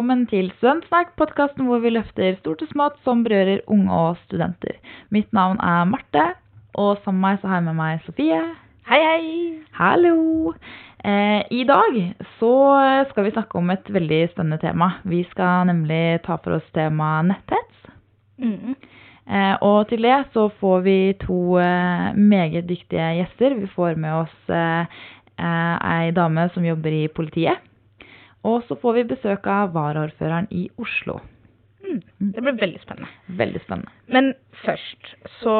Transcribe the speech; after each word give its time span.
velkommen 0.00 0.22
til 0.30 0.46
Studentsnakk, 0.56 1.10
podkasten 1.20 1.66
hvor 1.68 1.82
vi 1.84 1.90
løfter 1.92 2.38
stort 2.38 2.62
og 2.64 2.70
smått 2.70 2.94
som 3.04 3.20
berører 3.20 3.58
unge 3.68 3.92
og 3.92 4.14
studenter. 4.22 4.78
Mitt 5.12 5.28
navn 5.36 5.60
er 5.60 5.82
Marte, 5.90 6.22
og 6.72 7.02
sammen 7.04 7.20
med 7.20 7.26
meg 7.26 7.42
så 7.42 7.50
har 7.50 7.60
jeg 7.60 7.66
med 7.66 7.76
meg 7.76 8.00
Sofie. 8.06 8.38
Hei, 8.88 9.00
hei! 9.04 9.26
Hallo! 9.76 10.54
Eh, 11.04 11.44
I 11.52 11.66
dag 11.68 12.00
så 12.38 12.54
skal 13.12 13.28
vi 13.28 13.34
snakke 13.34 13.60
om 13.60 13.76
et 13.76 13.92
veldig 13.92 14.22
spennende 14.32 14.62
tema. 14.64 14.88
Vi 15.04 15.20
skal 15.34 15.68
nemlig 15.68 16.22
ta 16.24 16.40
for 16.40 16.56
oss 16.56 16.72
temaet 16.72 17.34
netthets. 17.34 17.92
Mm. 18.40 18.80
Eh, 19.28 19.54
og 19.60 19.82
til 19.92 20.08
det 20.08 20.22
så 20.32 20.48
får 20.62 20.84
vi 20.88 20.98
to 21.26 21.58
eh, 21.60 22.12
meget 22.16 22.70
dyktige 22.72 23.18
gjester. 23.20 23.60
Vi 23.60 23.68
får 23.76 24.00
med 24.00 24.22
oss 24.24 24.48
eh, 24.48 25.02
eh, 25.36 25.90
ei 25.92 26.14
dame 26.16 26.48
som 26.56 26.64
jobber 26.64 27.02
i 27.04 27.10
politiet. 27.12 27.60
Og 28.48 28.62
så 28.68 28.76
får 28.80 28.96
vi 28.96 29.10
besøk 29.12 29.46
av 29.50 29.74
varaordføreren 29.74 30.48
i 30.54 30.68
Oslo. 30.80 31.18
Mm. 31.84 32.00
Det 32.32 32.44
blir 32.44 32.56
veldig 32.60 32.80
spennende. 32.82 33.10
Veldig 33.40 33.60
spennende. 33.64 33.92
Men 34.08 34.32
først 34.62 35.12
så 35.40 35.56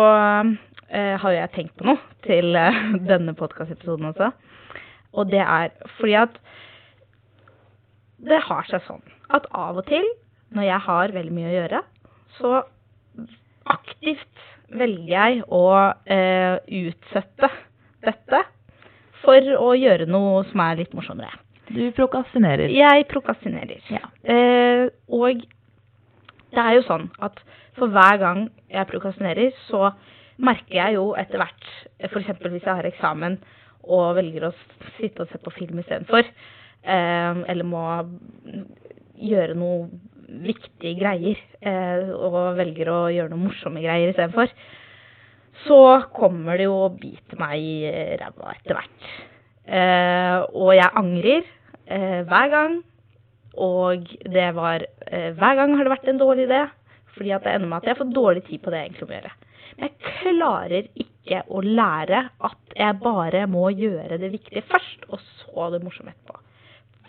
eh, 0.89 1.17
har 1.21 1.35
jeg 1.35 1.53
tenkt 1.57 1.77
på 1.77 1.89
noe 1.91 2.01
til 2.27 2.57
eh, 2.57 2.81
denne 3.11 3.35
podkastepisoden 3.37 4.13
også. 4.13 4.31
Og 5.13 5.31
det 5.33 5.43
er 5.43 5.75
fordi 5.99 6.17
at 6.23 6.41
det 8.21 8.41
har 8.47 8.69
seg 8.69 8.85
sånn 8.87 9.05
at 9.33 9.47
av 9.57 9.79
og 9.81 9.87
til, 9.89 10.07
når 10.55 10.67
jeg 10.67 10.85
har 10.87 11.15
veldig 11.15 11.35
mye 11.35 11.51
å 11.51 11.57
gjøre, 11.57 11.83
så 12.39 12.55
aktivt 13.71 14.47
velger 14.71 15.13
jeg 15.13 15.45
å 15.51 15.67
eh, 16.11 16.57
utsette 16.81 17.51
dette 18.05 18.43
for 19.21 19.55
å 19.61 19.73
gjøre 19.77 20.09
noe 20.11 20.45
som 20.51 20.63
er 20.65 20.81
litt 20.81 20.95
morsommere. 20.97 21.33
Du 21.71 21.85
prokastinerer. 21.95 22.73
Jeg 22.75 23.07
prokastinerer. 23.11 23.79
Ja. 23.93 24.09
Eh, 24.27 24.89
og 25.07 25.45
det 26.51 26.63
er 26.63 26.77
jo 26.79 26.87
sånn 26.89 27.07
at 27.23 27.39
for 27.79 27.93
hver 27.95 28.19
gang 28.21 28.49
jeg 28.71 28.89
prokastinerer, 28.91 29.55
så 29.69 29.93
merker 30.41 30.77
jeg 30.81 30.97
jo 30.97 31.11
etter 31.21 31.41
hvert, 31.41 31.69
f.eks. 32.11 32.31
hvis 32.43 32.67
jeg 32.67 32.75
har 32.75 32.89
eksamen 32.89 33.39
og 33.87 34.17
velger 34.19 34.49
å 34.49 34.55
sitte 34.99 35.25
og 35.25 35.31
se 35.31 35.41
på 35.41 35.53
film 35.55 35.81
istedenfor, 35.83 36.27
eh, 36.27 37.43
eller 37.53 37.69
må 37.69 37.85
gjøre 39.21 39.57
noe 39.59 39.89
viktige 40.43 40.97
greier, 40.99 41.39
eh, 41.63 42.11
og 42.15 42.57
velger 42.59 42.91
å 42.91 43.01
gjøre 43.13 43.33
noe 43.33 43.47
morsomme 43.47 43.83
greier 43.85 44.11
istedenfor, 44.13 44.53
så 45.67 45.81
kommer 46.17 46.57
det 46.57 46.67
jo 46.67 46.77
å 46.87 46.93
bite 46.95 47.37
meg 47.39 47.61
i 47.61 48.17
ræva 48.21 48.55
etter 48.57 48.79
hvert. 48.79 49.11
Eh, 49.71 50.39
og 50.57 50.73
jeg 50.75 50.97
angrer 50.99 51.49
eh, 51.91 52.21
hver 52.29 52.51
gang. 52.53 52.81
Og 53.61 54.07
det 54.31 54.49
var 54.55 54.85
eh, 55.11 55.31
Hver 55.37 55.57
gang 55.59 55.75
har 55.77 55.85
det 55.87 55.95
vært 55.97 56.11
en 56.11 56.21
dårlig 56.23 56.47
idé. 56.49 56.65
Fordi 57.17 57.33
at 57.35 57.45
det 57.45 57.55
ender 57.55 57.71
med 57.71 57.81
at 57.83 57.91
jeg 57.91 57.99
får 57.99 58.13
dårlig 58.15 58.45
tid 58.47 58.63
på 58.63 58.71
det 58.71 58.81
jeg 58.81 58.91
egentlig 58.91 59.09
må 59.09 59.17
gjøre. 59.17 59.33
Men 59.77 59.89
jeg 59.89 60.13
klarer 60.21 60.89
ikke 61.05 61.43
å 61.51 61.63
lære 61.65 62.23
at 62.51 62.77
jeg 62.77 63.01
bare 63.03 63.43
må 63.51 63.67
gjøre 63.75 64.19
det 64.23 64.31
viktige 64.33 64.63
først, 64.71 65.07
og 65.11 65.23
så 65.41 65.71
det 65.75 65.83
morsomme 65.85 66.15
etterpå. 66.15 66.39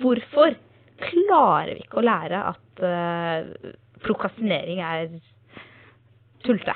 Hvorfor 0.01 0.57
klarer 1.01 1.75
vi 1.75 1.85
ikke 1.85 2.01
å 2.01 2.05
lære 2.05 2.41
at 2.51 2.83
eh, 2.85 3.71
prokastinering 4.01 4.81
er 4.85 5.13
tullete? 6.45 6.75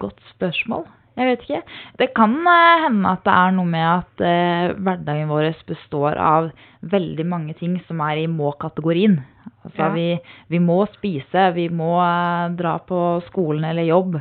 Godt 0.00 0.22
spørsmål. 0.34 0.86
Jeg 1.14 1.28
vet 1.28 1.42
ikke. 1.46 1.60
Det 2.00 2.08
kan 2.16 2.32
eh, 2.50 2.80
hende 2.88 3.12
at 3.12 3.22
det 3.26 3.34
er 3.38 3.52
noe 3.54 3.70
med 3.70 3.84
at 3.86 4.22
eh, 4.26 4.72
hverdagen 4.82 5.28
vår 5.30 5.52
består 5.68 6.18
av 6.18 6.48
veldig 6.90 7.26
mange 7.30 7.54
ting 7.58 7.76
som 7.86 8.02
er 8.02 8.24
i 8.24 8.26
må-kategorien. 8.30 9.20
Altså 9.64 9.86
Ja. 9.86 9.92
vi, 9.94 10.08
vi 10.50 10.58
må 10.60 10.80
spise, 10.96 11.52
vi 11.54 11.68
må 11.70 11.92
eh, 12.02 12.48
dra 12.58 12.78
på 12.82 13.00
skolen 13.28 13.64
eller 13.70 13.86
jobb, 13.86 14.18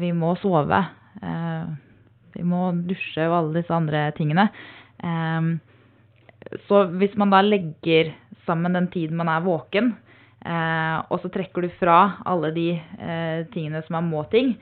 vi 0.00 0.12
må 0.14 0.36
sove. 0.38 0.84
eh, 1.22 1.64
vi 2.36 2.44
må 2.46 2.70
dusje 2.86 3.26
og 3.26 3.34
alle 3.40 3.58
disse 3.58 3.74
andre 3.74 4.04
tingene. 4.14 4.44
Em, 5.02 5.56
så 6.68 6.84
hvis 6.94 7.16
man 7.18 7.32
da 7.34 7.40
legger 7.42 8.12
sammen 8.46 8.72
den 8.78 8.86
tiden 8.92 9.18
man 9.18 9.28
er 9.28 9.42
våken, 9.42 9.96
eh, 10.46 10.98
og 11.10 11.18
så 11.20 11.28
trekker 11.34 11.66
du 11.66 11.68
fra 11.80 12.20
alle 12.24 12.52
de 12.54 12.68
eh, 12.78 13.42
tingene 13.52 13.82
som 13.86 13.98
er 13.98 14.06
må-ting, 14.06 14.54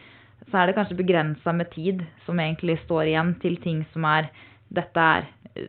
så 0.50 0.58
er 0.62 0.66
det 0.70 0.76
kanskje 0.78 0.96
begrensa 0.98 1.52
med 1.54 1.70
tid 1.74 2.02
som 2.26 2.38
egentlig 2.40 2.78
står 2.84 3.10
igjen 3.10 3.34
til 3.42 3.56
ting 3.64 3.84
som 3.92 4.04
er 4.08 4.30
Dette 4.70 5.00
er 5.00 5.26
eh, 5.56 5.68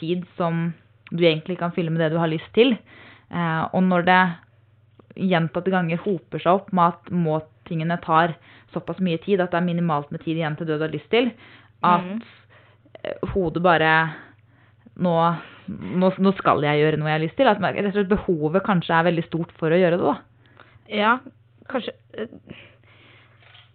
tid 0.00 0.22
som 0.36 0.72
du 1.10 1.22
egentlig 1.24 1.58
kan 1.60 1.72
fylle 1.76 1.90
med 1.92 2.00
det 2.00 2.10
du 2.14 2.18
har 2.20 2.28
lyst 2.32 2.48
til. 2.56 2.72
Eh, 3.30 3.64
og 3.72 3.82
når 3.84 4.04
det 4.08 4.20
gjentatte 5.28 5.72
ganger 5.72 6.00
hoper 6.04 6.40
seg 6.40 6.52
opp 6.60 6.72
med 6.72 6.94
at 6.94 7.10
må-tingene 7.12 7.98
tar 8.04 8.36
såpass 8.72 9.00
mye 9.04 9.18
tid 9.24 9.40
at 9.40 9.50
det 9.52 9.58
er 9.60 9.66
minimalt 9.66 10.10
med 10.14 10.22
tid 10.24 10.36
igjen 10.38 10.56
til 10.56 10.68
det 10.68 10.78
du 10.78 10.84
har 10.86 10.92
lyst 10.94 11.10
til, 11.10 11.32
at 11.82 12.04
Mhm. 12.04 12.22
eh, 13.04 13.28
hodet 13.34 13.62
bare 13.62 13.92
nå, 14.98 15.14
nå, 15.68 16.12
nå 16.18 16.32
skal 16.38 16.62
jeg 16.64 16.80
gjøre 16.82 16.98
noe 16.98 17.08
jeg 17.08 17.18
har 17.20 17.26
lyst 17.26 17.36
til. 17.36 17.46
At 17.48 17.60
rett 17.60 17.84
og 17.86 17.92
slett 17.92 18.08
behovet 18.08 18.64
kanskje 18.64 18.94
er 18.96 19.04
veldig 19.12 19.26
stort 19.28 19.52
for 19.58 19.70
å 19.70 19.78
gjøre 19.78 19.98
det. 19.98 20.04
da. 20.08 20.16
Ja, 20.88 21.18
kanskje 21.68 21.92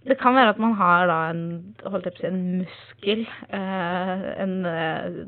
Det 0.03 0.17
kan 0.19 0.35
være 0.35 0.53
at 0.55 0.59
man 0.59 0.73
har 0.79 1.07
da 1.07 1.17
en, 1.31 1.43
holdt 1.85 2.09
jeg 2.09 2.15
på 2.15 2.19
å 2.19 2.23
si, 2.23 2.29
en 2.29 2.41
muskel, 2.59 3.25
eh, 3.55 4.23
en 4.43 4.55
eh, 4.69 5.19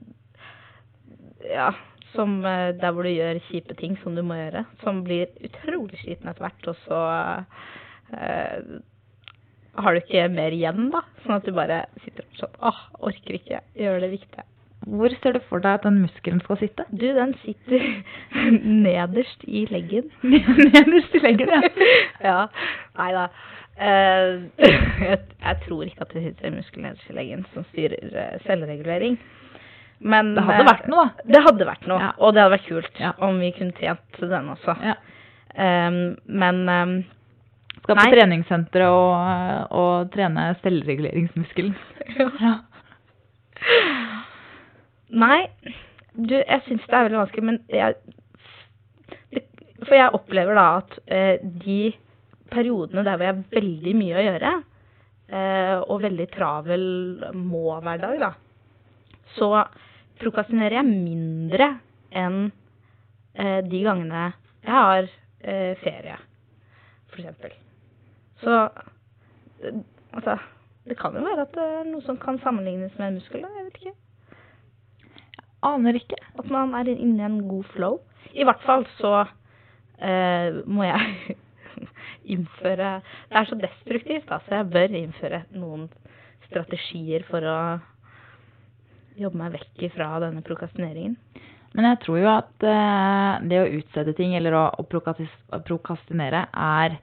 Ja, 1.45 1.69
som 2.15 2.39
eh, 2.47 2.73
der 2.79 2.91
hvor 2.95 3.05
du 3.05 3.11
gjør 3.11 3.39
kjipe 3.49 3.75
ting 3.79 3.95
som 4.01 4.17
du 4.17 4.23
må 4.25 4.37
gjøre, 4.39 4.65
som 4.83 5.03
blir 5.05 5.31
utrolig 5.45 5.99
sliten 6.01 6.31
etter 6.31 6.47
hvert, 6.47 6.67
og 6.71 6.79
så 6.87 6.99
eh, 8.15 8.75
har 9.75 9.93
du 9.95 10.01
ikke 10.01 10.27
mer 10.31 10.55
igjen, 10.55 10.89
da. 10.93 11.03
Sånn 11.23 11.37
at 11.37 11.47
du 11.47 11.55
bare 11.55 11.85
sitter 12.03 12.27
og 12.27 12.41
sånn 12.41 12.59
Åh, 12.69 12.83
orker 13.11 13.39
ikke 13.39 13.63
gjøre 13.79 14.03
det 14.05 14.11
viktige. 14.15 14.45
Hvor 14.85 15.09
ser 15.17 15.33
du 15.33 15.41
for 15.49 15.63
deg 15.63 15.79
at 15.79 15.85
den 15.87 16.03
muskelen 16.03 16.41
skal 16.45 16.59
sitte? 16.61 16.85
Du, 16.91 17.07
den 17.17 17.33
sitter 17.41 17.85
nederst 18.85 19.45
i 19.47 19.65
leggen. 19.71 20.11
Nederst 20.23 21.15
i 21.15 21.23
leggen, 21.23 21.51
ja. 21.51 21.61
ja. 22.29 22.39
Nei 22.99 23.11
da. 23.15 23.25
Eh, 23.75 24.35
jeg, 25.09 25.17
jeg 25.41 25.57
tror 25.65 25.83
ikke 25.83 26.05
at 26.05 26.13
det 26.15 26.23
sitter 26.23 26.47
en 26.47 26.59
muskel 26.59 26.85
nederst 26.85 27.09
i 27.11 27.15
leggen 27.17 27.43
som 27.53 27.65
styrer 27.71 28.13
uh, 28.13 28.37
selvregulering. 28.45 29.17
Men 29.99 30.33
Det 30.35 30.43
hadde 30.43 30.63
eh, 30.63 30.69
vært 30.69 30.87
noe, 30.91 31.03
da. 31.07 31.25
Det 31.33 31.41
hadde 31.47 31.67
vært 31.67 31.85
noe, 31.89 31.99
Ja. 32.03 32.13
og 32.19 32.33
det 32.35 32.43
hadde 32.43 32.55
vært 32.57 32.69
kult 32.69 32.99
Ja. 32.99 33.11
om 33.23 33.39
vi 33.39 33.51
kunne 33.55 33.75
tjent 33.79 34.19
den 34.21 34.49
også. 34.55 34.75
Ja. 34.83 34.95
Um, 35.55 36.17
men 36.27 36.57
um, 36.67 36.95
Skal 37.85 37.95
på 37.95 38.07
treningssenteret 38.11 38.91
og, 38.91 39.71
og 39.71 40.09
trene 40.15 40.49
selvreguleringsmuskelen. 40.63 41.75
Ja. 42.45 42.57
Nei, 45.15 45.45
du, 46.13 46.33
jeg 46.35 46.61
syns 46.65 46.83
det 46.85 46.97
er 46.97 47.05
veldig 47.07 47.21
vanskelig, 47.21 47.43
men 47.47 47.59
jeg 47.71 47.95
det, 49.31 49.45
For 49.85 49.95
jeg 49.95 50.11
opplever 50.17 50.57
da 50.59 50.65
at 50.81 50.97
uh, 51.07 51.47
de 51.63 51.79
periodene 52.55 53.03
der 53.05 53.17
hvor 53.17 53.27
jeg 53.27 53.35
har 53.35 53.55
veldig 53.55 53.93
mye 53.99 54.17
å 54.17 54.25
gjøre, 54.25 54.53
eh, 55.29 55.75
og 55.83 56.03
veldig 56.05 56.27
travel 56.33 56.85
må-hverdag, 57.35 58.21
da, 58.23 58.31
så 59.35 59.51
prokastinerer 60.21 60.79
jeg 60.79 60.89
mindre 60.89 61.69
enn 62.15 62.39
eh, 63.35 63.61
de 63.67 63.83
gangene 63.83 64.29
jeg 64.65 64.73
har 64.73 65.07
eh, 65.43 65.75
ferie, 65.83 66.17
eksempel. 67.15 67.53
Så 68.43 68.51
altså 70.11 70.37
Det 70.85 70.97
kan 70.99 71.15
jo 71.15 71.23
være 71.23 71.45
at 71.47 71.53
det 71.55 71.63
er 71.63 71.87
noe 71.87 72.03
som 72.05 72.17
kan 72.21 72.37
sammenlignes 72.43 72.93
med 72.99 73.07
en 73.07 73.15
muskel, 73.17 73.41
da. 73.41 73.49
Jeg 73.57 73.65
vet 73.65 73.79
ikke. 73.79 73.93
Aner 75.65 75.97
ikke. 75.97 76.19
At 76.37 76.51
man 76.53 76.75
er 76.77 76.91
inne 76.93 77.23
i 77.23 77.25
en 77.25 77.39
god 77.49 77.63
flow. 77.73 77.95
I 78.37 78.45
hvert 78.45 78.61
fall 78.67 78.85
så 78.99 79.13
eh, 79.97 80.59
må 80.69 80.85
jeg 80.85 81.37
innføre 82.25 82.99
Det 83.29 83.39
er 83.39 83.49
så 83.49 83.57
destruktivt, 83.59 84.27
da, 84.29 84.39
så 84.45 84.59
jeg 84.59 84.71
bør 84.73 84.97
innføre 85.01 85.43
noen 85.55 85.89
strategier 86.47 87.25
for 87.29 87.45
å 87.45 87.59
jobbe 89.19 89.39
meg 89.39 89.55
vekk 89.55 89.85
fra 89.95 90.09
denne 90.23 90.43
prokastineringen. 90.45 91.15
Men 91.75 91.89
jeg 91.89 92.01
tror 92.05 92.19
jo 92.21 92.29
at 92.31 92.65
eh, 92.65 93.31
det 93.51 93.61
å 93.61 93.71
utsette 93.79 94.15
ting 94.15 94.35
eller 94.37 94.55
å, 94.55 94.65
å 94.79 94.83
prokastinere 94.87 96.45
er 96.51 96.95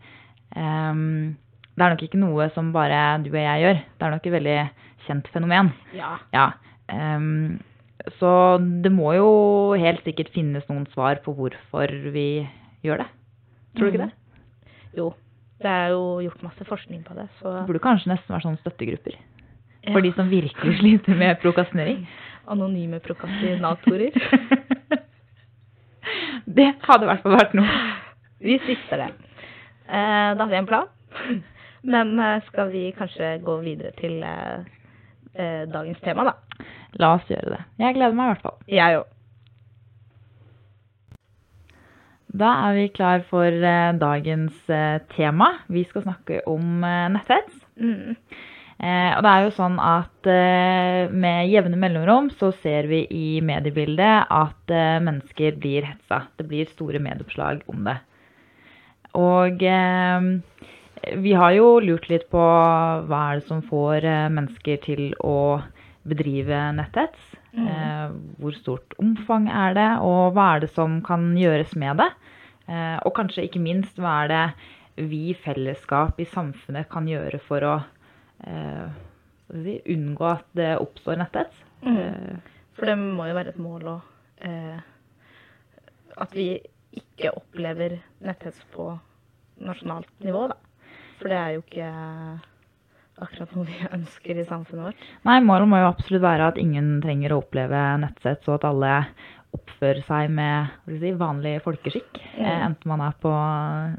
um, 0.57 1.35
Det 1.73 1.85
er 1.85 1.93
nok 1.93 2.05
ikke 2.07 2.21
noe 2.21 2.49
som 2.55 2.71
bare 2.73 3.03
du 3.25 3.31
og 3.33 3.41
jeg 3.41 3.65
gjør. 3.65 3.83
Det 3.99 4.07
er 4.07 4.15
nok 4.15 4.29
et 4.29 4.37
veldig 4.37 4.57
kjent 5.07 5.29
fenomen. 5.35 5.73
Ja. 5.97 6.15
Ja. 6.33 6.47
Um, 6.89 7.61
så 8.19 8.33
det 8.83 8.93
må 8.93 9.13
jo 9.17 9.29
helt 9.79 10.03
sikkert 10.07 10.33
finnes 10.35 10.65
noen 10.71 10.89
svar 10.95 11.21
på 11.25 11.35
hvorfor 11.37 11.93
vi 12.15 12.45
gjør 12.85 13.05
det. 13.05 13.09
Tror 13.77 13.89
du 13.89 13.93
ikke 13.93 14.05
det? 14.07 14.13
Jo. 14.99 15.13
Det 15.63 15.71
er 15.71 15.93
jo 15.95 16.03
gjort 16.25 16.43
masse 16.43 16.65
forskning 16.67 17.05
på 17.07 17.15
det, 17.15 17.29
så 17.39 17.53
Det 17.61 17.67
burde 17.69 17.83
kanskje 17.85 18.11
nesten 18.11 18.35
være 18.35 18.45
sånne 18.47 18.63
støttegrupper. 18.65 19.15
Ja. 19.83 19.93
For 19.93 20.03
de 20.03 20.13
som 20.17 20.31
virkelig 20.31 20.79
sliter 20.81 21.19
med 21.19 21.39
prokastinering. 21.43 22.05
Anonyme 22.53 22.99
prokastinatorer. 23.05 24.17
Det 26.57 26.73
hadde 26.83 27.07
i 27.07 27.09
hvert 27.09 27.23
fall 27.23 27.37
vært 27.39 27.55
noe. 27.55 27.75
Vi 28.43 28.57
stifter 28.65 29.05
det. 29.05 29.09
Eh, 29.87 30.31
da 30.35 30.43
har 30.43 30.51
vi 30.51 30.59
en 30.59 30.67
plan. 30.67 30.89
Men 31.87 32.19
eh, 32.19 32.43
skal 32.49 32.73
vi 32.73 32.89
kanskje 32.97 33.37
gå 33.47 33.57
videre 33.63 33.93
til 33.99 34.19
eh, 34.27 34.67
eh, 35.35 35.63
dagens 35.71 36.03
tema, 36.03 36.27
da? 36.27 36.67
La 37.01 37.15
oss 37.17 37.31
gjøre 37.31 37.55
det. 37.55 37.61
Jeg 37.83 37.97
gleder 37.97 38.19
meg 38.19 38.27
i 38.27 38.33
hvert 38.35 38.47
fall. 38.47 38.59
Jeg 38.71 38.99
òg. 39.01 39.09
Da 42.33 42.49
er 42.67 42.77
vi 42.79 42.87
klar 42.89 43.21
for 43.29 43.45
eh, 43.45 43.93
dagens 44.01 44.71
eh, 44.73 45.03
tema. 45.13 45.51
Vi 45.69 45.85
skal 45.85 46.07
snakke 46.07 46.41
om 46.49 46.81
eh, 46.85 47.11
netthets. 47.13 47.59
Mm. 47.77 48.15
Eh, 48.83 49.11
og 49.13 49.21
det 49.27 49.33
er 49.33 49.45
jo 49.45 49.51
sånn 49.59 49.77
at 49.79 50.29
med 51.13 51.51
jevne 51.51 51.77
mellomrom 51.79 52.31
så 52.41 52.49
ser 52.63 52.89
vi 52.91 53.03
i 53.15 53.27
mediebildet 53.45 54.31
at 54.33 54.73
mennesker 55.05 55.59
blir 55.61 55.87
hetsa. 55.87 56.25
Det 56.39 56.49
blir 56.49 56.71
store 56.73 57.03
medieoppslag 57.03 57.63
om 57.71 57.85
det. 57.87 57.99
Og 59.19 59.63
vi 61.23 61.35
har 61.37 61.55
jo 61.55 61.69
lurt 61.85 62.09
litt 62.11 62.27
på 62.33 62.43
hva 62.43 63.21
er 63.29 63.39
det 63.39 63.47
som 63.51 63.63
får 63.67 64.09
mennesker 64.35 64.83
til 64.83 65.13
å 65.21 65.61
bedrive 66.09 66.65
netthets. 66.79 67.32
Mm. 67.53 67.67
Eh, 67.69 68.13
hvor 68.41 68.57
stort 68.57 68.95
omfang 69.03 69.49
er 69.53 69.75
det, 69.77 69.89
og 70.01 70.33
hva 70.37 70.55
er 70.55 70.65
det 70.65 70.71
som 70.73 71.01
kan 71.05 71.33
gjøres 71.37 71.75
med 71.77 72.01
det? 72.01 72.09
Eh, 72.69 72.99
og 73.05 73.13
kanskje 73.17 73.45
ikke 73.49 73.63
minst, 73.63 73.99
hva 74.01 74.23
er 74.23 74.33
det 74.33 75.07
vi 75.09 75.23
i 75.33 75.37
fellesskap 75.37 76.21
i 76.21 76.29
samfunnet 76.29 76.89
kan 76.93 77.09
gjøre 77.09 77.41
for 77.45 77.65
å 77.65 77.75
eh, 78.47 78.89
si, 79.53 79.77
unngå 79.95 80.29
at 80.31 80.49
det 80.57 80.73
oppstår 80.81 81.21
netthets? 81.21 81.65
Mm. 81.85 82.41
For 82.79 82.89
det 82.89 82.97
må 83.01 83.29
jo 83.29 83.37
være 83.37 83.53
et 83.53 83.61
mål 83.61 83.89
eh, 84.47 84.79
At 86.23 86.37
vi 86.37 86.55
ikke 86.93 87.33
opplever 87.37 87.99
netthets 88.25 88.63
på 88.73 88.93
nasjonalt 89.63 90.13
nivå, 90.25 90.47
da. 90.53 90.57
For 91.21 91.31
det 91.31 91.39
er 91.39 91.53
jo 91.55 91.63
ikke 91.63 91.91
akkurat 93.21 93.53
noe 93.57 93.69
vi 93.69 93.79
ønsker 93.93 94.41
i 94.41 94.47
samfunnet 94.49 94.91
vårt. 94.91 95.07
Nei, 95.29 95.39
målet 95.45 95.71
må 95.71 95.83
jo 95.83 95.91
absolutt 95.91 96.25
være 96.25 96.51
at 96.53 96.61
ingen 96.61 96.97
trenger 97.05 97.35
å 97.35 97.43
oppleve 97.43 97.85
nettsett, 98.03 98.43
så 98.47 98.57
at 98.57 98.67
alle 98.69 98.97
oppfører 99.53 100.01
seg 100.07 100.33
med 100.33 100.73
skal 100.81 101.01
si, 101.03 101.15
vanlig 101.21 101.55
folkeskikk. 101.67 102.21
Mm. 102.39 102.51
Enten 102.71 102.93
man 102.95 103.05
er 103.05 103.17
på 103.21 103.33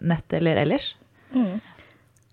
nett 0.02 0.38
eller 0.40 0.64
ellers. 0.64 0.94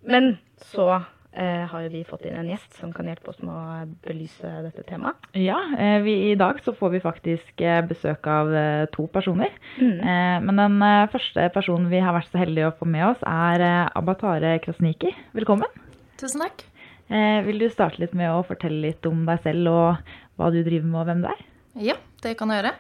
Men 0.09 0.33
så 0.71 0.87
eh, 1.33 1.67
har 1.69 1.85
jo 1.85 1.91
vi 1.93 2.03
fått 2.09 2.25
inn 2.29 2.39
en 2.41 2.49
gjest 2.49 2.79
som 2.81 2.93
kan 2.97 3.09
hjelpe 3.09 3.33
oss 3.33 3.43
med 3.45 3.53
å 3.53 3.85
belyse 4.07 4.53
dette 4.65 4.85
temaet. 4.89 5.29
Ja, 5.37 5.59
eh, 5.77 5.99
vi, 6.05 6.17
i 6.31 6.39
dag 6.41 6.63
så 6.65 6.75
får 6.77 6.95
vi 6.97 7.03
faktisk 7.05 7.65
eh, 7.65 7.83
besøk 7.87 8.27
av 8.31 8.55
eh, 8.55 8.87
to 8.95 9.07
personer. 9.13 9.53
Mm. 9.77 9.99
Eh, 10.01 10.39
men 10.47 10.65
den 10.65 10.81
eh, 10.87 11.11
første 11.13 11.51
personen 11.55 11.91
vi 11.93 12.03
har 12.05 12.17
vært 12.17 12.33
så 12.33 12.41
heldige 12.43 12.73
å 12.73 12.77
få 12.81 12.89
med 12.89 13.11
oss, 13.13 13.23
er 13.29 13.67
eh, 13.67 13.85
Abatare 14.01 14.57
Krasniki. 14.65 15.13
Velkommen. 15.37 15.89
Tusen 16.21 16.45
takk. 16.45 16.70
Eh, 17.11 17.41
vil 17.43 17.59
du 17.59 17.67
starte 17.73 17.99
litt 17.99 18.15
med 18.15 18.31
å 18.31 18.45
fortelle 18.47 18.85
litt 18.87 19.07
om 19.09 19.25
deg 19.27 19.41
selv 19.43 19.71
og 19.73 20.13
hva 20.39 20.51
du 20.55 20.61
driver 20.63 20.87
med 20.87 21.01
og 21.03 21.07
hvem 21.09 21.23
du 21.25 21.29
er? 21.33 21.41
Ja, 21.91 21.97
det 22.23 22.37
kan 22.39 22.51
jeg 22.55 22.63
gjøre. 22.63 22.75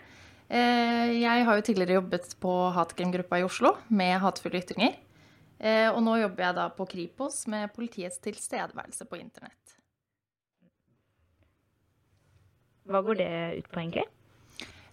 Eh, 0.50 1.12
Jeg 1.20 1.44
har 1.46 1.56
jo 1.58 1.62
tidligere 1.66 1.98
jobbet 2.00 2.34
på 2.42 2.54
hatkrimgruppa 2.76 3.40
i 3.40 3.46
Oslo 3.46 3.76
med 3.88 4.20
hatefulle 4.22 4.62
ytringer. 4.62 4.94
Eh, 5.60 5.88
Og 5.90 6.00
nå 6.02 6.16
jobber 6.20 6.44
jeg 6.46 6.54
da 6.54 6.68
på 6.70 6.86
Kripos 6.88 7.46
med 7.50 7.72
politiets 7.74 8.18
tilstedeværelse 8.22 9.04
på 9.10 9.18
internett. 9.20 9.76
Hva 12.90 13.02
går 13.06 13.18
det 13.20 13.30
ut 13.60 13.68
på, 13.70 13.80
egentlig? 13.82 14.06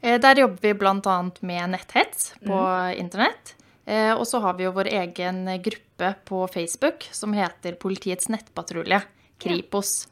Eh, 0.01 0.17
Der 0.21 0.35
jobber 0.43 0.61
vi 0.61 0.73
bl.a. 0.73 1.17
med 1.41 1.69
netthets 1.73 2.33
på 2.45 2.57
internett. 2.97 3.55
Eh, 3.85 4.13
Og 4.13 4.25
så 4.27 4.41
har 4.41 4.53
vi 4.57 4.63
jo 4.67 4.71
vår 4.75 4.89
egen 4.91 5.45
gruppe 5.63 6.15
på 6.25 6.47
Facebook 6.51 7.07
som 7.11 7.33
heter 7.33 7.73
Politiets 7.79 8.27
nettpatrulje, 8.29 9.01
Kripos. 9.41 10.07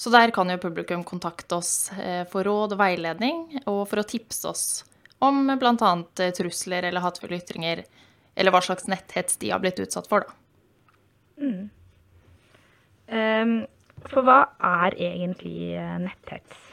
Så 0.00 0.10
der 0.12 0.32
kan 0.32 0.48
jo 0.48 0.60
publikum 0.60 1.02
kontakte 1.04 1.58
oss 1.58 1.90
eh, 1.92 2.22
for 2.30 2.46
råd 2.46 2.76
og 2.76 2.80
veiledning, 2.80 3.42
og 3.66 3.82
for 3.90 4.00
å 4.00 4.06
tipse 4.08 4.48
oss 4.48 4.64
om 5.20 5.44
bl.a. 5.60 5.90
trusler 6.16 6.86
eller 6.88 7.04
hatefulle 7.04 7.36
ytringer, 7.36 7.82
eller 8.34 8.54
hva 8.54 8.62
slags 8.64 8.88
netthets 8.88 9.36
de 9.42 9.50
har 9.52 9.60
blitt 9.60 9.82
utsatt 9.82 10.08
for, 10.08 10.24
da. 10.24 10.36
Ehm, 13.10 13.54
for 14.08 14.24
hva 14.24 14.40
er 14.64 14.96
egentlig 14.96 15.74
eh, 15.76 15.94
netthets? 16.00 16.66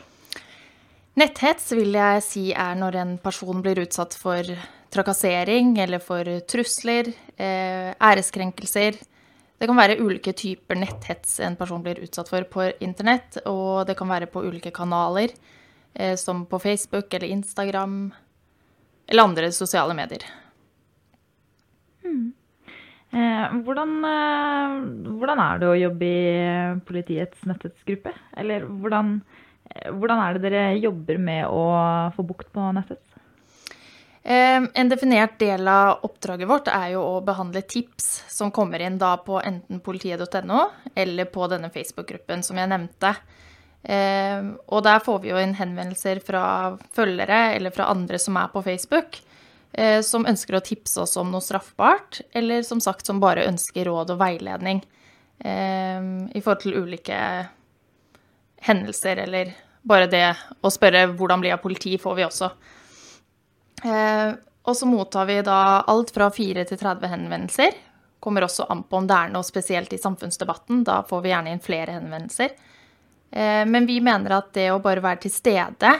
Netthets 1.18 1.72
vil 1.74 1.96
jeg 1.98 2.24
si 2.24 2.44
er 2.54 2.76
når 2.78 3.00
en 3.02 3.14
person 3.22 3.64
blir 3.66 3.82
utsatt 3.82 4.14
for 4.16 4.52
trakassering 4.94 5.74
eller 5.82 6.02
for 6.04 6.28
trusler, 6.50 7.10
eh, 7.36 7.90
æreskrenkelser. 7.98 9.00
Det 9.58 9.66
kan 9.66 9.78
være 9.80 9.98
ulike 10.00 10.36
typer 10.38 10.78
netthets 10.78 11.40
en 11.42 11.58
person 11.58 11.82
blir 11.82 12.02
utsatt 12.06 12.30
for 12.30 12.46
på 12.46 12.68
internett, 12.86 13.40
og 13.50 13.88
det 13.90 13.98
kan 13.98 14.10
være 14.10 14.30
på 14.30 14.44
ulike 14.46 14.72
kanaler, 14.72 15.34
eh, 15.96 16.16
som 16.16 16.46
på 16.46 16.60
Facebook 16.62 17.14
eller 17.14 17.28
Instagram, 17.28 18.14
eller 19.08 19.24
andre 19.24 19.52
sosiale 19.52 19.98
medier. 19.98 20.26
Eh, 23.18 23.54
hvordan, 23.64 23.92
eh, 24.04 24.74
hvordan 25.18 25.40
er 25.40 25.60
det 25.62 25.68
å 25.72 25.78
jobbe 25.80 26.06
i 26.06 26.24
eh, 26.38 26.80
politiets 26.86 27.46
netthetsgruppe? 27.48 28.12
Eller 28.36 28.66
hvordan, 28.68 29.22
eh, 29.72 29.90
hvordan 29.96 30.22
er 30.22 30.36
det 30.36 30.44
dere 30.44 30.66
jobber 30.84 31.18
med 31.18 31.48
å 31.48 31.64
få 32.18 32.26
bukt 32.28 32.52
på 32.54 32.68
netthets? 32.76 33.17
En 34.28 34.90
definert 34.92 35.38
del 35.40 35.68
av 35.72 36.02
oppdraget 36.04 36.50
vårt 36.50 36.68
er 36.68 36.90
jo 36.98 37.00
å 37.00 37.20
behandle 37.24 37.62
tips 37.64 38.26
som 38.28 38.50
kommer 38.52 38.82
inn 38.84 38.98
da 39.00 39.14
på 39.24 39.38
enten 39.40 39.80
politiet.no 39.80 40.66
eller 41.00 41.30
på 41.32 41.48
denne 41.48 41.70
Facebook-gruppen 41.72 42.44
som 42.44 42.60
jeg 42.60 42.68
nevnte. 42.68 43.14
Og 44.68 44.84
der 44.84 45.00
får 45.06 45.22
vi 45.24 45.32
jo 45.32 45.40
inn 45.40 45.56
henvendelser 45.56 46.20
fra 46.28 46.44
følgere 46.98 47.54
eller 47.56 47.72
fra 47.72 47.88
andre 47.94 48.20
som 48.20 48.36
er 48.36 48.52
på 48.52 48.66
Facebook, 48.66 49.22
eh, 49.72 50.02
som 50.04 50.28
ønsker 50.28 50.58
å 50.60 50.64
tipse 50.66 51.00
oss 51.06 51.16
om 51.16 51.32
noe 51.32 51.46
straffbart, 51.46 52.20
eller 52.36 52.68
som 52.68 52.84
sagt 52.84 53.08
som 53.08 53.24
bare 53.24 53.48
ønsker 53.48 53.88
råd 53.88 54.12
og 54.12 54.20
veiledning 54.20 54.84
i 55.38 56.40
forhold 56.42 56.64
til 56.64 56.80
ulike 56.82 57.18
hendelser, 58.66 59.20
eller 59.22 59.52
bare 59.86 60.08
det 60.10 60.26
å 60.66 60.72
spørre 60.74 61.04
hvordan 61.14 61.44
blir 61.44 61.54
jeg 61.54 61.62
politi, 61.62 61.92
får 62.02 62.16
vi 62.18 62.26
også. 62.26 62.50
Eh, 63.84 64.34
og 64.68 64.78
så 64.78 64.86
mottar 64.86 65.26
vi 65.26 65.42
da 65.42 65.84
alt 65.88 66.12
fra 66.12 66.30
4 66.34 66.66
til 66.68 66.80
30 66.80 67.12
henvendelser. 67.12 67.78
Kommer 68.20 68.48
også 68.48 68.66
an 68.72 68.84
på 68.84 69.00
om 69.00 69.08
det 69.08 69.16
er 69.16 69.34
noe 69.34 69.46
spesielt 69.46 69.94
i 69.94 70.02
samfunnsdebatten. 70.02 70.84
Da 70.88 71.04
får 71.08 71.24
vi 71.24 71.32
gjerne 71.32 71.54
inn 71.54 71.64
flere 71.64 71.98
henvendelser. 72.00 72.56
Eh, 73.32 73.64
men 73.70 73.88
vi 73.88 74.00
mener 74.04 74.40
at 74.40 74.52
det 74.58 74.70
å 74.74 74.82
bare 74.84 75.04
være 75.04 75.26
til 75.26 75.34
stede, 75.34 75.94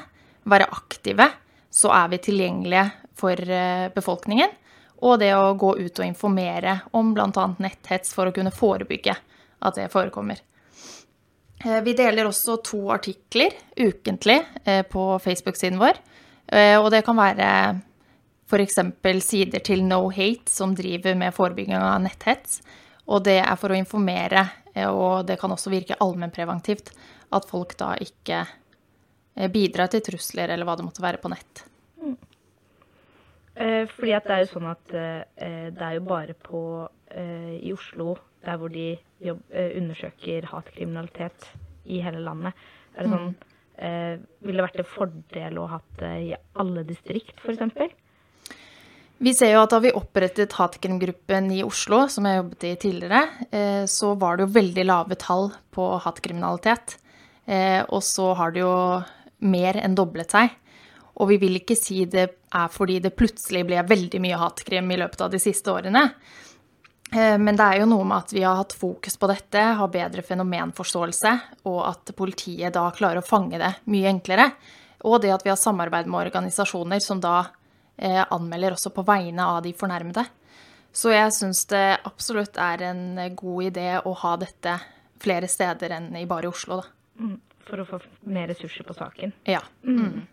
være 0.48 0.70
aktive, 0.74 1.30
så 1.70 1.94
er 1.94 2.10
vi 2.12 2.24
tilgjengelige 2.24 2.88
for 3.18 3.40
eh, 3.40 3.88
befolkningen. 3.94 4.58
Og 5.06 5.20
det 5.22 5.32
å 5.38 5.54
gå 5.54 5.76
ut 5.78 6.00
og 6.02 6.08
informere 6.08 6.80
om 6.98 7.14
bl.a. 7.14 7.48
netthets 7.62 8.16
for 8.18 8.28
å 8.28 8.34
kunne 8.34 8.52
forebygge 8.56 9.14
at 9.14 9.78
det 9.78 9.92
forekommer. 9.94 10.40
Vi 11.58 11.94
deler 11.98 12.28
også 12.30 12.60
to 12.66 12.80
artikler 12.94 13.54
ukentlig 13.78 14.36
på 14.94 15.06
Facebook-siden 15.22 15.80
vår. 15.82 15.98
Eh, 16.48 16.78
Og 16.80 16.92
det 16.92 17.04
kan 17.06 17.18
være 17.18 17.50
f.eks. 18.48 18.80
sider 19.26 19.60
til 19.60 19.84
No 19.84 20.10
Hate, 20.10 20.50
som 20.50 20.76
driver 20.76 21.16
med 21.20 21.36
forebygging 21.36 21.76
av 21.76 22.00
netthets. 22.02 22.62
Og 23.08 23.24
det 23.24 23.40
er 23.42 23.56
for 23.60 23.72
å 23.72 23.80
informere, 23.80 24.46
eh, 24.74 24.88
og 24.88 25.28
det 25.28 25.40
kan 25.40 25.52
også 25.52 25.72
virke 25.72 25.98
allmennpreventivt, 26.04 26.92
at 27.36 27.48
folk 27.50 27.76
da 27.80 27.94
ikke 28.04 28.46
eh, 28.46 29.50
bidrar 29.52 29.92
til 29.92 30.04
trusler 30.04 30.52
eller 30.52 30.68
hva 30.68 30.78
det 30.80 30.88
måtte 30.88 31.04
være 31.04 31.22
på 31.24 31.32
nett. 31.32 31.64
Eh, 33.58 33.84
fordi 33.90 34.14
at 34.14 34.28
det 34.28 34.36
er 34.36 34.44
jo 34.44 34.52
sånn 34.54 34.70
at 34.70 34.92
det 34.94 35.84
er 35.88 35.98
jo 35.98 36.06
bare 36.08 36.36
på 36.38 36.62
i 37.18 37.72
Oslo, 37.74 38.18
der 38.44 38.58
hvor 38.60 38.70
de 38.70 38.92
jobb, 39.24 39.40
undersøker 39.50 40.46
hatkriminalitet 40.52 41.48
i 41.90 42.02
hele 42.04 42.20
landet. 42.22 42.54
Er 42.94 43.08
det 43.08 43.14
sånn 43.16 43.32
eh, 43.78 44.18
Ville 44.46 44.66
vært 44.66 44.82
en 44.82 44.90
fordel 44.90 45.58
å 45.62 45.70
ha 45.72 45.80
det 46.00 46.12
i 46.26 46.36
alle 46.60 46.84
distrikt, 46.88 47.38
f.eks.? 47.44 47.96
Vi 49.18 49.34
ser 49.34 49.56
jo 49.56 49.64
at 49.64 49.72
da 49.74 49.80
vi 49.82 49.90
opprettet 49.98 50.54
hatkrimgruppen 50.60 51.50
i 51.56 51.64
Oslo, 51.66 52.04
som 52.12 52.28
jeg 52.30 52.38
jobbet 52.38 52.66
i 52.70 52.76
tidligere, 52.84 53.22
eh, 53.50 53.84
så 53.90 54.12
var 54.20 54.38
det 54.38 54.46
jo 54.46 54.56
veldig 54.60 54.86
lave 54.86 55.18
tall 55.18 55.50
på 55.74 55.88
hatkriminalitet. 56.04 57.00
Eh, 57.48 57.82
Og 57.90 58.04
så 58.06 58.34
har 58.38 58.52
det 58.54 58.62
jo 58.62 58.76
mer 59.42 59.80
enn 59.82 59.96
doblet 59.98 60.30
seg. 60.32 60.54
Og 61.18 61.32
vi 61.32 61.40
vil 61.42 61.58
ikke 61.58 61.78
si 61.78 62.04
det 62.06 62.28
er 62.54 62.68
fordi 62.70 63.00
det 63.02 63.16
plutselig 63.18 63.64
ble 63.66 63.82
veldig 63.82 64.22
mye 64.22 64.38
hatkrim 64.38 64.92
i 64.94 65.00
løpet 65.02 65.22
av 65.26 65.32
de 65.34 65.40
siste 65.42 65.74
årene. 65.74 66.12
Eh, 67.14 67.38
Men 67.38 67.56
det 67.56 67.64
er 67.64 67.82
jo 67.82 67.90
noe 67.90 68.06
med 68.08 68.18
at 68.26 68.34
vi 68.36 68.44
har 68.44 68.58
hatt 68.60 68.76
fokus 68.76 69.18
på 69.18 69.30
dette, 69.32 69.62
har 69.80 69.94
bedre 69.94 70.24
fenomenforståelse, 70.26 71.34
og 71.70 71.80
at 71.88 72.16
politiet 72.18 72.76
da 72.76 72.90
klarer 72.96 73.22
å 73.22 73.28
fange 73.28 73.60
det 73.62 73.74
mye 73.88 74.12
enklere. 74.12 74.50
Og 75.08 75.22
det 75.22 75.32
at 75.32 75.46
vi 75.46 75.54
har 75.54 75.60
samarbeid 75.62 76.10
med 76.10 76.26
organisasjoner 76.26 77.00
som 77.04 77.22
da 77.24 77.46
eh, 77.96 78.24
anmelder 78.24 78.76
også 78.76 78.92
på 78.96 79.06
vegne 79.08 79.46
av 79.46 79.62
de 79.64 79.74
fornærmede. 79.78 80.26
Så 80.92 81.12
jeg 81.14 81.34
syns 81.36 81.66
det 81.70 82.00
absolutt 82.10 82.58
er 82.58 82.82
en 82.90 83.20
god 83.38 83.68
idé 83.70 83.90
å 84.02 84.14
ha 84.18 84.38
dette 84.42 84.80
flere 85.22 85.50
steder 85.50 85.94
enn 85.94 86.16
i 86.18 86.26
bare 86.30 86.50
Oslo, 86.50 86.82
da. 86.82 86.88
Mm. 87.22 87.38
For 87.68 87.84
å 87.84 87.86
få 87.86 88.00
mer 88.32 88.48
ressurser 88.50 88.86
på 88.88 88.96
saken. 88.96 89.34
Ja. 89.46 89.60
Mm. 89.84 90.26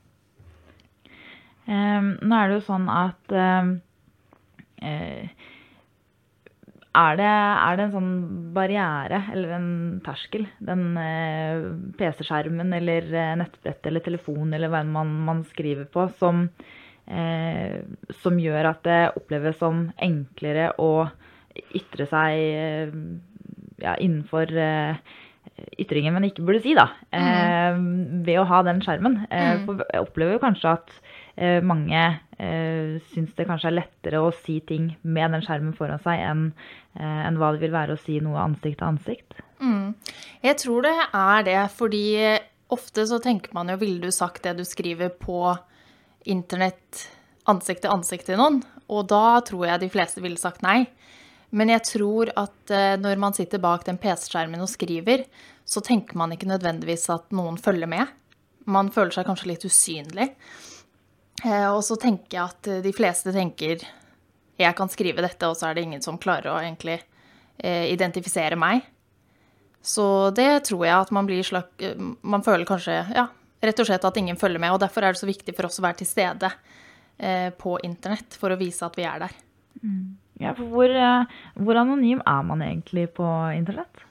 Um, 1.66 2.08
nå 2.20 2.38
er 2.38 2.50
det 2.50 2.58
jo 2.58 2.64
sånn 2.68 2.86
at 2.92 3.34
um, 3.34 3.70
uh, 4.84 5.46
er, 6.94 7.18
det, 7.18 7.26
er, 7.26 7.76
det, 7.78 7.84
en 7.84 7.94
sånn 7.94 8.14
barriere 8.54 9.20
eller 9.34 9.56
en 9.56 9.68
terskel, 10.04 10.46
den 10.62 10.94
eh, 11.00 11.66
PC-skjermen 11.98 12.72
eller 12.78 13.08
nettbrettet 13.10 13.42
nettbrett 13.42 13.90
eller 13.90 14.04
telefon 14.04 14.54
eller 14.56 14.72
hva 14.72 14.84
man, 14.86 15.12
man 15.26 15.42
skriver 15.50 15.88
på, 15.90 16.06
som, 16.20 16.46
som, 18.22 18.38
gjør 18.40 18.70
at 18.70 18.80
det 18.86 19.00
oppleves 19.18 19.58
som 19.60 19.88
enklere 20.02 20.70
å 20.80 21.08
ytre 21.76 22.06
seg 22.08 22.94
ja, 23.82 23.92
innenfor 23.98 24.48
ytringen 25.78 26.16
man 26.16 26.24
ikke 26.26 26.46
burde 26.46 26.62
si, 26.64 26.72
da. 26.74 26.88
Mm. 27.12 28.24
ved 28.26 28.40
å 28.40 28.46
ha 28.48 28.62
den 28.66 28.80
skjermen. 28.82 29.20
Mm. 29.28 29.66
For 29.66 29.84
jeg 29.84 30.06
opplever 30.06 30.38
jo 30.38 30.42
kanskje 30.46 30.72
at 30.78 30.96
Eh, 30.96 31.03
mange 31.66 32.02
eh, 32.38 33.00
syns 33.12 33.34
det 33.34 33.46
kanskje 33.48 33.70
er 33.70 33.78
lettere 33.80 34.22
å 34.22 34.32
si 34.44 34.60
ting 34.66 34.92
med 35.02 35.34
den 35.34 35.44
skjermen 35.44 35.74
foran 35.76 36.02
seg 36.02 36.22
enn 36.22 36.44
eh, 36.98 37.20
en 37.26 37.38
hva 37.40 37.52
det 37.54 37.62
vil 37.64 37.74
være 37.74 37.96
å 37.96 38.00
si 38.00 38.20
noe 38.22 38.42
ansikt 38.42 38.80
til 38.80 38.88
ansikt. 38.88 39.38
Mm. 39.62 39.94
Jeg 40.44 40.58
tror 40.62 40.86
det 40.86 40.94
er 41.10 41.46
det, 41.48 41.60
fordi 41.74 42.04
ofte 42.74 43.06
så 43.08 43.20
tenker 43.22 43.54
man 43.56 43.70
jo 43.72 43.78
ville 43.80 44.02
du 44.02 44.14
sagt 44.14 44.44
det 44.46 44.56
du 44.58 44.64
skriver 44.66 45.12
på 45.14 45.56
internett 46.30 47.06
ansikt 47.50 47.84
til 47.84 47.94
ansikt 47.94 48.30
til 48.30 48.40
noen? 48.40 48.62
Og 48.88 49.08
da 49.10 49.40
tror 49.44 49.66
jeg 49.68 49.82
de 49.82 49.92
fleste 49.92 50.22
ville 50.24 50.40
sagt 50.40 50.64
nei. 50.64 50.84
Men 51.54 51.70
jeg 51.70 51.84
tror 51.86 52.32
at 52.40 52.72
når 52.98 53.20
man 53.20 53.36
sitter 53.36 53.60
bak 53.62 53.84
den 53.86 54.00
PC-skjermen 54.00 54.64
og 54.64 54.70
skriver, 54.72 55.22
så 55.64 55.80
tenker 55.84 56.18
man 56.18 56.32
ikke 56.34 56.48
nødvendigvis 56.50 57.06
at 57.14 57.28
noen 57.36 57.60
følger 57.60 57.88
med. 57.88 58.10
Man 58.66 58.90
føler 58.90 59.14
seg 59.14 59.28
kanskje 59.28 59.52
litt 59.52 59.66
usynlig. 59.68 60.32
Eh, 61.44 61.68
og 61.68 61.82
så 61.84 61.96
tenker 62.00 62.38
jeg 62.38 62.44
at 62.44 62.72
de 62.84 62.92
fleste 62.96 63.32
tenker 63.34 63.84
jeg 64.54 64.76
kan 64.78 64.90
skrive 64.90 65.24
dette, 65.24 65.48
og 65.48 65.58
så 65.58 65.68
er 65.68 65.76
det 65.76 65.84
ingen 65.84 66.02
som 66.04 66.18
klarer 66.20 66.52
å 66.52 66.60
egentlig 66.60 67.00
eh, 67.58 67.90
identifisere 67.90 68.58
meg. 68.58 68.84
Så 69.84 70.30
det 70.32 70.64
tror 70.70 70.86
jeg 70.86 70.94
at 70.96 71.10
man 71.12 71.26
blir 71.28 71.44
eh, 71.44 71.98
Man 72.22 72.44
føler 72.46 72.64
kanskje 72.68 73.00
ja, 73.12 73.26
rett 73.60 73.82
og 73.82 73.88
slett 73.88 74.06
at 74.06 74.20
ingen 74.20 74.38
følger 74.40 74.62
med. 74.62 74.72
Og 74.72 74.80
derfor 74.80 75.04
er 75.04 75.12
det 75.12 75.20
så 75.20 75.28
viktig 75.28 75.56
for 75.56 75.68
oss 75.68 75.80
å 75.82 75.86
være 75.86 76.02
til 76.02 76.10
stede 76.10 76.54
på 77.14 77.76
internett 77.86 78.34
for 78.34 78.50
å 78.50 78.56
vise 78.58 78.82
at 78.82 78.96
vi 78.98 79.04
er 79.06 79.20
der. 79.22 79.34
Mm. 79.84 80.16
Ja, 80.42 80.50
for 80.58 80.66
hvor, 80.66 80.90
hvor, 81.54 81.78
anonym 81.78 82.18
er 82.26 82.40
man 82.42 82.64
egentlig 82.66 83.04
på 83.14 83.28
internett? 83.54 84.02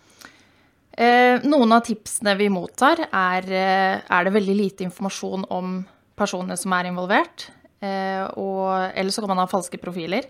noen 1.43 1.75
av 1.75 1.81
tipsene 1.83 2.37
vi 2.39 2.47
mottar, 2.53 3.01
er, 3.09 3.49
er 3.51 4.23
det 4.23 4.33
veldig 4.37 4.55
lite 4.55 4.85
informasjon 4.87 5.43
om 5.51 5.75
personer 6.23 6.59
som 6.59 6.73
er 6.75 6.89
involvert. 6.89 7.51
Eh, 7.83 8.23
og, 8.39 8.91
eller 8.95 9.11
så 9.11 9.23
kan 9.23 9.33
man 9.33 9.43
ha 9.43 9.49
falske 9.51 9.79
profiler. 9.81 10.27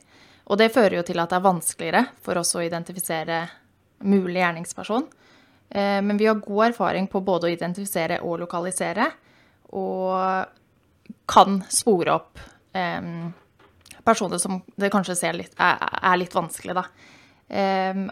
Og 0.50 0.60
det 0.60 0.74
fører 0.74 0.98
jo 1.00 1.06
til 1.08 1.22
at 1.22 1.32
det 1.32 1.38
er 1.40 1.46
vanskeligere 1.46 2.06
for 2.26 2.40
oss 2.42 2.56
å 2.58 2.64
identifisere 2.64 3.44
mulig 4.10 4.42
gjerningsperson. 4.42 5.06
Eh, 5.70 6.00
men 6.04 6.18
vi 6.20 6.28
har 6.28 6.42
god 6.42 6.72
erfaring 6.72 7.08
på 7.12 7.22
både 7.24 7.48
å 7.48 7.54
identifisere 7.54 8.20
og 8.26 8.42
lokalisere, 8.44 9.08
og 9.74 11.24
kan 11.30 11.62
spore 11.72 12.14
opp 12.14 12.42
eh, 12.76 13.06
personer 14.04 14.42
som 14.42 14.60
det 14.76 14.92
kanskje 14.94 15.32
litt, 15.38 15.54
er, 15.58 16.18
litt 16.20 16.36
vanskelig, 16.36 16.76
da. 16.76 16.84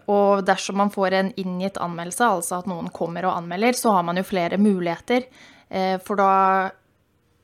og 0.07 0.43
dersom 0.47 0.77
man 0.79 0.91
får 0.93 1.15
en 1.17 1.31
inngitt 1.41 1.79
anmeldelse, 1.81 2.29
altså 2.38 2.59
at 2.61 2.69
noen 2.69 2.88
kommer 2.95 3.27
og 3.27 3.35
anmelder, 3.41 3.75
så 3.75 3.91
har 3.97 4.05
man 4.07 4.19
jo 4.19 4.23
flere 4.23 4.59
muligheter. 4.61 5.25
for 6.05 6.15
da 6.15 6.31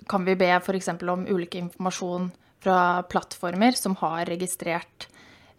kan 0.06 0.26
vi 0.26 0.36
be 0.36 0.50
f.eks. 0.60 0.90
om 1.02 1.28
ulike 1.28 1.58
informasjon 1.58 2.32
fra 2.64 3.04
plattformer 3.04 3.72
som 3.72 3.96
har 3.96 4.26
registrert 4.26 5.08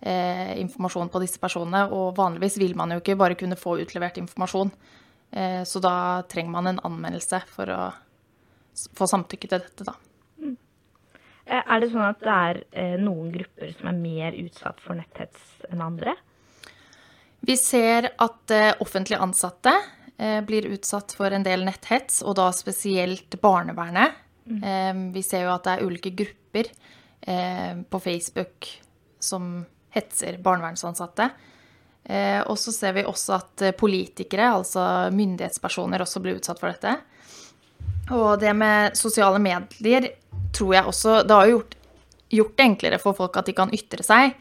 eh, 0.01 0.61
informasjon 0.61 1.09
på 1.09 1.23
disse 1.23 1.41
personene. 1.41 1.87
Og 1.95 2.17
vanligvis 2.17 2.59
vil 2.61 2.77
man 2.79 2.95
jo 2.95 3.01
ikke 3.03 3.19
bare 3.19 3.39
kunne 3.39 3.59
få 3.59 3.79
utlevert 3.83 4.21
informasjon. 4.21 4.73
Eh, 5.31 5.63
så 5.65 5.83
da 5.83 6.23
trenger 6.31 6.55
man 6.55 6.71
en 6.71 6.83
anmeldelse 6.87 7.43
for 7.51 7.73
å 7.73 7.83
få 8.95 9.09
samtykke 9.11 9.51
til 9.51 9.65
dette, 9.65 9.87
da. 9.89 9.97
Mm. 10.39 10.57
Eh, 11.49 11.63
er 11.63 11.83
det 11.83 11.91
sånn 11.93 12.07
at 12.07 12.23
det 12.23 12.39
er 12.39 12.63
eh, 12.73 12.97
noen 13.01 13.33
grupper 13.35 13.75
som 13.79 13.91
er 13.91 14.01
mer 14.01 14.39
utsatt 14.39 14.83
for 14.85 14.99
netthets 14.99 15.69
enn 15.71 15.85
andre? 15.85 16.15
Vi 17.49 17.57
ser 17.57 18.11
at 18.19 18.55
eh, 18.55 18.75
offentlig 18.83 19.19
ansatte 19.23 19.73
eh, 20.19 20.41
blir 20.47 20.67
utsatt 20.75 21.15
for 21.17 21.35
en 21.35 21.47
del 21.47 21.65
netthets, 21.67 22.23
og 22.23 22.37
da 22.39 22.51
spesielt 22.55 23.39
barnevernet 23.43 24.25
Mm. 24.49 25.13
Vi 25.13 25.23
ser 25.23 25.45
jo 25.45 25.53
at 25.53 25.67
det 25.67 25.73
er 25.77 25.85
ulike 25.85 26.13
grupper 26.17 26.71
på 27.91 27.99
Facebook 28.01 28.69
som 29.21 29.67
hetser 29.93 30.39
barnevernsansatte. 30.43 31.29
Eh, 32.05 32.41
og 32.41 32.57
så 32.59 32.73
ser 32.73 32.95
vi 32.97 33.05
også 33.05 33.35
at 33.37 33.65
politikere, 33.79 34.53
altså 34.57 34.83
myndighetspersoner, 35.13 36.03
også 36.03 36.23
blir 36.25 36.39
utsatt 36.39 36.61
for 36.61 36.73
dette. 36.73 36.95
Og 38.17 38.39
det 38.41 38.55
med 38.57 38.97
sosiale 38.97 39.41
medier 39.43 40.15
tror 40.57 40.71
jeg 40.73 40.89
også 40.89 41.19
Det 41.29 41.35
har 41.37 41.51
gjort, 41.51 41.75
gjort 42.33 42.55
det 42.57 42.65
enklere 42.65 42.99
for 43.03 43.19
folk 43.19 43.37
at 43.37 43.51
de 43.51 43.55
kan 43.57 43.75
ytre 43.75 44.07
seg. 44.07 44.33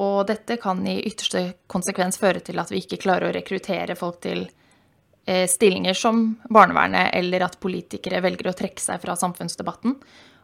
Og 0.00 0.22
dette 0.30 0.56
kan 0.62 0.80
i 0.88 0.94
ytterste 1.10 1.42
konsekvens 1.68 2.16
føre 2.16 2.40
til 2.40 2.56
at 2.62 2.72
vi 2.72 2.80
ikke 2.80 3.00
klarer 3.02 3.28
å 3.28 3.34
rekruttere 3.36 3.98
folk 3.98 4.22
til 4.24 4.46
Eh, 4.48 4.57
stillinger 5.50 5.96
som 5.98 6.22
barnevernet, 6.48 7.10
eller 7.18 7.42
at 7.44 7.58
politikere 7.60 8.22
velger 8.24 8.48
å 8.48 8.54
trekke 8.56 8.80
seg 8.80 9.02
fra 9.02 9.16
samfunnsdebatten. 9.18 9.96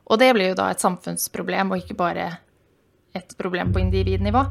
Og 0.04 0.20
det 0.20 0.28
blir 0.36 0.50
jo 0.50 0.58
da 0.58 0.66
et 0.72 0.82
samfunnsproblem, 0.84 1.72
og 1.72 1.80
ikke 1.80 1.96
bare 1.96 2.26
et 3.16 3.36
problem 3.38 3.72
på 3.72 3.80
individnivå. 3.80 4.44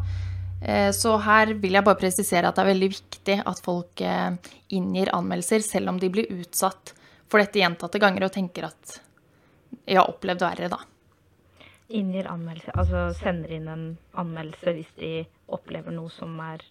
Eh, 0.64 0.92
så 0.92 1.18
her 1.20 1.54
vil 1.60 1.76
jeg 1.76 1.84
bare 1.84 2.00
presisere 2.00 2.48
at 2.48 2.56
det 2.56 2.64
er 2.64 2.72
veldig 2.72 2.90
viktig 2.94 3.38
at 3.52 3.62
folk 3.66 4.02
eh, 4.02 4.32
inngir 4.78 5.12
anmeldelser, 5.16 5.66
selv 5.66 5.92
om 5.92 6.00
de 6.00 6.10
blir 6.14 6.32
utsatt 6.32 6.94
for 7.28 7.44
dette 7.44 7.60
gjentatte 7.60 8.00
ganger 8.00 8.28
og 8.28 8.36
tenker 8.36 8.70
at 8.70 9.00
jeg 9.84 10.00
har 10.00 10.08
opplevd 10.08 10.46
verre, 10.46 10.70
da. 10.72 10.80
Inngir 11.94 12.30
anmeldelse, 12.32 12.72
altså 12.80 13.10
sender 13.18 13.52
inn 13.54 13.68
en 13.68 13.84
anmeldelse 14.18 14.74
hvis 14.78 14.94
de 15.02 15.12
opplever 15.52 15.94
noe 15.94 16.10
som 16.14 16.38
er 16.42 16.64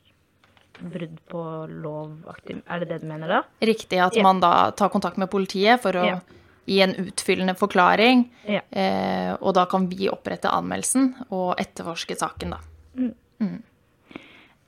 brudd 0.90 1.18
på 1.30 1.42
lovaktig 1.70 2.60
Er 2.66 2.82
det 2.82 2.88
det 2.90 3.00
du 3.02 3.08
mener 3.10 3.30
da? 3.30 3.40
Riktig. 3.62 3.98
At 4.02 4.16
ja. 4.18 4.24
man 4.26 4.40
da 4.42 4.70
tar 4.76 4.92
kontakt 4.92 5.20
med 5.20 5.30
politiet 5.32 5.82
for 5.82 5.96
å 5.98 6.06
ja. 6.06 6.20
gi 6.68 6.80
en 6.84 6.94
utfyllende 7.06 7.54
forklaring. 7.58 8.26
Ja. 8.50 8.62
Eh, 8.70 9.32
og 9.38 9.54
da 9.58 9.66
kan 9.70 9.88
vi 9.90 10.10
opprette 10.12 10.50
anmeldelsen 10.52 11.12
og 11.30 11.54
etterforske 11.62 12.18
saken, 12.18 12.56
da. 12.56 12.62
Mm. 12.98 13.14
Mm. 13.42 13.60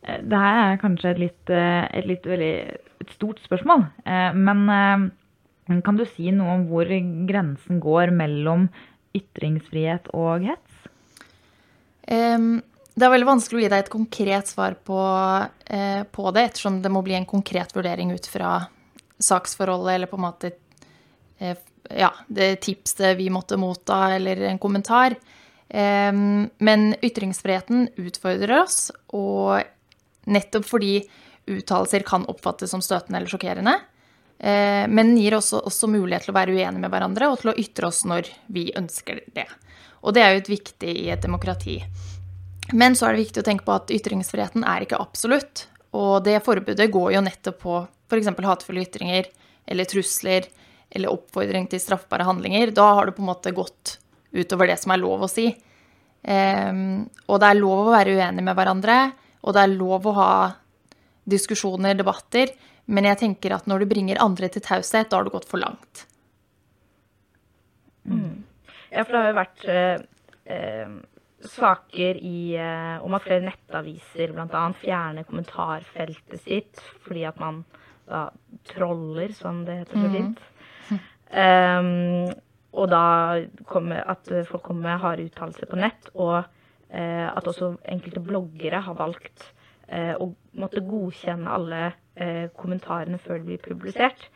Eh, 0.05 0.21
det 0.23 0.41
her 0.41 0.61
er 0.63 0.81
kanskje 0.83 1.15
et 1.15 1.23
litt, 1.23 1.51
eh, 1.51 1.85
et 1.99 2.09
litt 2.09 2.27
veldig 2.29 2.55
et 3.05 3.15
stort 3.17 3.41
spørsmål. 3.45 3.87
Eh, 4.07 4.33
men 4.35 5.83
kan 5.83 5.97
du 5.97 6.05
si 6.05 6.31
noe 6.31 6.59
om 6.59 6.67
hvor 6.69 6.89
grensen 7.29 7.81
går 7.81 8.13
mellom 8.13 8.69
ytringsfrihet 9.17 10.11
og 10.13 10.45
hets? 10.45 10.71
Um, 12.05 12.61
det 12.95 13.07
er 13.07 13.11
veldig 13.11 13.27
vanskelig 13.27 13.59
å 13.59 13.63
gi 13.65 13.71
deg 13.73 13.85
et 13.85 13.93
konkret 13.93 14.51
svar 14.51 14.77
på, 14.87 14.99
eh, 15.67 16.03
på, 16.07 16.27
det, 16.31 16.45
ettersom 16.49 16.81
det 16.83 16.93
må 16.95 17.03
bli 17.03 17.17
en 17.19 17.27
konkret 17.27 17.75
vurdering 17.75 18.13
ut 18.15 18.27
fra 18.31 18.57
saksforholdet 19.19 19.97
eller 19.97 20.11
på 20.11 20.19
en 20.19 20.27
måte 20.27 20.53
eh, 21.39 21.59
ja, 21.91 22.13
det 22.29 22.57
tipset 22.65 23.17
vi 23.19 23.31
måtte 23.35 23.59
motta, 23.61 24.15
eller 24.15 24.47
en 24.49 24.63
kommentar. 24.63 25.17
Eh, 25.69 26.13
men 26.13 26.95
ytringsfriheten 27.03 27.89
utfordrer 27.97 28.61
oss, 28.63 28.89
og 29.11 29.65
nettopp 30.31 30.69
fordi 30.69 30.95
uttalelser 31.51 32.07
kan 32.07 32.25
oppfattes 32.31 32.73
som 32.73 32.83
støtende 32.83 33.21
eller 33.21 33.33
sjokkerende. 33.33 33.75
Eh, 34.39 34.87
men 34.89 35.13
den 35.13 35.19
gir 35.19 35.37
også, 35.37 35.61
også 35.67 35.91
mulighet 35.91 36.27
til 36.27 36.35
å 36.35 36.39
være 36.39 36.55
uenige 36.55 36.81
med 36.83 36.95
hverandre 36.95 37.31
og 37.31 37.43
til 37.43 37.53
å 37.53 37.59
ytre 37.61 37.91
oss 37.91 38.03
når 38.09 38.31
vi 38.53 38.71
ønsker 38.77 39.23
det. 39.35 39.47
Og 40.05 40.17
det 40.17 40.25
er 40.25 40.35
jo 40.35 40.43
et 40.43 40.53
viktig 40.53 40.97
i 41.05 41.09
et 41.13 41.23
demokrati. 41.23 41.79
Men 42.73 42.97
så 42.97 43.07
er 43.07 43.15
det 43.15 43.27
viktig 43.27 43.43
å 43.43 43.47
tenke 43.47 43.67
på 43.67 43.75
at 43.75 43.93
ytringsfriheten 43.93 44.65
er 44.67 44.87
ikke 44.87 45.01
absolutt. 45.03 45.67
Og 45.95 46.25
det 46.27 46.41
forbudet 46.47 46.91
går 46.93 47.13
jo 47.17 47.25
nettopp 47.25 47.61
på 47.63 47.81
f.eks. 48.09 48.31
hatefulle 48.31 48.85
ytringer 48.87 49.29
eller 49.71 49.89
trusler 49.89 50.49
eller 50.95 51.13
oppfordring 51.13 51.69
til 51.71 51.83
straffbare 51.83 52.27
handlinger. 52.27 52.73
Da 52.75 52.87
har 52.99 53.09
det 53.09 53.17
på 53.17 53.25
en 53.25 53.31
måte 53.31 53.55
gått 53.55 53.99
utover 54.35 54.71
det 54.71 54.79
som 54.81 54.95
er 54.95 55.03
lov 55.03 55.27
å 55.27 55.31
si. 55.31 55.49
Um, 56.25 57.05
og 57.29 57.41
det 57.43 57.51
er 57.51 57.61
lov 57.61 57.89
å 57.89 57.95
være 57.95 58.15
uenig 58.17 58.45
med 58.47 58.57
hverandre, 58.57 58.99
og 59.45 59.55
det 59.55 59.65
er 59.65 59.75
lov 59.75 60.07
å 60.09 60.15
ha 60.17 60.31
diskusjoner, 61.29 61.97
debatter, 61.99 62.53
men 62.89 63.09
jeg 63.09 63.21
tenker 63.21 63.55
at 63.57 63.69
når 63.69 63.85
du 63.85 63.91
bringer 63.93 64.21
andre 64.25 64.49
til 64.53 64.65
taushet, 64.65 65.11
da 65.11 65.19
har 65.19 65.29
du 65.29 65.33
gått 65.35 65.49
for 65.49 65.61
langt. 65.61 66.07
Mm. 68.09 68.45
Ja, 68.91 69.05
for 69.05 69.13
det 69.13 69.21
har 69.21 69.31
jo 69.31 69.37
vært 69.39 69.67
eh, 69.73 70.03
eh, 70.53 70.97
saker 71.51 72.19
i, 72.21 72.57
eh, 72.57 73.05
om 73.05 73.15
at 73.17 73.25
flere 73.27 73.45
nettaviser 73.45 74.33
bl.a. 74.35 74.65
fjerner 74.81 75.27
kommentarfeltet 75.29 76.43
sitt 76.43 76.83
fordi 77.05 77.27
at 77.29 77.41
man 77.43 77.65
da 78.09 78.29
troller, 78.69 79.33
som 79.33 79.65
det 79.65 79.79
heter 79.83 80.03
så 80.03 80.11
fint. 80.13 80.43
Um, 81.35 82.29
og 82.75 82.91
da 82.91 83.05
kommer 83.71 84.05
at 84.11 84.29
folk 84.49 84.63
kommer 84.67 84.91
med 84.91 85.03
harde 85.03 85.27
uttalelser 85.29 85.71
på 85.71 85.79
nett, 85.81 86.11
og 86.15 86.37
uh, 86.45 87.29
at 87.31 87.49
også 87.49 87.75
enkelte 87.91 88.23
bloggere 88.25 88.83
har 88.87 88.99
valgt 88.99 89.47
uh, 89.89 90.15
å 90.21 90.31
måtte 90.59 90.85
godkjenne 90.85 91.51
alle 91.51 91.83
uh, 92.21 92.47
kommentarene 92.59 93.21
før 93.23 93.41
de 93.41 93.49
blir 93.53 93.63
publisert. 93.65 94.29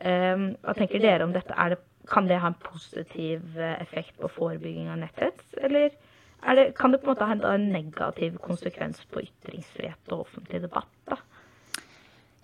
Um, 0.00 0.54
hva 0.64 0.74
tenker 0.76 1.02
dere 1.02 1.26
om 1.26 1.34
dette? 1.36 1.54
Det, 1.54 1.80
kan 2.10 2.26
det 2.28 2.36
ha 2.42 2.50
en 2.50 2.60
positiv 2.60 3.54
effekt 3.56 4.18
på 4.20 4.28
forebygging 4.28 4.90
av 4.92 4.98
netthets, 5.00 5.54
eller 5.56 5.94
det, 6.44 6.66
kan 6.76 6.92
det 6.92 7.00
på 7.00 7.08
en 7.08 7.14
måte 7.14 7.28
ha 7.28 7.54
en 7.54 7.68
negativ 7.72 8.36
konsekvens 8.44 9.00
på 9.12 9.22
ytringsfrihet 9.24 10.12
og 10.12 10.26
offentlig 10.26 10.60
debatt? 10.66 10.92
da? 11.08 11.16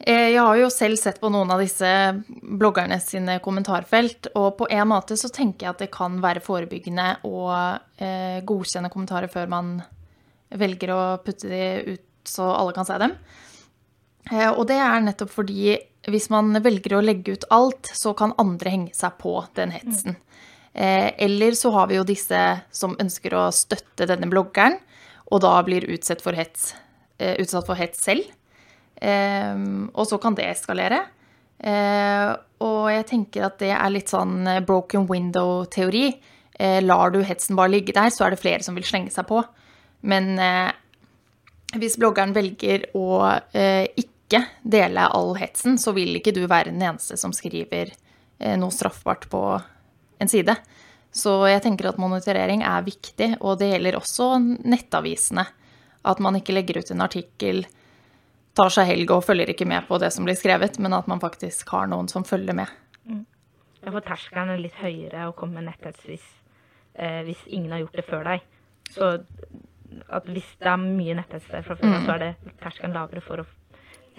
Eh, 0.00 0.30
jeg 0.32 0.40
har 0.40 0.56
jo 0.56 0.70
selv 0.72 0.96
sett 0.96 1.20
på 1.20 1.28
noen 1.32 1.50
av 1.52 1.60
disse 1.60 1.90
bloggerne 2.40 2.96
sine 3.04 3.36
kommentarfelt, 3.44 4.30
og 4.32 4.54
på 4.62 4.70
en 4.72 4.88
måte 4.88 5.18
så 5.20 5.28
tenker 5.28 5.66
jeg 5.66 5.74
at 5.74 5.84
det 5.84 5.90
kan 5.92 6.16
være 6.24 6.40
forebyggende 6.44 7.08
å 7.28 7.42
eh, 8.00 8.40
godkjenne 8.48 8.92
kommentarer 8.92 9.28
før 9.32 9.52
man 9.52 9.74
velger 10.50 10.94
å 10.94 11.02
putte 11.24 11.50
de 11.50 11.64
ut 11.92 12.06
så 12.24 12.48
alle 12.54 12.72
kan 12.76 12.88
se 12.88 12.96
dem. 13.00 13.12
Eh, 14.30 14.48
og 14.48 14.64
det 14.70 14.80
er 14.80 15.04
nettopp 15.04 15.32
fordi 15.34 15.76
hvis 16.08 16.30
man 16.32 16.56
velger 16.64 16.96
å 16.96 17.04
legge 17.04 17.36
ut 17.36 17.48
alt, 17.52 17.92
så 17.92 18.14
kan 18.16 18.32
andre 18.40 18.72
henge 18.72 18.96
seg 18.96 19.18
på 19.20 19.34
den 19.58 19.74
hetsen. 19.76 20.16
Eh, 20.16 20.40
eller 20.72 21.56
så 21.58 21.72
har 21.74 21.88
vi 21.90 21.96
jo 21.96 22.04
disse 22.06 22.40
som 22.70 22.92
ønsker 23.02 23.34
å 23.34 23.48
støtte 23.54 24.06
denne 24.06 24.28
bloggeren, 24.30 24.76
og 25.30 25.42
da 25.44 25.56
blir 25.66 25.88
utsatt 25.90 26.22
for 26.22 26.36
hets, 26.38 26.74
eh, 27.18 27.36
utsatt 27.42 27.66
for 27.66 27.78
hets 27.78 28.02
selv. 28.02 28.26
Ehm, 29.00 29.90
og 29.94 30.06
så 30.06 30.18
kan 30.20 30.36
det 30.36 30.48
eskalere. 30.50 31.04
Eh, 31.60 32.28
og 32.64 32.88
jeg 32.88 33.06
tenker 33.08 33.46
at 33.46 33.58
det 33.60 33.72
er 33.74 33.92
litt 33.92 34.12
sånn 34.12 34.46
eh, 34.48 34.62
broken 34.64 35.06
window-teori. 35.08 36.06
Eh, 36.60 36.80
lar 36.84 37.12
du 37.12 37.20
hetsen 37.24 37.56
bare 37.58 37.72
ligge 37.74 37.96
der, 37.96 38.12
så 38.12 38.26
er 38.26 38.34
det 38.34 38.42
flere 38.42 38.64
som 38.64 38.76
vil 38.76 38.86
slenge 38.88 39.12
seg 39.12 39.28
på. 39.28 39.42
Men 40.00 40.32
hvis 41.76 41.98
bloggeren 42.00 42.32
velger 42.32 42.86
å 42.96 43.20
ikke 43.52 44.38
dele 44.64 45.02
all 45.12 45.34
hetsen, 45.36 45.76
så 45.76 45.92
vil 45.92 46.14
ikke 46.16 46.32
du 46.32 46.46
være 46.48 46.72
den 46.72 46.80
eneste 46.80 47.18
som 47.20 47.34
skriver 47.36 47.92
noe 48.56 48.72
straffbart 48.72 49.26
på 49.28 49.42
en 50.20 50.30
side. 50.30 50.54
Så 51.10 51.32
jeg 51.50 51.64
tenker 51.64 51.90
at 51.90 51.98
monitorering 51.98 52.62
er 52.62 52.86
viktig, 52.86 53.32
og 53.40 53.58
det 53.58 53.72
gjelder 53.72 53.98
også 53.98 54.36
nettavisene. 54.40 55.46
At 56.06 56.20
man 56.22 56.38
ikke 56.38 56.54
legger 56.54 56.80
ut 56.80 56.92
en 56.94 57.04
artikkel 57.04 57.64
tar 58.56 58.72
seg 58.74 58.88
helg 58.90 59.12
og 59.14 59.24
følger 59.24 59.52
ikke 59.52 59.68
med 59.68 59.86
på 59.88 59.98
det 60.02 60.10
som 60.14 60.26
blir 60.26 60.38
skrevet, 60.38 60.78
men 60.82 60.94
at 60.96 61.08
man 61.10 61.22
faktisk 61.22 61.70
har 61.74 61.90
noen 61.90 62.10
som 62.10 62.26
følger 62.26 62.56
med. 62.56 62.70
Mm. 63.06 63.24
Ja, 63.80 63.92
for 63.92 64.04
terskelen 64.04 64.52
er 64.52 64.62
litt 64.62 64.78
høyere 64.80 65.28
å 65.28 65.36
komme 65.36 65.60
med 65.60 65.70
netthets 65.70 66.02
hvis, 66.08 66.26
eh, 66.94 67.22
hvis 67.28 67.44
ingen 67.48 67.72
har 67.72 67.84
gjort 67.84 68.00
det 68.00 68.06
før 68.08 68.26
deg. 68.32 68.48
Så 68.90 69.12
at 70.10 70.28
hvis 70.30 70.50
det 70.60 70.70
er 70.70 70.82
mye 70.82 71.16
netthets 71.18 71.48
der 71.50 71.64
fra 71.66 71.78
før, 71.78 71.94
mm. 71.94 72.04
så 72.06 72.16
er 72.16 72.24
det 72.24 72.56
terskelen 72.62 72.94
lavere 72.96 73.24
for 73.24 73.42
å 73.42 73.48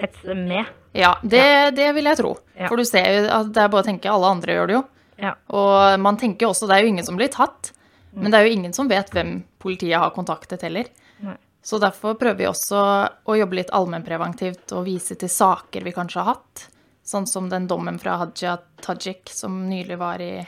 hetse 0.02 0.36
med. 0.38 0.72
Ja, 0.98 1.14
det, 1.22 1.76
det 1.78 1.92
vil 1.96 2.10
jeg 2.10 2.20
tro. 2.20 2.34
Ja. 2.56 2.72
For 2.72 2.80
du 2.80 2.88
ser 2.88 3.08
jo 3.12 3.30
at 3.30 3.52
det 3.54 3.64
er 3.64 3.72
bare 3.72 3.86
å 3.86 3.90
tenke 3.92 4.12
alle 4.12 4.32
andre 4.38 4.58
gjør 4.58 4.72
det 4.72 4.78
jo. 4.80 4.84
Ja. 5.22 5.36
Og 5.54 6.02
man 6.02 6.18
tenker 6.18 6.50
også 6.50 6.68
det 6.70 6.78
er 6.80 6.86
jo 6.86 6.92
ingen 6.92 7.08
som 7.08 7.20
blir 7.20 7.32
tatt. 7.34 7.72
Mm. 8.12 8.24
Men 8.24 8.32
det 8.32 8.40
er 8.40 8.48
jo 8.48 8.58
ingen 8.58 8.76
som 8.76 8.90
vet 8.92 9.14
hvem 9.14 9.38
politiet 9.62 10.02
har 10.02 10.14
kontaktet 10.16 10.66
heller. 10.66 10.90
Nei. 11.24 11.38
Så 11.62 11.78
derfor 11.78 12.18
prøver 12.18 12.40
vi 12.40 12.50
også 12.50 12.82
å 13.30 13.38
jobbe 13.38 13.60
litt 13.60 13.72
allmennpreventivt 13.78 14.74
og 14.74 14.88
vise 14.88 15.16
til 15.22 15.30
saker 15.30 15.86
vi 15.86 15.94
kanskje 15.94 16.24
har 16.24 16.34
hatt. 16.34 16.66
Sånn 17.06 17.28
som 17.30 17.50
den 17.50 17.68
dommen 17.70 18.00
fra 18.02 18.18
Haja 18.22 18.58
Tajik 18.82 19.30
som 19.34 19.64
nylig 19.70 19.98
var 20.02 20.22
i, 20.26 20.42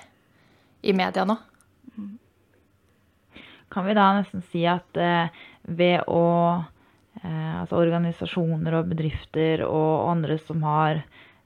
i 0.81 0.93
media 0.97 1.25
nå. 1.29 1.37
Kan 3.73 3.87
vi 3.87 3.95
da 3.97 4.11
nesten 4.19 4.43
si 4.51 4.65
at 4.69 4.97
eh, 5.01 5.33
ved 5.63 6.05
å 6.11 6.25
eh, 7.23 7.53
Altså 7.61 7.79
organisasjoner 7.79 8.75
og 8.77 8.89
bedrifter 8.91 9.63
og 9.65 10.09
andre 10.11 10.37
som 10.45 10.61
har 10.67 11.01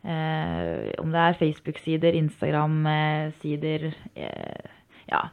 eh, 0.07 0.87
Om 1.01 1.11
det 1.13 1.23
er 1.23 1.37
Facebook-sider, 1.41 2.17
Instagram-sider 2.23 3.89
eh, 4.15 4.71
Ja, 5.11 5.27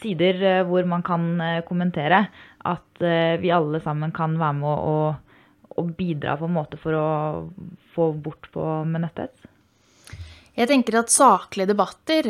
sider 0.00 0.42
eh, 0.42 0.62
hvor 0.66 0.86
man 0.88 1.04
kan 1.06 1.28
eh, 1.40 1.62
kommentere, 1.66 2.26
at 2.66 3.02
eh, 3.02 3.36
vi 3.42 3.52
alle 3.54 3.80
sammen 3.84 4.12
kan 4.16 4.36
være 4.40 4.58
med 4.60 4.86
å, 4.92 4.96
å 5.76 5.86
bidra 5.98 6.36
på 6.38 6.48
en 6.48 6.56
måte 6.56 6.80
for 6.80 6.96
å 6.96 7.08
få 7.94 8.10
bort 8.22 8.50
på 8.54 8.64
med 8.88 9.06
netthets? 9.06 9.52
Jeg 10.56 10.70
tenker 10.70 10.96
at 10.96 11.12
saklige 11.12 11.68
debatter 11.68 12.24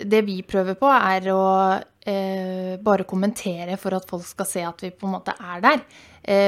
Det 0.00 0.20
vi 0.24 0.38
prøver 0.40 0.78
på, 0.80 0.88
er 0.88 1.26
å 1.34 1.42
bare 2.80 3.04
kommentere 3.04 3.76
for 3.76 3.92
at 3.92 4.06
folk 4.08 4.24
skal 4.24 4.48
se 4.48 4.62
at 4.64 4.80
vi 4.80 4.88
på 4.96 5.04
en 5.04 5.18
måte 5.18 5.34
er 5.36 5.60
der. 5.60 5.82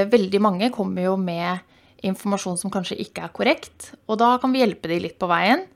Veldig 0.09 0.41
mange 0.41 0.71
kommer 0.73 1.11
jo 1.11 1.19
med 1.21 1.61
informasjon 2.07 2.59
som 2.61 2.73
kanskje 2.73 2.99
ikke 3.05 3.27
er 3.27 3.35
korrekt, 3.35 3.93
og 4.09 4.21
da 4.23 4.35
kan 4.41 4.53
vi 4.55 4.63
hjelpe 4.63 4.91
de 4.91 5.01
litt 5.05 5.19
på 5.21 5.29
veien. 5.31 5.67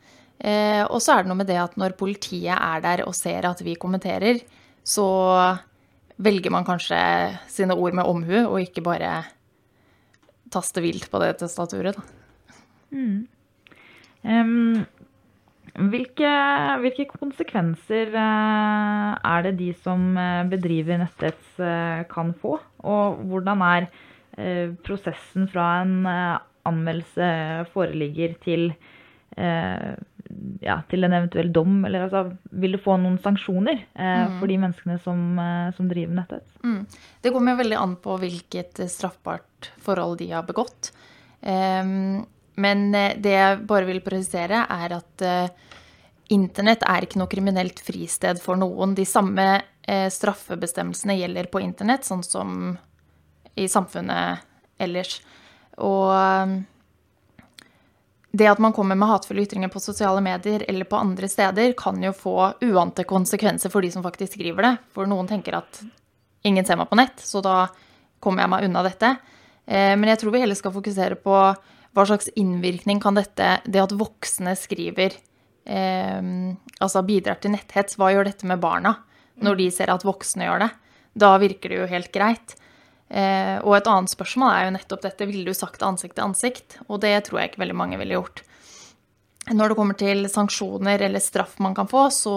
Eh, 0.44 0.82
og 0.88 0.98
så 1.02 1.14
er 1.14 1.24
det 1.24 1.30
noe 1.30 1.40
med 1.40 1.48
det 1.48 1.60
at 1.60 1.76
når 1.80 1.96
politiet 1.98 2.56
er 2.56 2.82
der 2.84 3.04
og 3.06 3.14
ser 3.16 3.46
at 3.48 3.62
vi 3.64 3.76
kommenterer, 3.80 4.40
så 4.84 5.06
velger 6.20 6.52
man 6.54 6.66
kanskje 6.66 6.98
sine 7.50 7.76
ord 7.76 7.96
med 7.96 8.06
omhu, 8.08 8.36
og 8.44 8.60
ikke 8.62 8.84
bare 8.84 9.22
taste 10.54 10.82
vilt 10.84 11.08
på 11.10 11.20
det 11.22 11.36
testaturet, 11.40 11.96
da. 11.96 12.04
Mm. 12.94 13.24
Um, 14.24 14.84
hvilke, 15.90 16.30
hvilke, 16.84 17.08
konsekvenser 17.10 18.12
uh, 18.14 19.16
er 19.18 19.48
det 19.48 19.56
de 19.58 19.72
som 19.82 20.12
uh, 20.14 20.44
bedriver 20.48 21.00
netthets 21.02 21.58
kan 22.12 22.30
få? 22.38 22.58
Og 22.86 23.18
hvordan 23.26 23.64
er 23.66 23.88
prosessen 24.84 25.44
fra 25.52 25.66
en 25.84 26.08
anmeldelse 26.66 27.26
foreligger 27.70 28.34
til 28.42 28.72
ja, 30.64 30.78
til 30.90 31.04
en 31.04 31.14
eventuell 31.16 31.50
dom? 31.52 31.82
Eller 31.86 32.06
altså, 32.06 32.24
vil 32.60 32.76
du 32.76 32.80
få 32.82 32.96
noen 33.00 33.18
sanksjoner 33.22 33.76
eh, 33.76 34.22
mm. 34.24 34.38
for 34.40 34.50
de 34.50 34.60
menneskene 34.60 34.98
som, 35.04 35.24
eh, 35.40 35.68
som 35.76 35.90
driver 35.90 36.18
netthets? 36.20 36.56
Mm. 36.64 36.80
Det 37.22 37.32
kommer 37.34 37.54
jo 37.54 37.62
veldig 37.62 37.80
an 37.80 37.96
på 38.04 38.16
hvilket 38.22 38.84
straffbart 38.92 39.70
forhold 39.84 40.18
de 40.22 40.30
har 40.32 40.46
begått. 40.48 40.92
Um, 41.40 42.24
men 42.60 42.88
eh, 42.96 43.18
det 43.20 43.36
jeg 43.36 43.62
bare 43.68 43.88
vil 43.90 44.02
presisere, 44.04 44.64
er 44.70 44.98
at 44.98 45.28
internett 46.32 46.84
er 46.88 47.04
ikke 47.04 47.20
noe 47.20 47.30
kriminelt 47.30 47.82
fristed 47.84 48.40
for 48.42 48.56
noen. 48.58 48.94
De 48.96 49.04
samme 49.06 49.44
straffebestemmelsene 49.84 51.18
gjelder 51.18 51.50
på 51.52 51.60
internett, 51.60 52.06
sånn 52.08 52.22
som 52.24 52.70
i 53.54 53.68
samfunnet 53.70 54.44
ellers. 54.82 55.18
Og 55.78 56.10
um, 56.14 56.54
det 58.34 58.48
at 58.50 58.58
man 58.62 58.74
kommer 58.74 58.98
med 58.98 59.08
hatefulle 59.08 59.44
ytringer 59.46 59.70
på 59.70 59.82
sosiale 59.82 60.22
medier 60.24 60.64
eller 60.68 60.88
på 60.90 60.98
andre 60.98 61.28
steder, 61.30 61.74
kan 61.78 62.02
jo 62.02 62.10
få 62.16 62.36
uante 62.66 63.04
konsekvenser 63.06 63.70
for 63.70 63.84
de 63.84 63.92
som 63.94 64.02
faktisk 64.02 64.34
skriver 64.34 64.66
det. 64.66 64.72
For 64.94 65.06
noen 65.06 65.28
tenker 65.30 65.60
at 65.60 65.78
ingen 66.44 66.66
ser 66.66 66.80
meg 66.80 66.90
på 66.90 66.98
nett, 66.98 67.22
så 67.22 67.42
da 67.44 67.68
kommer 68.22 68.42
jeg 68.42 68.52
meg 68.54 68.66
unna 68.66 68.82
dette. 68.86 69.12
Eh, 69.70 69.94
men 69.94 70.10
jeg 70.10 70.20
tror 70.20 70.34
vi 70.34 70.42
heller 70.42 70.58
skal 70.58 70.74
fokusere 70.74 71.20
på 71.22 71.36
hva 71.94 72.06
slags 72.10 72.26
innvirkning 72.34 72.98
kan 73.02 73.14
dette, 73.14 73.60
det 73.70 73.84
at 73.84 73.94
voksne 73.94 74.56
skriver, 74.58 75.14
eh, 75.70 76.18
altså 76.82 77.04
bidrar 77.06 77.38
til 77.38 77.54
netthets, 77.54 77.94
hva 78.00 78.10
gjør 78.10 78.32
dette 78.32 78.50
med 78.50 78.58
barna 78.58 78.96
når 79.46 79.62
de 79.62 79.70
ser 79.74 79.94
at 79.94 80.02
voksne 80.06 80.46
gjør 80.48 80.66
det? 80.66 80.70
Da 81.14 81.36
virker 81.38 81.70
det 81.70 81.78
jo 81.84 81.90
helt 81.90 82.10
greit. 82.14 82.58
Eh, 83.08 83.58
og 83.60 83.76
et 83.76 83.90
annet 83.90 84.10
spørsmål 84.10 84.50
er 84.50 84.64
jo 84.66 84.74
nettopp 84.78 85.02
dette 85.04 85.26
ville 85.28 85.44
du 85.46 85.56
sagt 85.56 85.84
ansikt 85.86 86.16
til 86.16 86.28
ansikt? 86.28 86.78
Og 86.88 87.02
det 87.04 87.16
tror 87.26 87.40
jeg 87.40 87.52
ikke 87.52 87.64
veldig 87.64 87.78
mange 87.78 88.00
ville 88.00 88.16
gjort. 88.16 88.44
Når 89.52 89.70
det 89.70 89.76
kommer 89.76 89.98
til 90.00 90.24
sanksjoner 90.32 91.04
eller 91.04 91.20
straff 91.20 91.58
man 91.60 91.76
kan 91.76 91.90
få, 91.90 92.08
så 92.14 92.36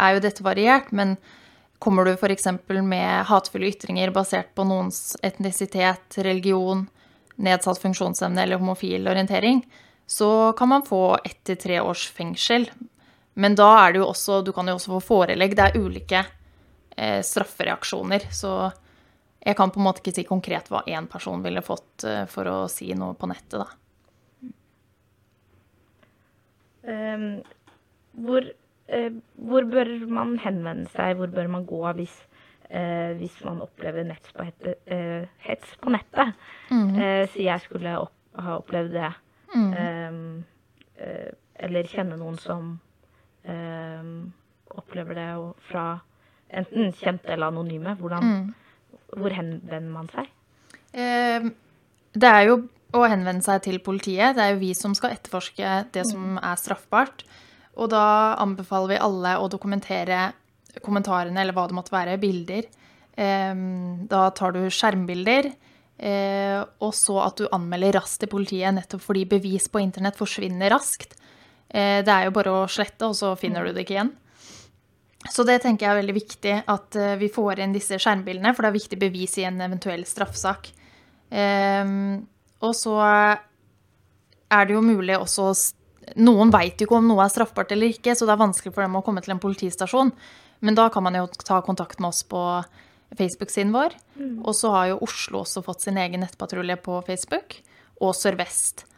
er 0.00 0.16
jo 0.16 0.24
dette 0.24 0.44
variert, 0.44 0.88
men 0.96 1.18
kommer 1.80 2.04
du 2.04 2.14
f.eks. 2.14 2.48
med 2.68 3.26
hatefulle 3.28 3.68
ytringer 3.72 4.12
basert 4.12 4.54
på 4.56 4.64
noens 4.68 5.18
etnisitet, 5.24 6.16
religion, 6.16 6.86
nedsatt 7.40 7.80
funksjonsevne 7.80 8.42
eller 8.42 8.60
homofil 8.60 9.08
orientering, 9.08 9.62
så 10.08 10.52
kan 10.58 10.68
man 10.72 10.86
få 10.86 11.18
ett 11.24 11.38
til 11.44 11.56
tre 11.60 11.80
års 11.80 12.08
fengsel. 12.12 12.66
Men 13.40 13.54
da 13.56 13.68
er 13.84 13.92
det 13.92 14.00
jo 14.00 14.08
også 14.10 14.40
Du 14.42 14.50
kan 14.52 14.66
jo 14.68 14.74
også 14.74 14.96
få 14.96 15.00
forelegg. 15.06 15.54
Det 15.56 15.68
er 15.68 15.78
ulike 15.78 16.24
eh, 16.96 17.20
straffereaksjoner. 17.24 18.26
Så 18.34 18.72
jeg 19.44 19.56
kan 19.56 19.72
på 19.72 19.80
en 19.80 19.86
måte 19.86 20.02
ikke 20.02 20.14
si 20.18 20.24
konkret 20.28 20.68
hva 20.72 20.82
én 20.90 21.08
person 21.10 21.42
ville 21.44 21.62
fått 21.64 22.04
eh, 22.08 22.24
for 22.30 22.48
å 22.50 22.56
si 22.68 22.90
noe 22.94 23.16
på 23.18 23.30
nettet, 23.30 23.62
da. 23.62 23.68
Um, 26.80 27.24
hvor 28.24 28.46
uh, 28.48 29.10
hvor 29.36 29.66
bør 29.68 29.90
man 30.08 30.38
henvende 30.40 30.88
seg, 30.94 31.18
hvor 31.18 31.28
bør 31.32 31.50
man 31.52 31.66
gå 31.68 31.80
hvis, 31.98 32.14
uh, 32.72 33.12
hvis 33.20 33.36
man 33.44 33.60
opplever 33.64 34.08
på 34.32 34.46
hette, 34.48 34.76
uh, 34.88 35.28
hets 35.44 35.76
på 35.80 35.92
nettet? 35.92 36.32
Mm. 36.72 36.94
Si 37.34 37.44
jeg 37.44 37.60
skulle 37.66 37.98
opp, 38.00 38.16
ha 38.40 38.56
opplevd 38.62 38.96
det. 38.96 39.12
Mm. 39.54 40.42
Eh, 41.00 41.32
eller 41.64 41.88
kjenne 41.88 42.16
noen 42.20 42.36
som 42.40 42.72
eh, 43.48 44.08
opplever 44.76 45.16
det 45.16 45.28
fra 45.70 45.84
enten 46.48 46.92
kjente 46.96 47.32
eller 47.32 47.52
anonyme. 47.52 47.96
Hvordan, 48.00 48.24
Mm. 48.24 48.54
Hvor 49.16 49.34
henvender 49.34 49.90
man 49.90 50.08
seg? 50.12 50.28
Eh, 50.92 51.50
Det 52.12 52.26
er 52.28 52.46
jo 52.48 52.56
å 52.92 53.04
henvende 53.06 53.42
seg 53.42 53.62
til 53.62 53.78
politiet. 53.78 54.34
Det 54.34 54.42
er 54.42 54.54
jo 54.54 54.60
vi 54.64 54.72
som 54.74 54.94
skal 54.94 55.14
etterforske 55.14 55.92
det 55.94 56.04
som 56.08 56.38
er 56.42 56.56
straffbart. 56.58 57.22
Og 57.78 57.90
da 57.92 58.34
anbefaler 58.42 58.88
vi 58.96 58.98
alle 58.98 59.36
å 59.38 59.48
dokumentere 59.48 60.32
kommentarene, 60.82 61.38
eller 61.40 61.54
hva 61.54 61.68
det 61.68 61.76
måtte 61.78 61.94
være, 61.94 62.18
bilder. 62.20 62.66
Eh, 63.16 63.54
Da 64.10 64.30
tar 64.30 64.52
du 64.52 64.60
skjermbilder, 64.70 65.52
eh, 65.98 66.64
og 66.80 66.92
så 66.92 67.20
at 67.26 67.36
du 67.36 67.48
anmelder 67.52 67.92
raskt 68.00 68.20
til 68.20 68.28
politiet, 68.28 68.74
nettopp 68.74 69.00
fordi 69.02 69.24
bevis 69.28 69.68
på 69.68 69.80
internett 69.82 70.16
forsvinner 70.18 70.70
raskt. 70.70 71.14
Eh, 71.70 72.02
Det 72.02 72.08
er 72.08 72.24
jo 72.24 72.30
bare 72.30 72.50
å 72.50 72.68
slette, 72.68 73.02
og 73.06 73.14
så 73.14 73.36
finner 73.38 73.64
du 73.64 73.72
det 73.72 73.86
ikke 73.86 73.94
igjen. 73.98 74.12
Så 75.28 75.44
det 75.44 75.58
tenker 75.60 75.84
jeg 75.84 75.92
er 75.92 76.00
veldig 76.00 76.16
viktig, 76.16 76.54
at 76.72 76.96
eh, 76.96 77.16
vi 77.20 77.28
får 77.32 77.60
inn 77.60 77.74
disse 77.76 77.98
skjermbildene, 78.00 78.54
for 78.56 78.64
det 78.64 78.70
er 78.70 78.78
viktig 78.78 78.98
bevis 79.00 79.36
i 79.40 79.44
en 79.48 79.60
eventuell 79.60 80.06
straffesak. 80.08 80.70
Ehm, 81.30 82.22
og 82.64 82.72
så 82.76 82.96
er 83.04 84.66
det 84.66 84.74
jo 84.74 84.82
mulig 84.82 85.14
også 85.14 85.52
Noen 86.18 86.50
veit 86.50 86.80
jo 86.80 86.88
ikke 86.88 86.96
om 86.96 87.06
noe 87.06 87.22
er 87.22 87.30
straffbart 87.30 87.70
eller 87.70 87.92
ikke, 87.92 88.16
så 88.18 88.26
det 88.26 88.32
er 88.32 88.40
vanskelig 88.40 88.72
for 88.74 88.82
dem 88.82 88.96
å 88.98 89.02
komme 89.06 89.20
til 89.22 89.30
en 89.30 89.42
politistasjon. 89.42 90.08
Men 90.64 90.74
da 90.74 90.88
kan 90.90 91.04
man 91.06 91.14
jo 91.14 91.28
ta 91.44 91.60
kontakt 91.62 92.00
med 92.00 92.08
oss 92.08 92.24
på 92.26 92.40
Facebook-siden 93.14 93.70
vår. 93.70 93.94
Og 94.42 94.56
så 94.56 94.72
har 94.74 94.88
jo 94.90 94.98
Oslo 95.06 95.44
også 95.44 95.62
fått 95.62 95.84
sin 95.86 96.00
egen 96.00 96.24
nettpatrulje 96.24 96.80
på 96.82 96.98
Facebook, 97.06 97.60
og 98.02 98.16
Sør-Vest. 98.16 98.88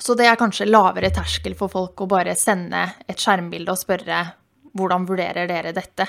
Så 0.00 0.16
det 0.16 0.30
er 0.30 0.40
kanskje 0.40 0.70
lavere 0.70 1.12
terskel 1.12 1.58
for 1.58 1.72
folk 1.72 2.00
å 2.00 2.08
bare 2.08 2.36
sende 2.38 2.86
et 3.04 3.20
skjermbilde 3.20 3.74
og 3.74 3.82
spørre 3.82 4.22
hvordan 4.76 5.08
vurderer 5.08 5.50
dere 5.50 5.74
dette, 5.76 6.08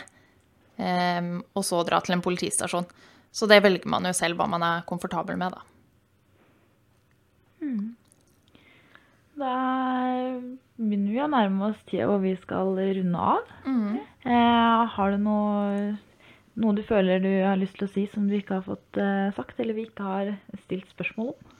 Um, 0.77 1.39
og 1.58 1.63
så 1.65 1.80
dra 1.82 1.97
til 2.06 2.13
en 2.13 2.21
politistasjon. 2.21 2.86
Så 3.34 3.47
det 3.49 3.63
velger 3.65 3.89
man 3.89 4.06
jo 4.06 4.13
selv 4.13 4.38
hva 4.38 4.45
man 4.49 4.62
er 4.62 4.84
komfortabel 4.86 5.38
med, 5.41 5.56
da. 5.56 5.63
Da 9.38 9.53
begynner 10.77 11.13
vi 11.13 11.21
å 11.21 11.30
nærme 11.30 11.71
oss 11.71 11.82
tida 11.89 12.08
hvor 12.10 12.21
vi 12.23 12.34
skal 12.41 12.73
runde 12.77 13.25
av. 13.34 13.51
Eh, 14.25 14.95
har 14.95 15.13
du 15.13 15.21
noe, 15.21 15.91
noe 16.58 16.77
du 16.77 16.82
føler 16.86 17.21
du 17.21 17.30
har 17.43 17.60
lyst 17.60 17.77
til 17.77 17.86
å 17.86 17.91
si 17.91 18.08
som 18.13 18.25
du 18.30 18.38
ikke 18.38 18.60
har 18.60 18.65
fått 18.65 19.01
eh, 19.01 19.30
sagt, 19.38 19.60
eller 19.62 19.77
vi 19.77 19.86
ikke 19.89 20.08
har 20.08 20.34
stilt 20.63 20.89
spørsmål 20.93 21.34
om? 21.36 21.53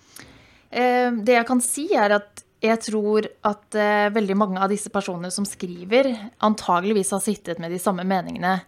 Eh, 0.70 1.10
det 1.26 1.38
jeg 1.38 1.50
kan 1.50 1.62
si, 1.62 1.88
er 1.94 2.18
at 2.18 2.47
jeg 2.62 2.80
tror 2.82 3.28
at 3.46 3.76
eh, 3.78 4.08
veldig 4.14 4.38
mange 4.38 4.62
av 4.64 4.72
disse 4.72 4.90
personene 4.94 5.30
som 5.34 5.46
skriver, 5.46 6.10
antageligvis 6.42 7.12
har 7.14 7.22
sittet 7.22 7.60
med 7.62 7.72
de 7.72 7.80
samme 7.82 8.06
meningene 8.08 8.60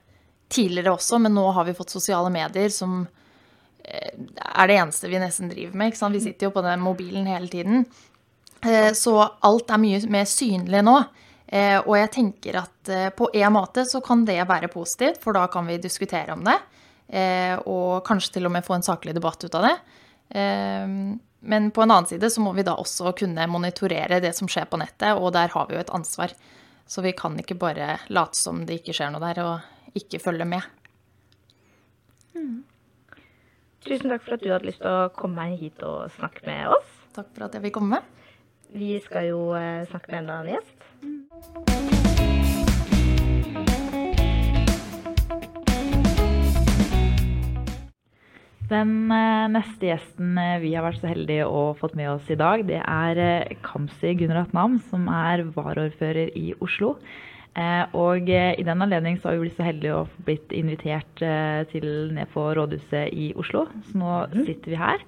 tidligere 0.49 0.93
også, 0.95 1.19
men 1.21 1.33
nå 1.37 1.45
har 1.53 1.65
vi 1.65 1.75
fått 1.77 1.93
sosiale 1.93 2.29
medier 2.33 2.69
som 2.73 3.01
eh, 3.83 4.13
er 4.37 4.69
det 4.69 4.77
eneste 4.77 5.09
vi 5.09 5.21
nesten 5.21 5.49
driver 5.49 5.77
med. 5.77 5.97
Vi 5.97 6.21
sitter 6.21 6.49
jo 6.49 6.53
på 6.55 6.65
den 6.65 6.81
mobilen 6.81 7.29
hele 7.29 7.49
tiden. 7.49 7.85
Eh, 8.65 8.91
Så 8.93 9.15
alt 9.41 9.71
er 9.71 9.81
mye 9.81 10.01
mer 10.09 10.25
synlig 10.29 10.83
nå. 10.85 10.97
Eh, 11.47 11.79
Og 11.79 11.95
jeg 11.97 12.11
tenker 12.13 12.59
at 12.61 12.89
eh, 12.89 13.09
på 13.09 13.29
en 13.33 13.53
måte 13.53 13.85
så 13.89 14.01
kan 14.05 14.25
det 14.25 14.41
være 14.47 14.69
positivt, 14.73 15.21
for 15.23 15.33
da 15.33 15.47
kan 15.47 15.65
vi 15.65 15.77
diskutere 15.81 16.33
om 16.33 16.43
det. 16.45 16.59
eh, 17.09 17.55
Og 17.65 18.03
kanskje 18.05 18.33
til 18.33 18.45
og 18.45 18.51
med 18.51 18.65
få 18.65 18.75
en 18.77 18.85
saklig 18.85 19.15
debatt 19.17 19.43
ut 19.43 19.55
av 19.55 19.65
det. 19.65 19.75
Eh, 20.29 20.85
Men 21.39 21.71
på 21.71 21.83
en 21.83 21.91
annen 21.91 22.09
side 22.09 22.29
så 22.29 22.41
må 22.43 22.53
vi 22.57 22.65
da 22.67 22.75
også 22.75 23.13
kunne 23.17 23.47
monitorere 23.47 24.19
det 24.23 24.33
som 24.35 24.49
skjer 24.51 24.67
på 24.69 24.79
nettet, 24.81 25.15
og 25.15 25.31
der 25.35 25.53
har 25.53 25.69
vi 25.69 25.77
jo 25.77 25.83
et 25.83 25.93
ansvar. 25.95 26.33
Så 26.89 27.03
vi 27.05 27.13
kan 27.15 27.37
ikke 27.39 27.57
bare 27.59 27.99
late 28.09 28.37
som 28.37 28.65
det 28.65 28.81
ikke 28.81 28.95
skjer 28.97 29.13
noe 29.13 29.23
der, 29.23 29.39
og 29.45 29.95
ikke 29.99 30.19
følge 30.21 30.47
med. 30.49 30.65
Tusen 33.85 34.11
takk 34.11 34.25
for 34.25 34.35
at 34.35 34.43
du 34.43 34.49
hadde 34.51 34.67
lyst 34.67 34.81
til 34.83 34.91
å 34.91 35.11
komme 35.15 35.47
hit 35.55 35.83
og 35.87 36.11
snakke 36.17 36.43
med 36.49 36.75
oss. 36.75 36.89
Takk 37.15 37.31
for 37.31 37.47
at 37.47 37.55
jeg 37.55 37.65
fikk 37.69 37.79
komme. 37.79 38.01
Vi 38.75 38.99
skal 39.05 39.31
jo 39.31 39.39
eh, 39.57 39.87
snakke 39.89 40.11
med 40.11 40.19
enda 40.23 40.41
en 40.43 40.51
gjest. 40.53 42.37
Den 48.69 49.09
eh, 49.09 49.47
neste 49.49 49.87
gjesten 49.89 50.37
eh, 50.37 50.59
vi 50.61 50.75
har 50.75 50.85
vært 50.85 51.01
så 51.01 51.09
heldige 51.09 51.47
å 51.49 51.71
fått 51.79 51.95
med 51.97 52.11
oss 52.11 52.27
i 52.29 52.37
dag, 52.37 52.61
det 52.67 52.83
er 52.83 53.21
eh, 53.23 53.55
Kamzy 53.65 54.13
Gunarat 54.19 54.53
Nam, 54.53 54.77
som 54.91 55.07
er 55.09 55.41
varaordfører 55.55 56.35
i 56.37 56.51
Oslo. 56.61 56.95
Og 57.97 58.29
i 58.29 58.63
den 58.63 58.83
anledning 58.85 59.17
så 59.17 59.27
har 59.27 59.35
vi 59.35 59.47
blitt 59.47 59.57
så 59.57 59.65
heldige 59.65 59.95
å 59.97 60.03
få 60.07 60.21
blitt 60.27 60.53
invitert 60.55 61.23
til 61.73 61.87
ned 62.15 62.29
på 62.31 62.43
rådhuset 62.55 63.09
i 63.11 63.25
Oslo. 63.41 63.65
Så 63.89 63.99
nå 63.99 64.19
sitter 64.45 64.71
vi 64.71 64.77
her. 64.79 65.03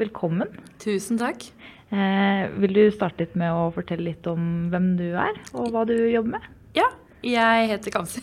Velkommen. 0.00 0.54
Tusen 0.80 1.18
takk. 1.20 1.44
Vil 1.90 2.76
du 2.78 2.80
starte 2.94 3.26
litt 3.26 3.36
med 3.36 3.52
å 3.52 3.68
fortelle 3.74 4.06
litt 4.06 4.30
om 4.30 4.70
hvem 4.72 4.94
du 5.02 5.10
er, 5.10 5.42
og 5.50 5.74
hva 5.74 5.82
du 5.90 5.96
jobber 5.98 6.38
med? 6.38 6.48
Ja, 6.78 6.88
jeg 7.22 7.68
heter 7.70 7.92
Kamzy. 7.94 8.22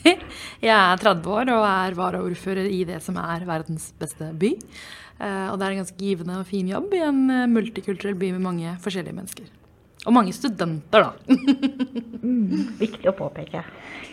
Jeg 0.62 0.73
er 0.73 1.01
30 1.01 1.33
år 1.33 1.51
og 1.53 1.65
er 1.69 1.97
varaordfører 1.97 2.69
i 2.71 2.83
det 2.88 3.01
som 3.05 3.17
er 3.21 3.45
verdens 3.47 3.91
beste 3.99 4.31
by. 4.39 4.53
Eh, 5.19 5.47
Og 5.51 5.57
det 5.57 5.65
er 5.67 5.71
en 5.75 5.81
ganske 5.83 6.01
givende 6.01 6.39
og 6.41 6.49
fin 6.49 6.67
jobb 6.69 6.93
i 6.93 7.03
en 7.05 7.23
eh, 7.33 7.47
multikulturell 7.49 8.17
by 8.19 8.31
med 8.36 8.43
mange 8.45 8.75
forskjellige 8.83 9.17
mennesker. 9.17 9.47
Og 10.07 10.13
mange 10.13 10.31
studenter, 10.31 11.03
da. 11.03 11.38
Viktig 12.79 13.10
å 13.12 13.17
påpeke. 13.17 13.65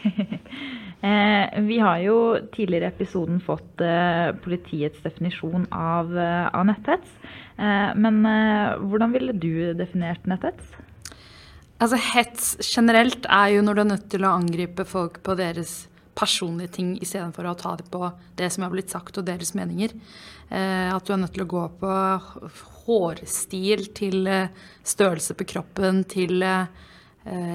Eh, 1.05 1.59
vi 1.67 1.77
har 1.85 1.99
jo 2.01 2.15
tidligere 2.55 2.87
i 2.89 2.93
episoden 2.95 3.37
fått 3.45 3.83
politiets 4.41 5.03
definisjon 5.05 5.67
av, 5.69 6.09
av 6.17 6.65
netthets. 6.65 7.11
Men 7.61 8.23
hvordan 8.89 9.13
ville 9.13 9.35
du 9.37 9.75
definert 9.77 10.25
netthets? 10.25 10.65
Altså 11.85 11.99
Hets 12.01 12.55
generelt 12.65 13.27
er 13.29 13.51
jo 13.53 13.65
når 13.65 13.77
du 13.77 13.81
er 13.83 13.89
nødt 13.91 14.07
til 14.15 14.25
å 14.25 14.37
angripe 14.39 14.87
folk 14.89 15.19
på 15.27 15.35
deres 15.37 15.83
personlige 16.17 16.79
ting 16.79 16.95
istedenfor 17.03 17.45
å 17.51 17.57
ta 17.61 17.75
det 17.77 17.91
på 17.93 18.09
det 18.39 18.49
som 18.55 18.65
har 18.65 18.73
blitt 18.73 18.95
sagt 18.95 19.19
og 19.21 19.27
deres 19.27 19.53
meninger. 19.59 19.93
Eh, 20.49 20.89
at 20.89 21.05
du 21.05 21.13
er 21.13 21.21
nødt 21.21 21.35
til 21.37 21.45
å 21.45 21.51
gå 21.51 21.67
på 21.83 21.93
hårstil 22.87 23.85
til 23.99 24.31
eh, 24.31 24.65
størrelse 24.81 25.37
på 25.37 25.49
kroppen 25.53 26.07
til 26.09 26.41
eh, 26.47 26.73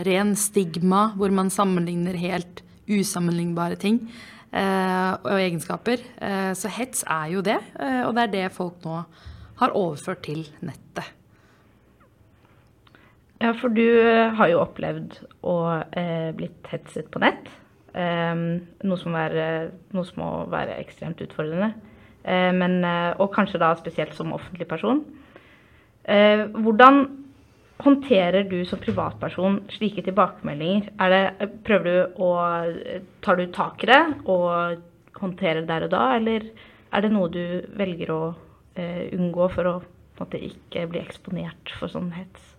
ren 0.06 0.36
stigma, 0.38 1.08
hvor 1.18 1.34
man 1.34 1.50
sammenligner 1.50 2.20
helt 2.22 2.62
usammenlignbare 2.86 3.82
ting 3.82 4.04
eh, 4.54 5.14
og 5.18 5.40
egenskaper. 5.40 6.06
Eh, 6.22 6.52
så 6.54 6.70
hets 6.78 7.02
er 7.10 7.34
jo 7.34 7.46
det, 7.50 7.58
og 8.06 8.14
det 8.14 8.28
er 8.28 8.36
det 8.38 8.50
folk 8.54 8.84
nå 8.86 9.00
har 9.64 9.74
overført 9.74 10.28
til 10.30 10.46
nettet. 10.62 11.16
Ja, 13.40 13.54
for 13.56 13.72
du 13.72 13.86
eh, 13.88 14.34
har 14.36 14.50
jo 14.52 14.60
opplevd 14.60 15.14
å 15.48 15.56
eh, 15.96 16.32
blitt 16.36 16.66
hetset 16.74 17.08
på 17.12 17.22
nett. 17.24 17.46
Eh, 17.96 18.36
noe, 18.36 18.98
som 19.00 19.16
er, 19.16 19.36
eh, 19.40 19.70
noe 19.96 20.08
som 20.08 20.20
må 20.20 20.32
være 20.52 20.76
ekstremt 20.82 21.24
utfordrende. 21.24 21.70
Eh, 22.26 22.50
men, 22.52 22.82
eh, 22.84 23.14
og 23.16 23.32
kanskje 23.38 23.62
da 23.64 23.72
spesielt 23.80 24.18
som 24.18 24.36
offentlig 24.36 24.68
person. 24.70 25.06
Hvordan 26.10 27.04
håndterer 27.84 28.48
du 28.50 28.64
som 28.66 28.80
privatperson 28.82 29.60
slike 29.70 30.02
tilbakemeldinger? 30.08 30.88
Er 31.06 31.14
det, 31.14 31.50
prøver 31.68 31.86
du 31.86 32.24
å 32.26 32.30
Tar 33.22 33.38
du 33.38 33.44
tak 33.54 33.84
i 33.84 33.90
det 33.92 34.00
og 34.26 34.82
håndterer 35.20 35.62
det 35.62 35.70
der 35.70 35.86
og 35.86 35.92
da, 35.94 36.06
eller 36.16 36.48
er 36.50 37.06
det 37.06 37.12
noe 37.14 37.30
du 37.30 37.62
velger 37.78 38.16
å 38.16 38.22
unngå 39.20 39.52
for 39.54 39.70
å 39.70 39.76
måte, 40.18 40.42
ikke 40.42 40.88
bli 40.90 41.04
eksponert 41.04 41.76
for 41.78 41.94
sånn 41.94 42.10
hets? 42.16 42.56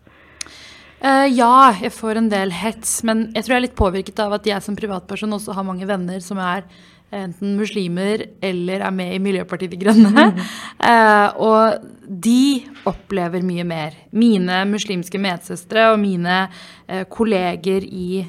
Eh, 1.00 1.26
ja, 1.32 1.72
jeg 1.80 1.94
får 1.96 2.20
en 2.20 2.28
del 2.28 2.52
hets, 2.52 2.98
men 3.08 3.30
jeg 3.32 3.46
tror 3.46 3.54
jeg 3.54 3.62
er 3.62 3.66
litt 3.70 3.78
påvirket 3.78 4.20
av 4.20 4.36
at 4.36 4.48
jeg 4.48 4.60
som 4.64 4.76
privatperson 4.76 5.32
også 5.32 5.56
har 5.56 5.64
mange 5.64 5.88
venner 5.88 6.20
som 6.24 6.40
er 6.44 6.66
enten 7.10 7.56
muslimer 7.58 8.22
eller 8.44 8.84
er 8.86 8.92
med 8.94 9.16
i 9.16 9.22
Miljøpartiet 9.22 9.72
De 9.72 9.80
Grønne. 9.80 10.28
Eh, 10.80 11.40
og 11.44 11.82
de 12.08 12.64
opplever 12.88 13.42
mye 13.44 13.66
mer. 13.68 13.96
Mine 14.16 14.62
muslimske 14.66 15.20
medsøstre 15.20 15.90
og 15.92 15.98
mine 16.00 16.38
uh, 16.48 17.02
kolleger 17.12 17.84
i, 17.84 18.22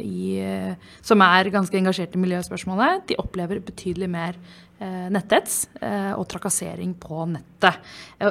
i, 0.00 0.22
som 1.04 1.22
er 1.26 1.52
ganske 1.52 1.76
engasjert 1.78 2.16
i 2.16 2.22
miljøspørsmålet, 2.24 3.04
de 3.12 3.18
opplever 3.20 3.60
betydelig 3.62 4.08
mer 4.10 4.40
netthets 5.12 5.60
og 6.16 6.24
trakassering 6.32 6.96
på 6.98 7.28
nettet. 7.30 7.76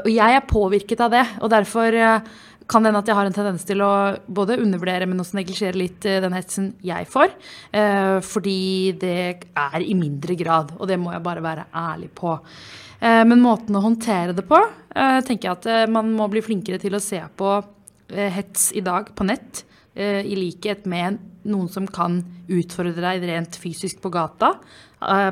Og 0.01 0.09
jeg 0.11 0.35
er 0.35 0.49
påvirket 0.49 1.05
av 1.05 1.13
det, 1.13 1.23
og 1.39 1.53
derfor 1.53 1.95
kan 2.69 2.85
hende 2.85 3.01
at 3.01 3.09
jeg 3.09 3.17
har 3.17 3.27
en 3.27 3.35
tendens 3.35 3.65
til 3.67 3.81
å 3.83 3.91
både 4.27 4.59
undervurdere, 4.61 5.07
men 5.09 5.19
også 5.21 5.37
neglisjere 5.39 5.79
litt 5.79 6.07
eh, 6.09 6.21
den 6.23 6.35
hetsen 6.35 6.71
jeg 6.85 7.07
får. 7.11 7.33
Eh, 7.75 8.17
fordi 8.25 8.93
det 9.01 9.17
er 9.49 9.83
i 9.83 9.97
mindre 9.97 10.37
grad, 10.39 10.73
og 10.77 10.89
det 10.89 10.99
må 11.01 11.13
jeg 11.13 11.25
bare 11.25 11.43
være 11.43 11.67
ærlig 11.83 12.09
på. 12.15 12.37
Eh, 12.99 13.23
men 13.27 13.43
måten 13.43 13.77
å 13.77 13.83
håndtere 13.83 14.35
det 14.37 14.47
på, 14.49 14.61
tenker 14.93 15.47
jeg 15.47 15.55
at 15.57 15.89
man 15.89 16.11
må 16.13 16.27
bli 16.29 16.43
flinkere 16.45 16.77
til 16.77 16.93
å 16.93 17.01
se 17.01 17.17
på 17.33 17.55
hets 18.13 18.67
i 18.77 18.83
dag 18.85 19.07
på 19.17 19.25
nett, 19.25 19.63
i 19.97 20.35
likhet 20.37 20.85
med 20.89 21.17
noen 21.49 21.65
som 21.73 21.87
kan 21.89 22.19
utfordre 22.45 23.01
deg 23.01 23.25
rent 23.25 23.57
fysisk 23.57 24.03
på 24.03 24.11
gata. 24.13 24.51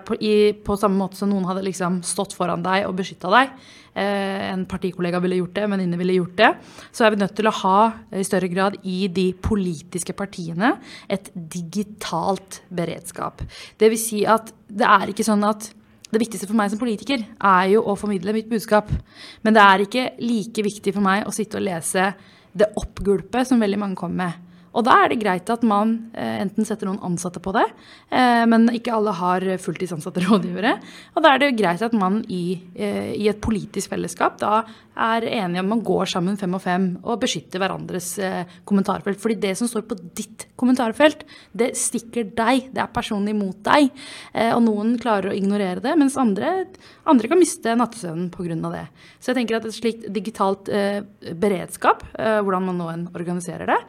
På, 0.05 0.17
i, 0.19 0.53
på 0.53 0.77
samme 0.79 0.99
måte 0.99 1.19
som 1.19 1.29
noen 1.31 1.47
hadde 1.49 1.63
liksom 1.65 2.01
stått 2.05 2.35
foran 2.37 2.63
deg 2.65 2.87
og 2.87 2.97
beskytta 2.99 3.31
deg. 3.33 3.53
Eh, 3.91 4.51
en 4.53 4.63
partikollega 4.71 5.19
ville 5.19 5.41
gjort 5.41 5.55
det, 5.57 5.65
en 5.65 5.73
venninne 5.75 5.99
ville 5.99 6.15
gjort 6.15 6.37
det. 6.39 6.49
Så 6.95 7.05
er 7.05 7.11
vi 7.13 7.19
nødt 7.19 7.35
til 7.35 7.49
å 7.49 7.55
ha 7.59 7.79
i 8.15 8.23
større 8.27 8.47
grad 8.51 8.77
i 8.87 9.05
de 9.11 9.31
politiske 9.35 10.15
partiene 10.17 10.77
et 11.11 11.31
digitalt 11.35 12.61
beredskap. 12.71 13.43
Det 13.79 13.91
vil 13.91 13.99
si 13.99 14.23
at 14.23 14.53
det 14.71 14.87
er 14.87 15.11
ikke 15.11 15.27
sånn 15.27 15.43
at 15.47 15.71
det 16.11 16.19
viktigste 16.19 16.47
for 16.47 16.59
meg 16.59 16.71
som 16.71 16.79
politiker 16.79 17.23
er 17.23 17.65
jo 17.71 17.83
å 17.87 17.97
formidle 17.99 18.35
mitt 18.35 18.49
budskap. 18.51 18.89
Men 19.43 19.55
det 19.55 19.63
er 19.63 19.83
ikke 19.85 20.07
like 20.23 20.63
viktig 20.67 20.95
for 20.95 21.03
meg 21.03 21.27
å 21.27 21.35
sitte 21.35 21.59
og 21.59 21.67
lese 21.67 22.11
det 22.51 22.71
oppgulpet 22.79 23.47
som 23.47 23.61
veldig 23.63 23.79
mange 23.79 23.99
kommer 23.99 24.25
med. 24.25 24.50
Og 24.71 24.85
da 24.87 24.97
er 25.01 25.11
det 25.11 25.19
greit 25.19 25.49
at 25.51 25.63
man 25.67 25.97
eh, 26.15 26.37
enten 26.43 26.67
setter 26.67 26.87
noen 26.87 27.01
ansatte 27.03 27.41
på 27.43 27.53
det, 27.55 27.65
eh, 28.13 28.43
men 28.47 28.69
ikke 28.71 28.93
alle 28.95 29.13
har 29.17 29.45
fulltidsansatte 29.61 30.23
rådgivere. 30.27 30.77
Og 31.15 31.25
da 31.25 31.33
er 31.33 31.43
det 31.43 31.51
greit 31.59 31.83
at 31.83 31.95
man 31.97 32.21
i, 32.31 32.61
eh, 32.75 33.11
i, 33.17 33.27
et 33.31 33.41
politisk 33.43 33.91
fellesskap 33.91 34.39
da 34.41 34.61
er 35.01 35.25
enige 35.27 35.63
om 35.63 35.69
man 35.71 35.83
går 35.87 36.09
sammen 36.13 36.37
fem 36.39 36.55
og 36.55 36.63
fem 36.63 36.85
og 37.01 37.19
beskytter 37.21 37.61
hverandres 37.61 38.09
kommentarfelt. 38.67 39.19
Fordi 39.21 39.37
det 39.39 39.53
som 39.57 39.69
står 39.69 39.85
på 39.87 39.95
ditt 40.19 40.45
kommentarfelt, 40.59 41.23
det 41.57 41.71
stikker 41.79 42.27
deg. 42.35 42.67
Det 42.75 42.83
er 42.83 42.91
personlig 42.91 43.33
mot 43.37 43.55
deg. 43.65 43.87
Og 44.51 44.59
noen 44.65 44.97
klarer 45.01 45.31
å 45.31 45.37
ignorere 45.37 45.81
det, 45.81 45.95
mens 45.97 46.19
andre, 46.19 46.51
andre 47.07 47.31
kan 47.31 47.39
miste 47.39 47.77
nattesøvnen 47.79 48.27
pga. 48.35 48.59
det. 48.75 48.83
Så 49.23 49.31
jeg 49.31 49.39
tenker 49.39 49.57
at 49.61 49.69
et 49.69 49.79
slikt 49.79 50.05
digitalt 50.11 50.69
beredskap, 51.39 52.03
hvordan 52.19 52.67
man 52.67 52.83
nå 52.83 52.91
enn 52.91 53.07
organiserer 53.15 53.71
det, 53.71 53.79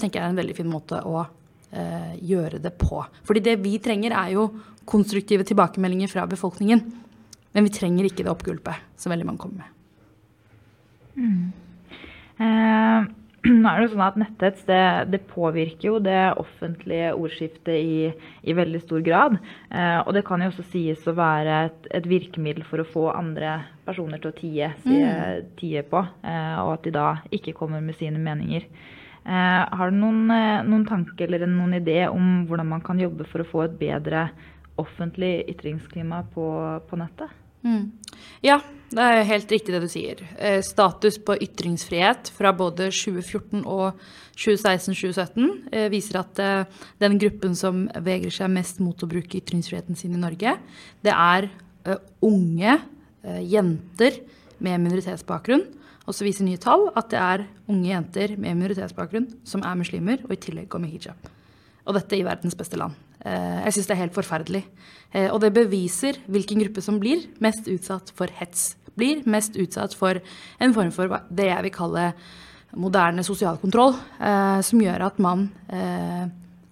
tenker 0.00 0.22
jeg 0.22 0.23
er 0.24 0.32
en 0.32 0.40
veldig 0.42 0.56
fin 0.56 0.70
måte 0.70 1.00
å 1.04 1.22
eh, 1.22 2.14
gjøre 2.24 2.60
det 2.64 2.74
på. 2.80 3.02
Fordi 3.26 3.44
det 3.44 3.58
vi 3.64 3.76
trenger, 3.82 4.16
er 4.16 4.34
jo 4.36 4.48
konstruktive 4.88 5.46
tilbakemeldinger 5.48 6.12
fra 6.12 6.26
befolkningen. 6.30 6.84
Men 7.54 7.66
vi 7.66 7.74
trenger 7.74 8.08
ikke 8.08 8.24
det 8.26 8.32
oppgulpet 8.32 8.96
som 8.98 9.14
veldig 9.14 9.28
mange 9.28 9.44
kommer 9.44 9.62
med. 9.64 9.74
Mm. 11.14 11.52
Eh, 12.42 13.12
nå 13.60 13.68
er 13.68 13.78
det 13.78 13.86
jo 13.86 13.92
sånn 13.92 14.06
at 14.06 14.16
Netthets 14.18 14.64
det, 14.66 14.80
det, 15.12 15.20
påvirker 15.30 15.86
jo 15.90 15.98
det 16.02 16.32
offentlige 16.40 17.12
ordskiftet 17.14 17.76
i, 17.76 18.08
i 18.42 18.56
veldig 18.56 18.80
stor 18.82 19.04
grad. 19.06 19.38
Eh, 19.70 20.00
og 20.00 20.14
det 20.16 20.24
kan 20.26 20.42
jo 20.42 20.50
også 20.50 20.66
sies 20.72 21.04
å 21.10 21.16
være 21.18 21.60
et, 21.68 21.88
et, 22.00 22.08
virkemiddel 22.10 22.66
for 22.66 22.82
å 22.82 22.88
få 22.88 23.06
andre 23.12 23.58
personer 23.86 24.22
til 24.22 24.32
å 24.32 24.38
tie, 24.38 24.72
mm. 24.82 25.54
tie 25.60 25.84
på. 25.86 26.02
Eh, 26.24 26.58
og 26.64 26.74
at 26.78 26.88
de 26.88 26.94
da 26.96 27.08
ikke 27.34 27.56
kommer 27.58 27.84
med 27.84 27.98
sine 28.00 28.22
meninger. 28.22 28.66
Eh, 29.24 29.76
har 29.76 29.90
du 29.90 29.96
noen, 29.96 30.26
eh, 30.30 30.64
noen 30.68 30.84
tanke 30.84 31.24
eller 31.24 31.46
noen 31.48 31.78
idé 31.78 32.02
om 32.10 32.44
hvordan 32.44 32.68
man 32.74 32.82
kan 32.84 32.98
jobbe 33.00 33.24
for 33.24 33.40
å 33.40 33.48
få 33.48 33.62
et 33.64 33.78
bedre 33.80 34.26
offentlig 34.80 35.46
ytringsklima 35.48 36.20
på, 36.34 36.44
på 36.84 36.98
nettet? 37.00 37.32
Mm. 37.64 37.86
Ja, 38.44 38.58
det 38.92 39.00
er 39.00 39.22
helt 39.24 39.48
riktig 39.54 39.72
det 39.72 39.80
du 39.80 39.88
sier. 39.88 40.20
Eh, 40.36 40.58
status 40.60 41.16
på 41.24 41.38
ytringsfrihet 41.40 42.28
fra 42.36 42.52
både 42.52 42.90
2014 42.92 43.64
og 43.64 43.96
2016-2017 44.36 45.88
viser 45.92 46.18
at 46.18 46.40
den 47.00 47.16
gruppen 47.22 47.54
som 47.56 47.84
vegrer 47.94 48.34
seg 48.34 48.50
mest 48.52 48.80
mot 48.82 48.98
å 48.98 49.08
bruke 49.08 49.38
ytringsfriheten 49.38 49.96
sin 49.96 50.16
i 50.18 50.20
Norge, 50.20 50.56
det 51.06 51.14
er 51.14 51.46
unge 52.18 52.74
jenter 53.46 54.18
med 54.58 54.82
minoritetsbakgrunn 54.82 55.62
så 56.12 56.26
viser 56.26 56.44
nye 56.44 56.60
tall 56.60 56.90
at 56.92 57.08
det 57.12 57.20
er 57.20 57.46
unge 57.72 57.88
jenter 57.88 58.36
med 58.36 58.58
minoritetsbakgrunn 58.58 59.30
som 59.48 59.64
er 59.64 59.78
muslimer, 59.80 60.20
og 60.26 60.36
i 60.36 60.40
tillegg 60.42 60.68
går 60.68 60.82
med 60.82 60.92
hijab. 60.92 61.32
Og 61.84 61.96
dette 61.96 62.18
i 62.18 62.24
verdens 62.24 62.56
beste 62.56 62.76
land. 62.80 62.92
Eh, 63.24 63.64
jeg 63.64 63.76
syns 63.76 63.88
det 63.88 63.94
er 63.94 64.02
helt 64.02 64.16
forferdelig. 64.16 64.62
Eh, 65.12 65.28
og 65.32 65.40
det 65.40 65.54
beviser 65.56 66.20
hvilken 66.28 66.60
gruppe 66.60 66.84
som 66.84 67.00
blir 67.00 67.24
mest 67.44 67.68
utsatt 67.72 68.12
for 68.16 68.32
hets. 68.40 68.74
Blir 68.98 69.24
mest 69.28 69.56
utsatt 69.60 69.96
for 69.96 70.20
en 70.62 70.74
form 70.76 70.92
for 70.94 71.20
det 71.32 71.48
jeg 71.48 71.66
vil 71.66 71.74
kalle 71.74 72.10
moderne 72.74 73.24
sosial 73.24 73.56
kontroll, 73.62 73.96
eh, 74.18 74.60
som 74.66 74.82
gjør 74.82 75.06
at 75.06 75.18
man, 75.22 75.46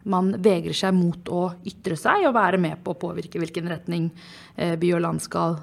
man 0.02 0.32
vegrer 0.42 0.74
seg 0.74 0.96
mot 0.96 1.28
å 1.30 1.44
ytre 1.68 1.96
seg 1.98 2.26
og 2.26 2.34
være 2.34 2.58
med 2.58 2.80
på 2.82 2.92
å 2.92 2.98
påvirke 2.98 3.38
hvilken 3.38 3.70
retning 3.70 4.08
by 4.56 4.88
og 4.96 5.02
land 5.04 5.22
skal 5.22 5.60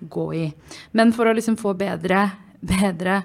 gå 0.00 0.26
i. 0.38 0.44
Men 0.94 1.10
for 1.12 1.26
å 1.26 1.34
liksom 1.34 1.58
få 1.58 1.74
bedre 1.78 2.22
bedre 2.68 3.20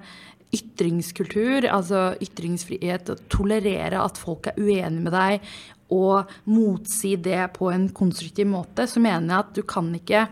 ytringskultur, 0.52 1.68
altså 1.72 2.12
ytringsfrihet, 2.22 3.12
å 3.12 3.30
tolerere 3.32 4.02
at 4.04 4.20
folk 4.20 4.52
er 4.52 4.60
uenige 4.60 5.06
med 5.06 5.16
deg, 5.16 5.52
og 5.92 6.32
motsi 6.52 7.18
det 7.20 7.50
på 7.58 7.72
en 7.72 7.90
konstruktiv 7.96 8.48
måte, 8.52 8.88
så 8.88 9.04
mener 9.04 9.28
jeg 9.28 9.46
at 9.46 9.56
du 9.58 9.62
kan 9.68 9.90
ikke 9.96 10.26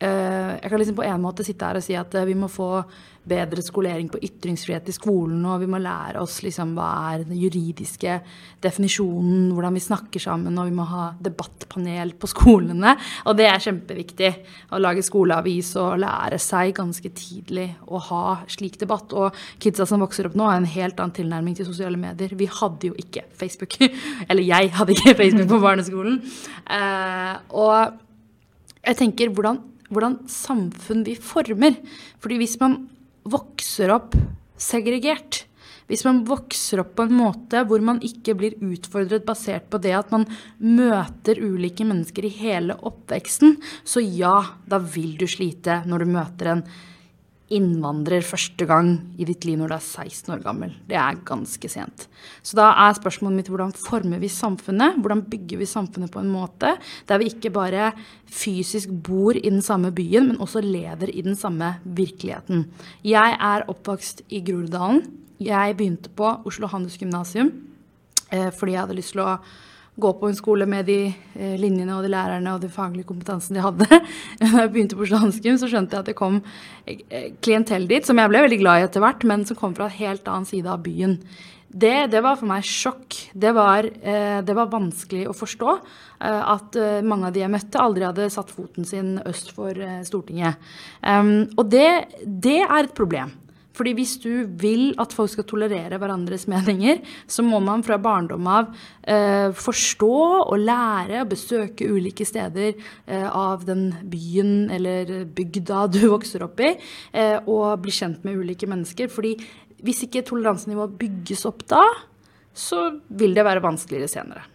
Jeg 0.00 0.68
kan 0.68 0.80
liksom 0.80 0.96
på 0.98 1.04
en 1.06 1.22
måte 1.22 1.44
sitte 1.46 1.64
her 1.64 1.78
og 1.78 1.84
si 1.84 1.94
at 1.96 2.14
uh, 2.18 2.26
vi 2.26 2.34
må 2.36 2.48
få 2.50 2.82
bedre 3.24 3.62
skolering 3.64 4.10
på 4.12 4.20
ytringsfrihet 4.22 4.88
i 4.90 4.94
skolen, 4.94 5.40
og 5.48 5.62
vi 5.62 5.68
må 5.70 5.80
lære 5.80 6.20
oss 6.20 6.40
liksom 6.44 6.74
hva 6.76 6.88
er 7.12 7.24
den 7.24 7.38
juridiske 7.40 8.18
definisjonen, 8.64 9.48
hvordan 9.54 9.78
vi 9.78 9.84
snakker 9.84 10.22
sammen, 10.22 10.58
og 10.60 10.68
vi 10.68 10.76
må 10.76 10.86
ha 10.90 11.06
debattpanel 11.24 12.14
på 12.20 12.28
skolene. 12.30 12.94
Og 13.24 13.38
det 13.38 13.48
er 13.48 13.64
kjempeviktig. 13.64 14.30
Å 14.74 14.82
lage 14.82 15.04
skoleavis 15.06 15.72
og 15.80 15.98
lære 16.04 16.40
seg 16.42 16.74
ganske 16.76 17.14
tidlig 17.16 17.70
å 17.88 18.00
ha 18.10 18.24
slik 18.50 18.78
debatt. 18.82 19.16
Og 19.16 19.44
kidsa 19.62 19.88
som 19.88 20.04
vokser 20.04 20.28
opp 20.28 20.36
nå, 20.38 20.48
har 20.50 20.60
en 20.60 20.72
helt 20.76 21.00
annen 21.00 21.16
tilnærming 21.16 21.56
til 21.56 21.68
sosiale 21.68 22.00
medier. 22.00 22.36
Vi 22.36 22.50
hadde 22.60 22.92
jo 22.92 22.98
ikke 23.00 23.24
Facebook. 23.32 23.80
Eller 24.28 24.44
jeg 24.44 24.74
hadde 24.76 24.98
ikke 24.98 25.16
Facebook 25.22 25.54
på 25.56 25.64
barneskolen. 25.64 26.20
Eh, 26.68 27.36
og 27.56 28.02
jeg 28.84 29.00
tenker 29.00 29.32
hvordan 29.32 29.62
hvordan 29.94 30.20
samfunn 30.30 31.04
vi 31.06 31.16
former. 31.16 31.78
Fordi 32.22 32.40
hvis 32.42 32.58
man 32.62 32.82
vokser 33.24 33.92
opp 33.94 34.16
segregert. 34.60 35.44
Hvis 35.84 36.04
man 36.06 36.22
vokser 36.24 36.80
opp 36.80 36.94
på 36.96 37.04
en 37.04 37.16
måte 37.18 37.60
hvor 37.68 37.82
man 37.84 38.00
ikke 38.04 38.36
blir 38.38 38.56
utfordret 38.64 39.26
basert 39.28 39.66
på 39.72 39.80
det 39.84 39.92
at 39.98 40.12
man 40.14 40.24
møter 40.62 41.40
ulike 41.44 41.84
mennesker 41.84 42.24
i 42.24 42.32
hele 42.38 42.76
oppveksten, 42.88 43.58
så 43.84 44.00
ja, 44.00 44.38
da 44.64 44.80
vil 44.80 45.18
du 45.20 45.26
slite 45.28 45.82
når 45.88 46.04
du 46.04 46.14
møter 46.16 46.52
en 46.54 46.64
innvandrer 47.52 48.24
første 48.24 48.64
gang 48.68 48.94
i 49.20 49.26
ditt 49.28 49.44
liv 49.44 49.58
når 49.60 49.68
du 49.68 49.74
er 49.76 49.84
16 49.84 50.32
år 50.32 50.42
gammel. 50.44 50.70
Det 50.88 50.96
er 50.96 51.18
ganske 51.28 51.68
sent. 51.68 52.06
Så 52.40 52.56
da 52.56 52.70
er 52.86 52.96
spørsmålet 52.96 53.42
mitt 53.42 53.50
hvordan 53.52 53.74
former 53.76 54.22
vi 54.22 54.30
samfunnet? 54.32 54.96
Hvordan 55.04 55.24
bygger 55.28 55.60
vi 55.60 55.68
samfunnet 55.68 56.12
på 56.14 56.22
en 56.22 56.32
måte 56.32 56.72
der 57.08 57.20
vi 57.20 57.28
ikke 57.32 57.52
bare 57.54 57.90
fysisk 58.32 58.94
bor 59.04 59.36
i 59.36 59.44
den 59.44 59.62
samme 59.62 59.92
byen, 59.94 60.30
men 60.30 60.40
også 60.40 60.64
lever 60.64 61.12
i 61.12 61.26
den 61.26 61.36
samme 61.36 61.74
virkeligheten? 61.84 62.64
Jeg 63.04 63.36
er 63.36 63.68
oppvokst 63.68 64.24
i 64.32 64.40
Groruddalen. 64.44 65.04
Jeg 65.44 65.76
begynte 65.76 66.14
på 66.16 66.30
Oslo 66.48 66.70
Handelsgymnasium 66.72 67.52
eh, 68.32 68.50
fordi 68.54 68.72
jeg 68.72 68.84
hadde 68.86 68.98
lyst 69.02 69.12
til 69.12 69.24
å 69.26 69.38
gå 69.96 70.10
på 70.18 70.28
en 70.28 70.36
skole 70.36 70.66
med 70.66 70.88
de 70.88 70.98
eh, 71.06 71.54
linjene 71.60 71.94
og 71.94 72.02
de 72.04 72.10
lærerne 72.12 72.54
og 72.56 72.62
den 72.64 72.72
faglige 72.72 73.08
kompetansen 73.08 73.56
de 73.56 73.64
hadde. 73.64 73.88
Da 74.40 74.50
jeg 74.64 74.72
begynte 74.74 74.98
på 74.98 75.06
Oslo 75.06 75.30
så 75.30 75.70
skjønte 75.70 75.96
jeg 75.96 76.02
at 76.02 76.10
det 76.10 76.18
kom 76.18 76.40
eh, 76.86 77.32
klientell 77.44 77.86
dit, 77.90 78.06
som 78.06 78.18
jeg 78.18 78.32
ble 78.32 78.44
veldig 78.46 78.60
glad 78.62 78.82
i 78.82 78.86
etter 78.88 79.04
hvert, 79.04 79.26
men 79.28 79.46
som 79.46 79.58
kom 79.58 79.76
fra 79.76 79.88
en 79.90 79.98
helt 79.98 80.30
annen 80.30 80.48
side 80.48 80.70
av 80.70 80.82
byen. 80.84 81.18
Det, 81.74 82.06
det 82.12 82.20
var 82.22 82.36
for 82.38 82.46
meg 82.46 82.66
sjokk. 82.66 83.16
Det 83.34 83.50
var, 83.54 83.86
eh, 83.86 84.40
det 84.46 84.54
var 84.54 84.70
vanskelig 84.70 85.24
å 85.30 85.34
forstå 85.34 85.70
eh, 85.74 86.42
at 86.54 86.78
eh, 86.78 87.00
mange 87.06 87.30
av 87.30 87.34
de 87.34 87.42
jeg 87.42 87.50
møtte, 87.50 87.82
aldri 87.82 88.06
hadde 88.06 88.28
satt 88.30 88.52
foten 88.54 88.86
sin 88.86 89.16
øst 89.26 89.50
for 89.56 89.74
eh, 89.74 90.02
Stortinget. 90.06 90.62
Um, 91.02 91.48
og 91.58 91.66
det, 91.74 91.88
det 92.22 92.60
er 92.62 92.84
et 92.84 92.94
problem. 92.94 93.34
Fordi 93.74 93.94
hvis 93.98 94.14
du 94.22 94.46
vil 94.60 94.92
at 95.02 95.14
folk 95.16 95.32
skal 95.32 95.46
tolerere 95.50 95.98
hverandres 96.00 96.46
meninger, 96.50 97.00
så 97.26 97.44
må 97.46 97.60
man 97.64 97.82
fra 97.86 97.98
barndom 98.02 98.46
av 98.50 98.70
eh, 99.02 99.50
forstå 99.54 100.14
og 100.44 100.54
lære 100.62 101.24
å 101.24 101.28
besøke 101.30 101.90
ulike 101.90 102.26
steder 102.28 102.72
eh, 102.72 103.26
av 103.26 103.66
den 103.66 103.88
byen 104.10 104.70
eller 104.74 105.26
bygda 105.34 105.86
du 105.92 106.04
vokser 106.14 106.46
opp 106.46 106.62
i, 106.62 106.74
eh, 107.12 107.36
og 107.44 107.82
bli 107.84 107.94
kjent 107.94 108.24
med 108.26 108.40
ulike 108.40 108.70
mennesker. 108.70 109.10
Fordi 109.12 109.36
hvis 109.84 110.06
ikke 110.06 110.24
toleransenivået 110.30 110.98
bygges 111.00 111.44
opp 111.50 111.66
da, 111.70 111.84
så 112.54 112.86
vil 113.10 113.34
det 113.34 113.44
være 113.46 113.64
vanskeligere 113.64 114.10
senere. 114.10 114.48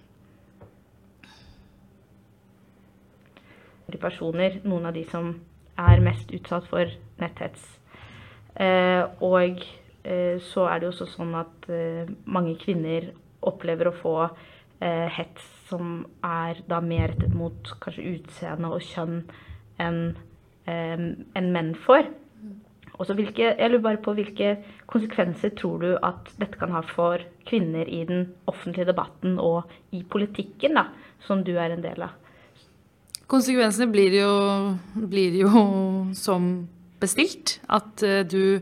personer, 4.00 4.60
noen 4.64 4.86
av 4.86 4.94
de 4.94 5.02
som 5.10 5.32
er 5.80 6.04
mest 6.06 6.30
utsatt 6.36 6.68
for 6.70 6.92
netthets. 7.18 7.79
Eh, 8.56 9.04
og 9.24 9.62
eh, 10.04 10.40
så 10.52 10.68
er 10.70 10.80
det 10.80 10.88
jo 10.88 10.94
også 10.94 11.10
sånn 11.14 11.36
at 11.40 11.68
eh, 11.72 12.10
mange 12.26 12.56
kvinner 12.62 13.12
opplever 13.46 13.92
å 13.92 14.00
få 14.00 14.16
hets 14.80 15.44
som 15.68 16.06
er 16.24 16.62
da 16.72 16.78
mer 16.80 17.10
rettet 17.12 17.34
mot 17.36 17.68
kanskje 17.84 18.14
utseende 18.14 18.70
og 18.72 18.80
kjønn 18.80 19.18
enn 19.84 19.98
enn 20.72 21.50
menn 21.52 21.74
får. 21.84 22.08
Hvilke, 22.96 23.50
jeg 23.58 23.72
lurer 23.74 23.84
bare 23.84 24.00
på 24.06 24.14
hvilke 24.16 24.54
konsekvenser 24.88 25.52
tror 25.60 25.84
du 25.84 25.90
at 25.98 26.32
dette 26.40 26.56
kan 26.62 26.72
ha 26.72 26.80
for 26.94 27.26
kvinner 27.50 27.92
i 27.92 28.06
den 28.08 28.30
offentlige 28.48 28.88
debatten 28.94 29.36
og 29.44 29.68
i 29.92 30.00
politikken, 30.08 30.80
da, 30.80 30.86
som 31.28 31.44
du 31.44 31.58
er 31.58 31.76
en 31.76 31.84
del 31.84 32.08
av? 32.08 32.16
Konsekvensene 33.28 33.92
blir 33.92 34.16
jo, 34.16 34.34
blir 35.12 35.36
jo 35.44 35.50
som 36.16 36.54
bestilt. 37.02 37.60
At 37.68 38.04
uh, 38.06 38.22
du 38.28 38.60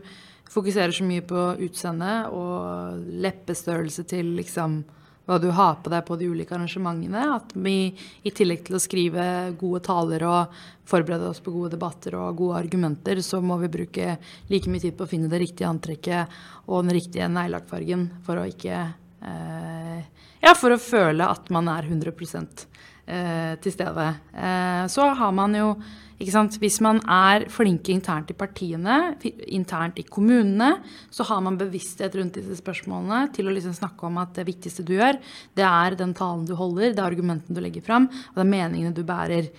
fokuserer 0.48 0.94
så 0.94 1.04
mye 1.04 1.24
på 1.28 1.50
utseendet 1.66 2.30
og 2.32 3.02
leppestørrelse 3.20 4.06
til 4.08 4.32
liksom 4.38 4.80
hva 5.28 5.36
du 5.36 5.50
har 5.52 5.76
på 5.84 5.90
deg 5.92 6.06
på 6.08 6.16
de 6.16 6.30
ulike 6.32 6.54
arrangementene. 6.56 7.26
At 7.36 7.52
vi 7.52 7.92
i 8.24 8.32
tillegg 8.32 8.64
til 8.64 8.78
å 8.78 8.80
skrive 8.80 9.24
gode 9.60 9.82
taler 9.84 10.24
og 10.24 10.54
forberede 10.88 11.28
oss 11.28 11.42
på 11.44 11.52
gode 11.52 11.74
debatter 11.74 12.16
og 12.16 12.38
gode 12.40 12.62
argumenter, 12.62 13.20
så 13.20 13.42
må 13.44 13.58
vi 13.60 13.68
bruke 13.72 14.16
like 14.48 14.72
mye 14.72 14.86
tid 14.86 14.96
på 14.96 15.04
å 15.04 15.10
finne 15.10 15.28
det 15.28 15.42
riktige 15.42 15.68
antrekket 15.68 16.40
og 16.64 16.86
den 16.86 16.96
riktige 16.96 17.28
neglelakkfargen 17.28 18.08
for 18.24 18.40
å 18.40 18.48
ikke 18.48 18.80
eh, 18.80 20.00
Ja, 20.40 20.54
for 20.56 20.72
å 20.72 20.80
føle 20.80 21.28
at 21.28 21.48
man 21.52 21.68
er 21.68 21.84
100 21.84 22.14
eh, 23.04 23.54
til 23.60 23.74
stede. 23.74 24.08
Eh, 24.32 24.84
så 24.88 25.10
har 25.18 25.32
man 25.36 25.56
jo 25.58 25.72
hvis 26.18 26.80
man 26.82 26.98
er 27.06 27.46
flinke 27.52 27.92
internt 27.94 28.32
i 28.32 28.36
partiene, 28.38 29.14
internt 29.46 30.00
i 30.02 30.06
kommunene, 30.06 30.72
så 31.14 31.22
har 31.28 31.40
man 31.44 31.58
bevissthet 31.60 32.16
rundt 32.18 32.40
disse 32.40 32.58
spørsmålene 32.58 33.28
til 33.36 33.46
å 33.46 33.54
liksom 33.54 33.76
snakke 33.76 34.08
om 34.08 34.18
at 34.18 34.34
det 34.34 34.48
viktigste 34.48 34.82
du 34.82 34.96
gjør, 34.96 35.20
det 35.54 35.66
er 35.66 35.98
den 35.98 36.14
talen 36.18 36.46
du 36.48 36.56
holder, 36.58 36.90
det 36.90 36.98
er 36.98 37.06
argumentene 37.06 37.54
du 37.54 37.62
legger 37.62 37.86
fram, 37.86 38.08
og 38.10 38.34
det 38.34 38.46
er 38.46 38.50
meningene 38.56 38.96
du 38.96 39.04
bærer. 39.06 39.52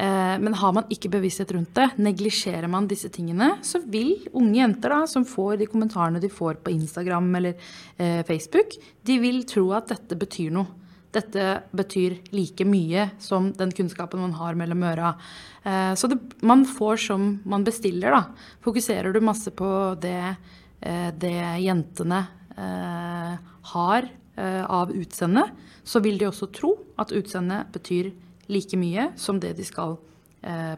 Eh, 0.00 0.34
men 0.42 0.58
har 0.58 0.74
man 0.74 0.90
ikke 0.90 1.12
bevissthet 1.12 1.54
rundt 1.54 1.74
det, 1.78 1.86
neglisjerer 2.02 2.66
man 2.70 2.90
disse 2.90 3.10
tingene, 3.12 3.52
så 3.62 3.78
vil 3.86 4.16
unge 4.32 4.58
jenter 4.58 4.96
da, 4.96 5.00
som 5.10 5.26
får 5.28 5.60
de 5.60 5.70
kommentarene 5.70 6.22
de 6.22 6.30
får 6.32 6.58
på 6.64 6.74
Instagram 6.74 7.30
eller 7.38 7.54
eh, 7.98 8.22
Facebook, 8.26 8.74
de 9.06 9.22
vil 9.22 9.42
tro 9.50 9.68
at 9.78 9.94
dette 9.94 10.18
betyr 10.18 10.50
noe 10.58 10.79
dette 11.14 11.46
betyr 11.74 12.18
like 12.34 12.64
mye 12.66 13.08
som 13.18 13.50
den 13.56 13.72
kunnskapen 13.74 14.22
man 14.22 14.36
har 14.38 14.58
mellom 14.58 14.82
øra. 14.86 15.14
Eh, 15.62 15.94
så 15.94 16.06
det, 16.10 16.18
man 16.46 16.64
får 16.66 17.02
som 17.08 17.30
man 17.44 17.64
bestiller, 17.66 18.14
da. 18.14 18.22
Fokuserer 18.62 19.12
du 19.12 19.20
masse 19.24 19.50
på 19.50 19.70
det, 20.00 20.36
eh, 20.80 21.10
det 21.18 21.36
jentene 21.66 22.24
eh, 22.56 23.36
har 23.74 24.10
av 24.40 24.88
utseende, 24.94 25.42
så 25.84 26.00
vil 26.00 26.16
de 26.16 26.24
også 26.24 26.46
tro 26.54 26.70
at 27.02 27.10
utseendet 27.12 27.66
betyr 27.74 28.06
like 28.48 28.78
mye 28.78 29.10
som 29.20 29.36
det 29.42 29.50
de 29.58 29.66
skal 29.66 29.98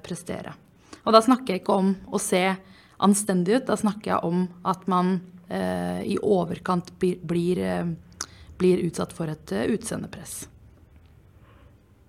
prestere. 0.02 0.56
Og 1.04 1.14
da 1.14 1.20
snakker 1.22 1.52
jeg 1.52 1.62
ikke 1.62 1.76
om 1.78 1.92
å 2.10 2.18
se 2.18 2.40
anstendig 3.06 3.60
ut, 3.60 3.68
da 3.68 3.76
snakker 3.78 4.16
jeg 4.16 4.26
om 4.26 4.48
at 4.66 4.88
man 4.90 5.12
i 6.02 6.16
overkant 6.18 6.90
blir 6.98 7.22
blir 7.22 7.62
utsatt 8.60 9.12
for 9.12 9.30
et 9.32 9.52
uh, 9.52 9.64
utseendepress. 9.72 10.48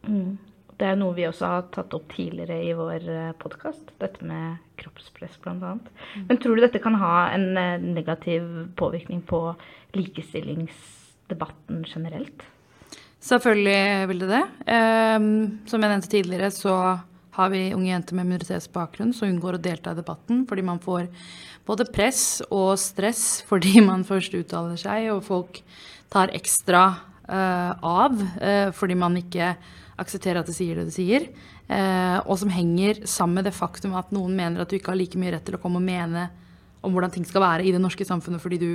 Mm. 0.07 0.37
Det 0.77 0.89
er 0.89 0.97
noe 0.97 1.13
vi 1.15 1.27
også 1.27 1.47
har 1.47 1.67
tatt 1.71 1.93
opp 1.95 2.09
tidligere 2.15 2.57
i 2.65 2.73
vår 2.75 3.05
eh, 3.07 3.35
podkast, 3.39 3.93
dette 4.01 4.25
med 4.25 4.57
kroppspress 4.81 5.37
bl.a. 5.43 5.53
Mm. 5.77 6.25
Men 6.27 6.39
tror 6.41 6.57
du 6.57 6.63
dette 6.65 6.81
kan 6.83 6.97
ha 6.99 7.29
en 7.31 7.53
uh, 7.55 7.77
negativ 7.79 8.41
påvirkning 8.75 9.21
på 9.29 9.55
likestillingsdebatten 9.93 11.85
generelt? 11.87 12.43
Selvfølgelig 13.23 14.07
vil 14.09 14.25
det 14.25 14.29
det. 14.33 14.43
Um, 14.67 15.29
som 15.69 15.79
jeg 15.79 15.93
nevnte 15.93 16.11
tidligere, 16.11 16.51
så 16.51 16.75
har 17.33 17.49
vi 17.49 17.73
unge 17.73 17.89
jenter 17.89 18.17
med 18.17 18.27
minoritetsbakgrunn 18.29 19.13
som 19.15 19.29
unngår 19.29 19.57
å 19.57 19.63
delta 19.63 19.93
i 19.93 19.97
debatten 19.97 20.43
fordi 20.49 20.65
man 20.65 20.81
får 20.83 21.07
både 21.65 21.87
press 21.93 22.43
og 22.49 22.75
stress 22.81 23.41
fordi 23.47 23.81
man 23.85 24.03
først 24.07 24.35
uttaler 24.37 24.77
seg, 24.79 25.09
og 25.13 25.23
folk 25.25 25.61
tar 26.13 26.33
ekstra 26.37 26.83
uh, 27.25 27.71
av 27.81 28.19
uh, 28.21 28.69
fordi 28.75 28.97
man 28.99 29.17
ikke 29.19 29.53
aksepterer 30.01 30.41
at 30.41 30.49
det 30.49 30.55
sier 30.57 30.79
det 30.79 30.87
det 30.89 30.95
sier. 30.95 31.27
Uh, 31.69 32.19
og 32.27 32.37
som 32.41 32.51
henger 32.53 33.03
sammen 33.09 33.39
med 33.39 33.49
det 33.49 33.55
faktum 33.57 33.95
at 33.97 34.13
noen 34.15 34.35
mener 34.37 34.63
at 34.63 34.69
du 34.69 34.77
ikke 34.77 34.93
har 34.93 34.99
like 34.99 35.19
mye 35.19 35.33
rett 35.35 35.45
til 35.47 35.57
å 35.57 35.61
komme 35.63 35.81
og 35.81 35.87
mene 35.87 36.27
om 36.83 36.91
hvordan 36.91 37.13
ting 37.13 37.25
skal 37.27 37.43
være 37.45 37.65
i 37.65 37.71
det 37.71 37.81
norske 37.81 38.05
samfunnet 38.05 38.43
fordi 38.43 38.59
du 38.59 38.71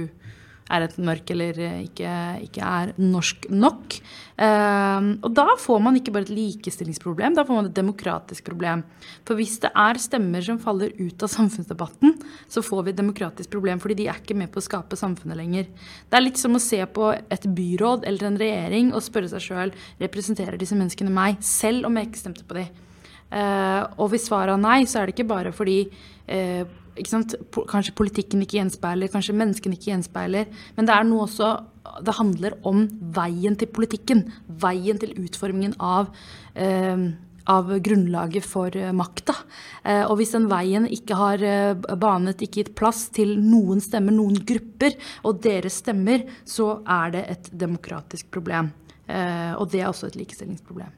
er 0.71 0.85
et 0.85 0.97
mørk 1.01 1.31
eller 1.35 1.61
ikke, 1.83 2.15
ikke 2.45 2.65
er 2.65 2.93
norsk 3.01 3.49
nok. 3.51 3.99
Uh, 4.39 5.19
og 5.25 5.31
da 5.35 5.47
får 5.59 5.81
man 5.83 5.99
ikke 5.99 6.13
bare 6.15 6.29
et 6.29 6.35
likestillingsproblem, 6.35 7.35
da 7.35 7.45
får 7.49 7.59
man 7.59 7.71
et 7.71 7.77
demokratisk 7.77 8.47
problem. 8.47 8.85
For 9.27 9.39
hvis 9.39 9.57
det 9.65 9.73
er 9.75 10.01
stemmer 10.03 10.45
som 10.45 10.61
faller 10.63 10.95
ut 10.99 11.25
av 11.25 11.33
samfunnsdebatten, 11.33 12.17
så 12.51 12.63
får 12.65 12.87
vi 12.87 12.95
et 12.95 13.01
demokratisk 13.01 13.51
problem, 13.55 13.83
fordi 13.83 13.99
de 14.03 14.09
er 14.13 14.21
ikke 14.23 14.39
med 14.39 14.53
på 14.55 14.63
å 14.63 14.67
skape 14.69 14.99
samfunnet 14.99 15.39
lenger. 15.41 15.71
Det 16.09 16.19
er 16.19 16.27
litt 16.27 16.41
som 16.41 16.57
å 16.57 16.63
se 16.63 16.81
på 16.87 17.13
et 17.17 17.49
byråd 17.59 18.07
eller 18.09 18.31
en 18.31 18.41
regjering 18.41 18.93
og 18.93 19.05
spørre 19.07 19.31
seg 19.33 19.49
sjøl 19.49 19.75
representerer 20.03 20.61
disse 20.61 20.79
menneskene 20.79 21.13
meg, 21.15 21.41
selv 21.45 21.89
om 21.89 21.99
jeg 21.99 22.11
ikke 22.11 22.23
stemte 22.27 22.47
på 22.49 22.61
dem. 22.61 22.85
Uh, 23.29 23.85
og 24.01 24.15
hvis 24.15 24.25
svaret 24.31 24.55
er 24.55 24.61
nei, 24.63 24.79
så 24.89 25.03
er 25.03 25.09
det 25.09 25.19
ikke 25.19 25.29
bare 25.29 25.51
fordi 25.53 25.83
uh, 25.85 26.63
Kanskje 26.99 27.95
politikken 27.97 28.43
ikke 28.43 28.59
gjenspeiler, 28.59 29.11
kanskje 29.13 29.37
menneskene 29.39 29.79
ikke 29.79 29.93
gjenspeiler. 29.93 30.51
Men 30.77 30.89
det 30.89 30.95
er 30.95 31.09
noe 31.09 31.27
også 31.29 31.57
Det 32.05 32.15
handler 32.19 32.53
om 32.69 32.83
veien 33.17 33.57
til 33.57 33.71
politikken. 33.73 34.27
Veien 34.61 34.99
til 35.01 35.15
utformingen 35.17 35.73
av, 35.81 36.11
eh, 36.55 37.09
av 37.49 37.71
grunnlaget 37.81 38.45
for 38.45 38.75
eh, 38.77 38.93
makta. 38.93 39.35
Eh, 39.83 40.05
og 40.05 40.19
hvis 40.21 40.35
den 40.37 40.49
veien 40.51 40.87
ikke 40.93 41.17
har 41.19 41.43
eh, 41.45 41.73
banet, 41.97 42.45
ikke 42.45 42.63
gitt 42.63 42.75
plass 42.79 43.07
til 43.17 43.39
noen 43.41 43.81
stemmer, 43.85 44.15
noen 44.15 44.37
grupper, 44.47 44.99
og 45.25 45.41
deres 45.45 45.81
stemmer, 45.83 46.27
så 46.45 46.79
er 46.85 47.17
det 47.17 47.25
et 47.33 47.51
demokratisk 47.65 48.31
problem. 48.35 48.73
Og 49.09 49.71
det 49.73 49.79
er 49.81 49.87
også 49.89 50.11
et 50.11 50.19
likestillingsproblem. 50.21 50.91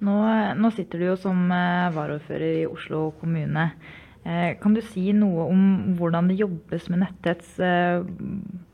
Nå, 0.00 0.14
nå, 0.56 0.70
sitter 0.72 1.02
du 1.02 1.04
jo 1.10 1.16
som 1.20 1.42
varaordfører 1.52 2.62
i 2.62 2.68
Oslo 2.70 3.10
kommune. 3.20 3.66
Eh, 4.28 4.58
kan 4.60 4.74
du 4.76 4.82
si 4.84 5.08
noe 5.16 5.46
om 5.48 5.62
hvordan 5.96 6.28
det 6.28 6.36
jobbes 6.36 6.88
med 6.92 7.00
netthets 7.00 7.54
eh, 7.64 8.02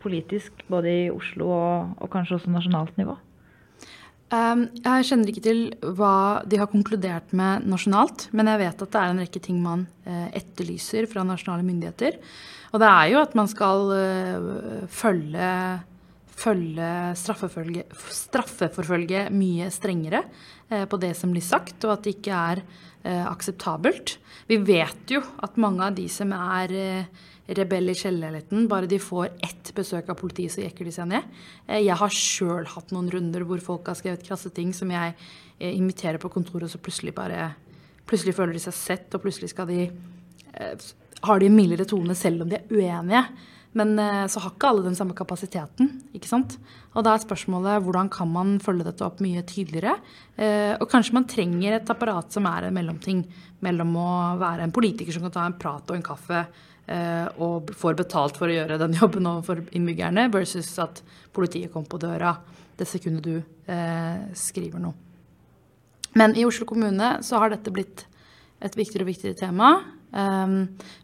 politisk, 0.02 0.64
både 0.70 0.90
i 0.90 1.04
Oslo 1.12 1.52
og, 1.54 1.94
og 2.02 2.10
kanskje 2.10 2.40
også 2.40 2.50
nasjonalt 2.50 2.98
nivå? 2.98 3.14
Um, 4.34 4.64
jeg 4.82 5.06
kjenner 5.06 5.30
ikke 5.30 5.44
til 5.44 5.60
hva 5.94 6.42
de 6.48 6.58
har 6.58 6.66
konkludert 6.72 7.30
med 7.36 7.68
nasjonalt, 7.70 8.26
men 8.34 8.48
jeg 8.50 8.62
vet 8.64 8.82
at 8.82 8.90
det 8.90 9.02
er 9.02 9.12
en 9.12 9.22
rekke 9.22 9.42
ting 9.44 9.60
man 9.62 9.84
uh, 10.08 10.26
etterlyser 10.34 11.06
fra 11.06 11.22
nasjonale 11.28 11.62
myndigheter. 11.66 12.18
Og 12.74 12.82
det 12.82 12.88
er 12.90 13.12
jo 13.12 13.20
at 13.20 13.36
man 13.38 13.46
skal 13.46 13.92
følge, 14.90 15.50
følge 16.38 16.88
straffeforfølge, 17.18 19.22
mye 19.34 19.70
strengere 19.72 20.24
uh, 20.72 20.84
på 20.90 21.00
det 21.02 21.14
som 21.18 21.34
blir 21.34 21.44
sagt, 21.44 21.78
og 21.84 21.96
at 21.96 22.06
det 22.06 22.18
ikke 22.18 22.42
er 22.54 22.64
eh, 23.04 23.24
akseptabelt. 23.26 24.18
Vi 24.48 24.58
vet 24.64 25.12
jo 25.12 25.22
at 25.44 25.60
mange 25.60 25.86
av 25.86 25.96
de 25.96 26.06
som 26.12 26.32
er 26.36 26.74
eh, 26.76 27.22
rebell 27.58 27.92
i 27.92 27.96
kjellerleiligheten, 27.96 28.68
bare 28.70 28.90
de 28.90 29.00
får 29.02 29.34
ett 29.44 29.72
besøk 29.76 30.10
av 30.12 30.18
politiet, 30.20 30.54
så 30.54 30.64
jekker 30.64 30.88
de 30.88 30.94
seg 30.96 31.10
ned. 31.12 31.28
Eh, 31.68 31.82
jeg 31.84 31.98
har 32.00 32.16
sjøl 32.16 32.68
hatt 32.74 32.94
noen 32.94 33.10
runder 33.12 33.46
hvor 33.48 33.62
folk 33.64 33.90
har 33.90 33.98
skrevet 34.00 34.24
krasse 34.24 34.52
ting 34.56 34.72
som 34.76 34.92
jeg 34.92 35.14
eh, 35.14 35.72
inviterer 35.72 36.20
på 36.22 36.32
kontoret, 36.32 36.68
og 36.68 36.74
så 36.74 36.82
plutselig 36.82 37.16
bare 37.16 37.52
Plutselig 38.04 38.34
føler 38.36 38.52
de 38.52 38.60
seg 38.60 38.74
sett, 38.76 39.14
og 39.16 39.22
plutselig 39.22 39.48
skal 39.48 39.64
de 39.70 39.86
eh, 39.88 40.82
Har 41.24 41.40
de 41.40 41.46
en 41.48 41.54
mildere 41.56 41.86
tone 41.88 42.12
selv 42.12 42.44
om 42.44 42.50
de 42.50 42.58
er 42.58 42.66
uenige. 42.68 43.22
Men 43.78 43.98
eh, 43.98 44.26
så 44.30 44.40
har 44.40 44.54
ikke 44.54 44.70
alle 44.70 44.84
den 44.86 44.96
samme 44.98 45.16
kapasiteten. 45.18 45.90
ikke 46.14 46.30
sant? 46.30 46.56
Og 46.94 47.02
da 47.06 47.14
er 47.14 47.24
spørsmålet 47.24 47.82
hvordan 47.82 48.10
kan 48.12 48.30
man 48.30 48.56
følge 48.62 48.86
dette 48.86 49.06
opp 49.06 49.22
mye 49.24 49.42
tydeligere? 49.50 49.96
Eh, 50.36 50.74
og 50.78 50.86
kanskje 50.90 51.16
man 51.16 51.26
trenger 51.30 51.76
et 51.76 51.90
apparat 51.90 52.30
som 52.34 52.46
er 52.50 52.68
en 52.68 52.76
mellomting 52.76 53.24
mellom 53.66 53.96
å 53.98 54.12
være 54.38 54.66
en 54.66 54.74
politiker 54.74 55.14
som 55.14 55.26
kan 55.26 55.34
ta 55.34 55.48
en 55.48 55.58
prat 55.58 55.90
og 55.90 55.98
en 55.98 56.06
kaffe 56.06 56.44
eh, 56.86 57.26
og 57.42 57.74
får 57.74 57.98
betalt 57.98 58.38
for 58.38 58.50
å 58.50 58.58
gjøre 58.58 58.78
den 58.82 58.94
jobben 59.00 59.26
overfor 59.30 59.64
innbyggerne, 59.74 60.28
versus 60.34 60.70
at 60.82 61.02
politiet 61.34 61.74
kommer 61.74 61.90
på 61.90 62.02
døra 62.06 62.36
det 62.74 62.88
sekundet 62.90 63.22
du 63.22 63.36
skriver 64.34 64.80
noe. 64.82 64.96
Men 66.18 66.34
i 66.34 66.42
Oslo 66.46 66.66
kommune 66.66 67.20
så 67.22 67.38
har 67.38 67.52
dette 67.52 67.70
blitt 67.74 68.02
et 68.64 68.74
viktigere 68.74 69.06
og 69.06 69.12
viktigere 69.12 69.38
tema. 69.38 69.70
Um, 70.14 70.56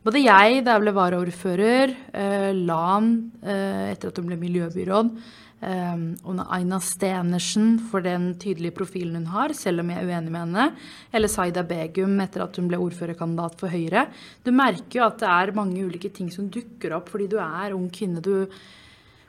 både 0.07 0.23
jeg, 0.23 0.63
da 0.63 0.77
jeg 0.77 0.85
ble 0.85 0.95
varaordfører, 0.95 1.95
uh, 2.15 2.51
Lan 2.55 3.13
uh, 3.43 3.91
etter 3.91 4.13
at 4.13 4.21
hun 4.21 4.31
ble 4.31 4.39
miljøbyråd, 4.39 5.15
Um, 5.61 6.17
Aina 6.49 6.79
Stenersen 6.81 7.75
for 7.91 8.01
den 8.01 8.31
tydelige 8.41 8.73
profilen 8.73 9.19
hun 9.19 9.27
har, 9.29 9.53
selv 9.53 9.83
om 9.83 9.91
jeg 9.93 10.01
er 10.01 10.09
uenig 10.09 10.33
med 10.33 10.41
henne. 10.47 10.67
Eller 11.13 11.29
Saida 11.29 11.61
Begum 11.69 12.15
etter 12.25 12.47
at 12.47 12.57
hun 12.57 12.71
ble 12.71 12.81
ordførerkandidat 12.81 13.59
for 13.61 13.69
Høyre. 13.69 14.07
Du 14.41 14.55
merker 14.57 15.03
jo 15.03 15.05
at 15.05 15.19
det 15.21 15.29
er 15.29 15.53
mange 15.59 15.85
ulike 15.85 16.09
ting 16.17 16.31
som 16.33 16.49
dukker 16.49 16.97
opp 16.97 17.13
fordi 17.13 17.29
du 17.29 17.37
er 17.45 17.77
ung 17.77 17.91
kvinne. 17.93 18.25
Du, 18.25 18.49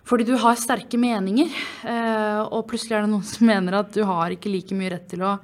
fordi 0.07 0.29
du 0.29 0.37
har 0.39 0.55
sterke 0.55 0.99
meninger. 1.01 1.51
Uh, 1.83 2.47
og 2.47 2.63
plutselig 2.71 2.95
er 2.95 3.03
det 3.03 3.11
noen 3.11 3.27
som 3.27 3.51
mener 3.51 3.81
at 3.81 3.91
du 3.91 4.05
har 4.07 4.31
ikke 4.31 4.53
like 4.55 4.77
mye 4.77 4.95
rett 4.95 5.11
til 5.11 5.27
å 5.27 5.35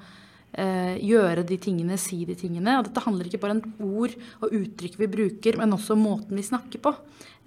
gjøre 0.57 1.43
de 1.45 1.57
tingene, 1.61 1.99
si 2.01 2.23
de 2.25 2.33
tingene. 2.37 2.79
Og 2.79 2.87
dette 2.87 3.03
handler 3.05 3.27
ikke 3.29 3.41
bare 3.43 3.57
om 3.59 3.91
ord 4.01 4.15
og 4.41 4.53
uttrykk 4.57 4.95
vi 5.03 5.09
bruker, 5.11 5.59
men 5.59 5.75
også 5.75 5.97
måten 5.99 6.39
vi 6.39 6.45
snakker 6.45 6.81
på. 6.81 6.93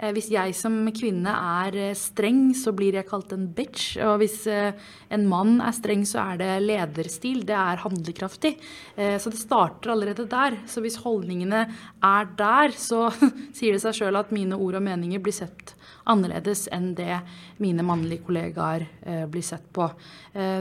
Uh, 0.01 0.11
hvis 0.17 0.31
jeg 0.33 0.55
som 0.57 0.79
kvinne 0.97 1.33
er 1.33 1.77
uh, 1.77 1.99
streng, 1.99 2.51
så 2.57 2.73
blir 2.77 2.97
jeg 2.97 3.09
kalt 3.09 3.35
en 3.37 3.49
bitch. 3.57 3.99
Og 4.01 4.21
hvis 4.23 4.43
en 4.49 5.27
mann 5.29 5.59
er 5.65 5.75
streng, 5.77 6.07
så 6.09 6.23
er 6.23 6.41
det 6.41 6.51
lederstil. 6.65 7.43
Det 7.47 7.57
er 7.57 7.83
handlekraftig. 7.83 8.55
Så 8.97 9.33
det 9.33 9.41
starter 9.41 9.93
allerede 9.93 10.27
der. 10.31 10.57
Så 10.71 10.83
hvis 10.85 10.99
holdningene 11.03 11.63
er 12.05 12.31
der, 12.39 12.75
så 12.77 13.09
sier 13.57 13.77
det 13.77 13.83
seg 13.85 13.99
sjøl 14.01 14.21
at 14.21 14.33
mine 14.35 14.59
ord 14.59 14.79
og 14.79 14.87
meninger 14.87 15.23
blir 15.23 15.37
sett 15.37 15.75
annerledes 16.11 16.67
enn 16.75 16.93
det 16.99 17.21
mine 17.63 17.85
mannlige 17.87 18.25
kollegaer 18.27 18.87
blir 19.31 19.45
sett 19.47 19.69
på. 19.75 19.87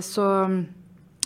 Så 0.06 0.28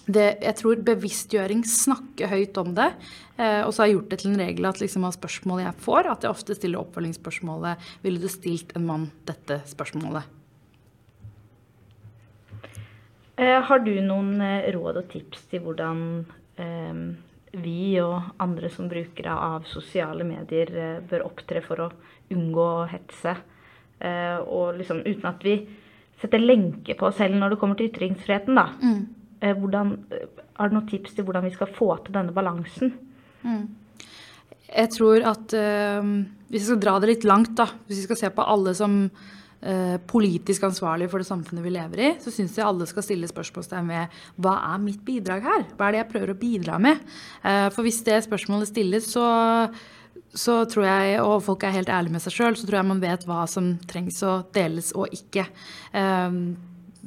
det, 0.04 0.26
jeg 0.43 0.56
tror 0.60 0.82
bevisstgjøring, 0.84 1.64
snakke 1.68 2.28
høyt 2.28 2.58
om 2.60 2.74
det. 2.76 2.89
Eh, 3.38 3.62
og 3.64 3.72
så 3.72 3.84
har 3.84 3.89
jeg 3.89 3.97
gjort 3.97 4.10
det 4.12 4.20
til 4.20 4.34
en 4.34 4.41
regel 4.41 4.68
at 4.68 4.82
liksom 4.82 5.06
av 5.08 5.16
spørsmålet 5.16 5.68
jeg 5.70 5.84
får, 5.86 6.10
at 6.12 6.26
jeg 6.26 6.36
ofte 6.36 6.58
stiller 6.58 6.84
oppfølgingsspørsmålet 6.84 7.91
Ville 8.04 8.22
du 8.22 8.28
stilt 8.32 8.76
en 8.76 8.88
mann 8.89 9.06
dette 9.30 9.62
spørsmålet? 9.72 10.28
Eh, 13.39 13.60
har 13.70 13.86
du 13.86 13.93
noen 14.04 14.36
eh, 14.43 14.68
råd 14.76 14.99
og 15.01 15.08
tips 15.14 15.47
til 15.49 15.64
hvordan 15.64 16.04
eh, 16.60 16.99
vi 17.64 17.95
og 18.04 18.36
andre 18.43 18.70
som 18.74 18.91
brukere 18.91 19.34
av 19.34 19.66
sosiale 19.72 20.28
medier 20.28 20.76
eh, 20.76 20.99
bør 21.08 21.30
opptre 21.32 21.64
for 21.66 21.88
å 21.88 21.89
unngå 22.34 22.70
å 22.84 22.86
hetse? 22.91 23.39
Eh, 24.04 24.38
og 24.43 24.76
liksom 24.78 25.01
uten 25.08 25.32
at 25.32 25.47
vi 25.47 25.62
setter 26.20 26.43
lenke 26.43 26.95
på 26.99 27.08
oss 27.08 27.18
selv 27.24 27.39
når 27.39 27.56
det 27.56 27.64
kommer 27.64 27.80
til 27.80 27.89
ytringsfriheten, 27.89 28.60
da. 28.60 28.70
Mm. 28.84 29.22
Eh, 29.43 29.55
hvordan, 29.59 29.93
er 30.07 30.69
det 30.69 30.77
noen 30.77 30.89
tips 30.89 31.17
til 31.17 31.27
hvordan 31.27 31.45
vi 31.47 31.53
skal 31.53 31.71
få 31.75 31.91
til 32.05 32.15
denne 32.15 32.35
balansen? 32.35 32.95
Mm. 33.43 33.63
Jeg 34.73 34.89
tror 34.95 35.25
at 35.29 35.53
uh, 35.53 36.11
hvis 36.49 36.63
vi 36.63 36.67
skal 36.69 36.81
dra 36.81 36.97
det 37.01 37.11
litt 37.11 37.25
langt, 37.27 37.51
da, 37.59 37.67
hvis 37.85 38.01
vi 38.01 38.07
skal 38.07 38.21
se 38.23 38.29
på 38.33 38.45
alle 38.55 38.73
som 38.77 38.95
uh, 39.03 39.97
politisk 40.09 40.63
ansvarlige 40.65 41.11
for 41.11 41.21
det 41.21 41.27
samfunnet 41.27 41.65
vi 41.65 41.73
lever 41.75 42.01
i, 42.07 42.11
så 42.23 42.33
syns 42.33 42.55
jeg 42.57 42.65
alle 42.65 42.87
skal 42.89 43.05
stille 43.05 43.29
spørsmålstegn 43.29 43.91
ved 43.91 44.17
hva 44.41 44.55
er 44.71 44.81
mitt 44.81 45.03
bidrag 45.05 45.45
her? 45.45 45.67
Hva 45.75 45.89
er 45.89 45.97
det 45.97 46.01
jeg 46.05 46.11
prøver 46.15 46.33
å 46.33 46.39
bidra 46.39 46.79
med? 46.81 47.03
For 47.43 47.85
hvis 47.85 48.01
det 48.07 48.23
spørsmålet 48.25 48.71
stilles, 48.71 49.11
så, 49.13 49.27
så 50.33 50.61
tror 50.71 50.87
jeg, 50.87 51.21
og 51.21 51.43
folk 51.45 51.67
er 51.67 51.77
helt 51.77 51.91
ærlige 51.91 52.15
med 52.15 52.23
seg 52.23 52.39
sjøl, 52.39 52.57
så 52.57 52.65
tror 52.65 52.79
jeg 52.79 52.91
man 52.95 53.03
vet 53.03 53.27
hva 53.29 53.43
som 53.51 53.75
trengs 53.91 54.23
å 54.25 54.39
deles 54.55 54.93
og 54.97 55.11
ikke. 55.13 55.45
Uh, 55.93 56.55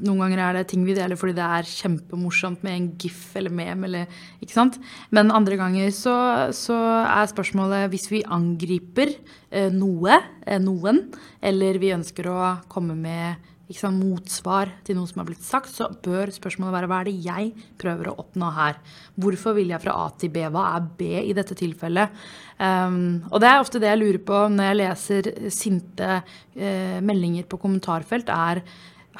noen 0.04 0.20
ganger 0.26 0.42
er 0.42 0.58
det 0.58 0.66
ting 0.72 0.84
vi 0.84 0.96
deler 0.96 1.16
fordi 1.18 1.36
det 1.38 1.46
er 1.46 1.70
kjempemorsomt 1.70 2.64
med 2.66 2.76
en 2.76 2.88
gif 3.00 3.30
eller 3.38 3.54
mem. 3.54 3.86
Eller, 3.88 4.12
ikke 4.44 4.56
sant? 4.56 4.78
Men 5.14 5.32
andre 5.34 5.58
ganger 5.60 5.90
så, 5.94 6.16
så 6.56 6.76
er 7.06 7.32
spørsmålet 7.32 7.88
hvis 7.92 8.10
vi 8.12 8.24
angriper 8.36 9.14
eh, 9.50 9.70
noe, 9.72 10.20
eh, 10.44 10.60
noen, 10.62 11.06
eller 11.40 11.80
vi 11.82 11.94
ønsker 11.96 12.28
å 12.28 12.40
komme 12.72 12.96
med 12.98 13.52
sant, 13.74 13.98
motsvar 13.98 14.70
til 14.86 14.98
noe 14.98 15.08
som 15.10 15.22
har 15.22 15.28
blitt 15.30 15.44
sagt, 15.44 15.72
så 15.72 15.88
bør 16.04 16.30
spørsmålet 16.34 16.76
være 16.76 16.90
hva 16.90 16.98
er 17.00 17.08
det 17.08 17.16
jeg 17.24 17.68
prøver 17.80 18.10
å 18.10 18.18
oppnå 18.22 18.50
her? 18.54 18.76
Hvorfor 19.18 19.56
vil 19.56 19.72
jeg 19.72 19.82
fra 19.82 19.96
A 20.04 20.10
til 20.20 20.30
B? 20.34 20.44
Hva 20.52 20.66
er 20.76 20.90
B 20.98 21.08
i 21.22 21.34
dette 21.36 21.56
tilfellet? 21.58 22.12
Um, 22.60 23.24
og 23.32 23.40
det 23.42 23.48
er 23.50 23.62
ofte 23.62 23.80
det 23.82 23.90
jeg 23.90 24.00
lurer 24.00 24.20
på 24.28 24.44
når 24.52 24.70
jeg 24.70 24.80
leser 24.80 25.30
sinte 25.52 26.12
uh, 26.20 26.98
meldinger 27.04 27.48
på 27.50 27.58
kommentarfelt, 27.64 28.30
er 28.32 28.62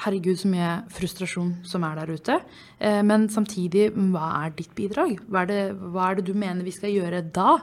herregud, 0.02 0.38
så 0.40 0.50
mye 0.50 0.70
frustrasjon 0.92 1.52
som 1.66 1.84
er 1.86 1.98
der 2.00 2.12
ute. 2.16 2.36
Eh, 2.78 3.00
men 3.06 3.28
samtidig, 3.32 3.88
hva 4.12 4.28
er 4.44 4.54
ditt 4.58 4.74
bidrag? 4.76 5.16
Hva 5.28 5.44
er, 5.44 5.50
det, 5.50 5.60
hva 5.94 6.10
er 6.10 6.18
det, 6.18 6.26
du 6.28 6.38
mener 6.38 6.66
vi 6.66 6.74
skal 6.74 6.94
gjøre 6.94 7.24
da? 7.34 7.60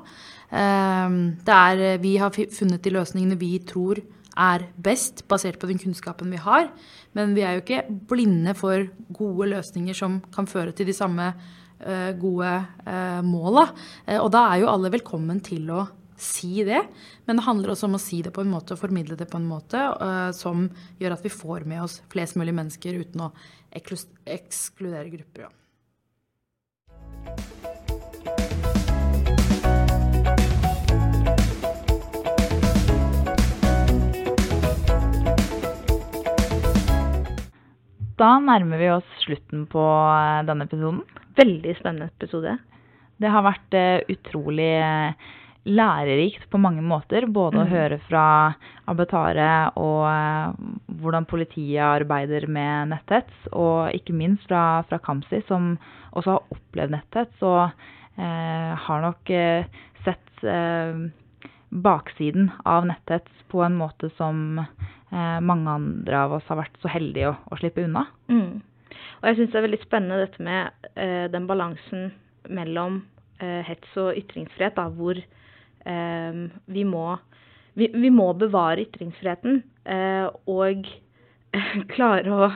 Det 0.53 1.49
er, 1.49 1.79
vi 1.97 2.11
har 2.21 2.29
funnet 2.29 2.83
de 2.85 2.91
løsningene 2.93 3.39
vi 3.41 3.55
tror 3.65 3.97
er 4.37 4.67
best, 4.85 5.23
basert 5.25 5.57
på 5.57 5.65
den 5.65 5.79
kunnskapen 5.81 6.29
vi 6.29 6.41
har. 6.43 6.67
Men 7.17 7.33
vi 7.33 7.41
er 7.41 7.55
jo 7.55 7.63
ikke 7.63 7.87
blinde 8.11 8.53
for 8.57 8.85
gode 9.17 9.49
løsninger 9.49 9.97
som 9.97 10.19
kan 10.35 10.45
føre 10.45 10.75
til 10.77 10.91
de 10.91 10.93
samme 10.93 11.31
eh, 11.81 12.13
gode 12.21 12.53
måla. 13.25 13.65
Og 14.19 14.29
da 14.35 14.45
er 14.51 14.61
jo 14.61 14.69
alle 14.75 14.93
velkommen 14.93 15.41
til 15.41 15.73
å 15.73 15.87
si 16.17 16.63
det. 16.67 16.83
Men 17.25 17.39
det 17.39 17.47
handler 17.47 17.73
også 17.73 17.89
om 17.89 17.97
å 17.97 18.01
si 18.01 18.21
det 18.25 18.33
på 18.35 18.43
en 18.43 18.53
måte 18.53 18.75
og 18.75 18.83
formidle 18.83 19.17
det 19.19 19.29
på 19.31 19.39
en 19.41 19.49
måte 19.49 19.79
uh, 19.79 20.29
som 20.35 20.67
gjør 21.01 21.17
at 21.17 21.25
vi 21.25 21.33
får 21.33 21.67
med 21.69 21.83
oss 21.85 22.01
flest 22.13 22.39
mulig 22.39 22.55
mennesker 22.57 23.01
uten 23.01 23.27
å 23.27 23.33
ekskludere 23.73 25.09
grupper. 25.13 25.47
Ja. 25.47 25.53
Da 38.23 38.37
nærmer 38.39 38.77
vi 38.77 38.91
oss 38.93 39.07
slutten 39.23 39.65
på 39.71 39.81
eh, 39.83 40.43
denne 40.47 40.67
episoden. 40.67 41.01
Veldig 41.35 41.73
spennende 41.79 42.11
episode. 42.13 42.53
Det 43.19 43.31
har 43.31 43.45
vært 43.45 43.75
uh, 43.77 44.05
utrolig 44.13 44.69
lærerikt 45.63 46.49
på 46.51 46.59
mange 46.59 46.83
måter. 46.83 47.25
Både 47.27 47.61
mm. 47.61 47.63
å 47.63 47.71
høre 47.71 47.99
fra 48.07 48.25
Abetare 48.91 49.49
og 49.79 50.03
uh, 50.07 50.71
hvordan 50.99 51.27
politiet 51.29 51.83
arbeider 51.83 52.47
med 52.51 52.91
netthets, 52.91 53.47
og 53.51 53.93
ikke 53.95 54.15
minst 54.17 54.47
fra, 54.49 54.83
fra 54.89 54.99
Kamsi, 55.03 55.43
som 55.47 55.75
også 56.13 56.35
har 56.35 56.53
opplevd 56.53 56.93
netthets 56.93 57.45
og 57.47 57.63
eh, 57.63 58.73
har 58.85 58.99
nok 59.01 59.29
eh, 59.33 59.65
sett 60.05 60.43
baksiden 61.73 62.51
av 62.69 62.85
netthets 62.85 63.47
på 63.49 63.63
en 63.65 63.73
måte 63.79 64.11
som 64.13 64.59
mange 65.09 65.73
andre 65.73 66.19
av 66.19 66.35
oss 66.37 66.45
har 66.51 66.59
vært 66.59 66.77
så 66.83 66.91
heldige 66.93 67.31
å, 67.31 67.33
å 67.49 67.57
slippe 67.57 67.81
unna. 67.87 68.03
Mm. 68.29 68.61
Og 69.21 69.25
jeg 69.25 69.39
syns 69.39 69.53
det 69.55 69.57
er 69.57 69.65
veldig 69.65 69.81
spennende 69.81 70.19
dette 70.21 70.45
med 70.45 71.33
den 71.33 71.47
balansen 71.49 72.11
mellom 72.53 72.99
hets 73.39 73.97
og 73.97 74.19
ytringsfrihet, 74.19 74.77
da, 74.77 74.85
hvor 74.93 75.17
vi 75.83 76.83
må, 76.87 77.17
vi, 77.73 77.89
vi 77.93 78.09
må 78.13 78.29
bevare 78.37 78.85
ytringsfriheten 78.85 79.61
eh, 79.89 80.27
og 80.49 80.87
klare 81.93 82.33
å 82.33 82.49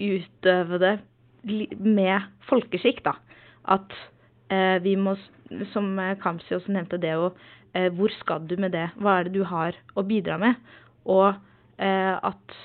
utøve 0.00 0.80
det 0.80 0.94
med 1.80 2.28
folkeskikk, 2.48 3.02
da. 3.06 3.16
At 3.72 3.94
eh, 4.52 4.76
vi 4.84 4.96
må, 5.00 5.16
som 5.72 5.92
Kamzy 6.22 6.56
også 6.56 6.72
nevnte, 6.74 7.00
det 7.00 7.14
å 7.16 7.30
eh, 7.72 7.88
Hvor 7.96 8.12
skal 8.20 8.46
du 8.48 8.56
med 8.60 8.74
det? 8.76 8.90
Hva 9.00 9.18
er 9.18 9.28
det 9.28 9.38
du 9.38 9.44
har 9.48 9.76
å 9.94 10.04
bidra 10.06 10.38
med? 10.40 10.60
Og 11.08 11.46
at 11.80 12.56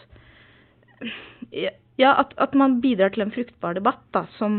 Ja, 1.95 2.09
at, 2.19 2.33
at, 2.35 2.55
man 2.59 2.81
bidrar 2.83 3.13
til 3.15 3.23
en 3.23 3.31
fruktbar 3.31 3.77
debatt, 3.77 4.01
da, 4.11 4.25
som, 4.35 4.57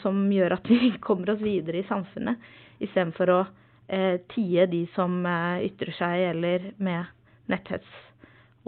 som 0.00 0.22
gjør 0.32 0.54
at 0.56 0.70
vi 0.70 0.94
kommer 1.04 1.34
oss 1.34 1.42
videre 1.44 1.82
i 1.82 1.88
samfunnet, 1.90 2.40
istedenfor 2.80 3.32
å 3.34 3.40
eh, 3.42 3.59
tie 4.30 4.66
de 4.70 4.84
som 4.94 5.20
eh, 5.26 5.66
ytrer 5.66 5.94
seg, 5.96 6.24
eller 6.34 6.70
med 6.78 7.10
netthets, 7.50 7.88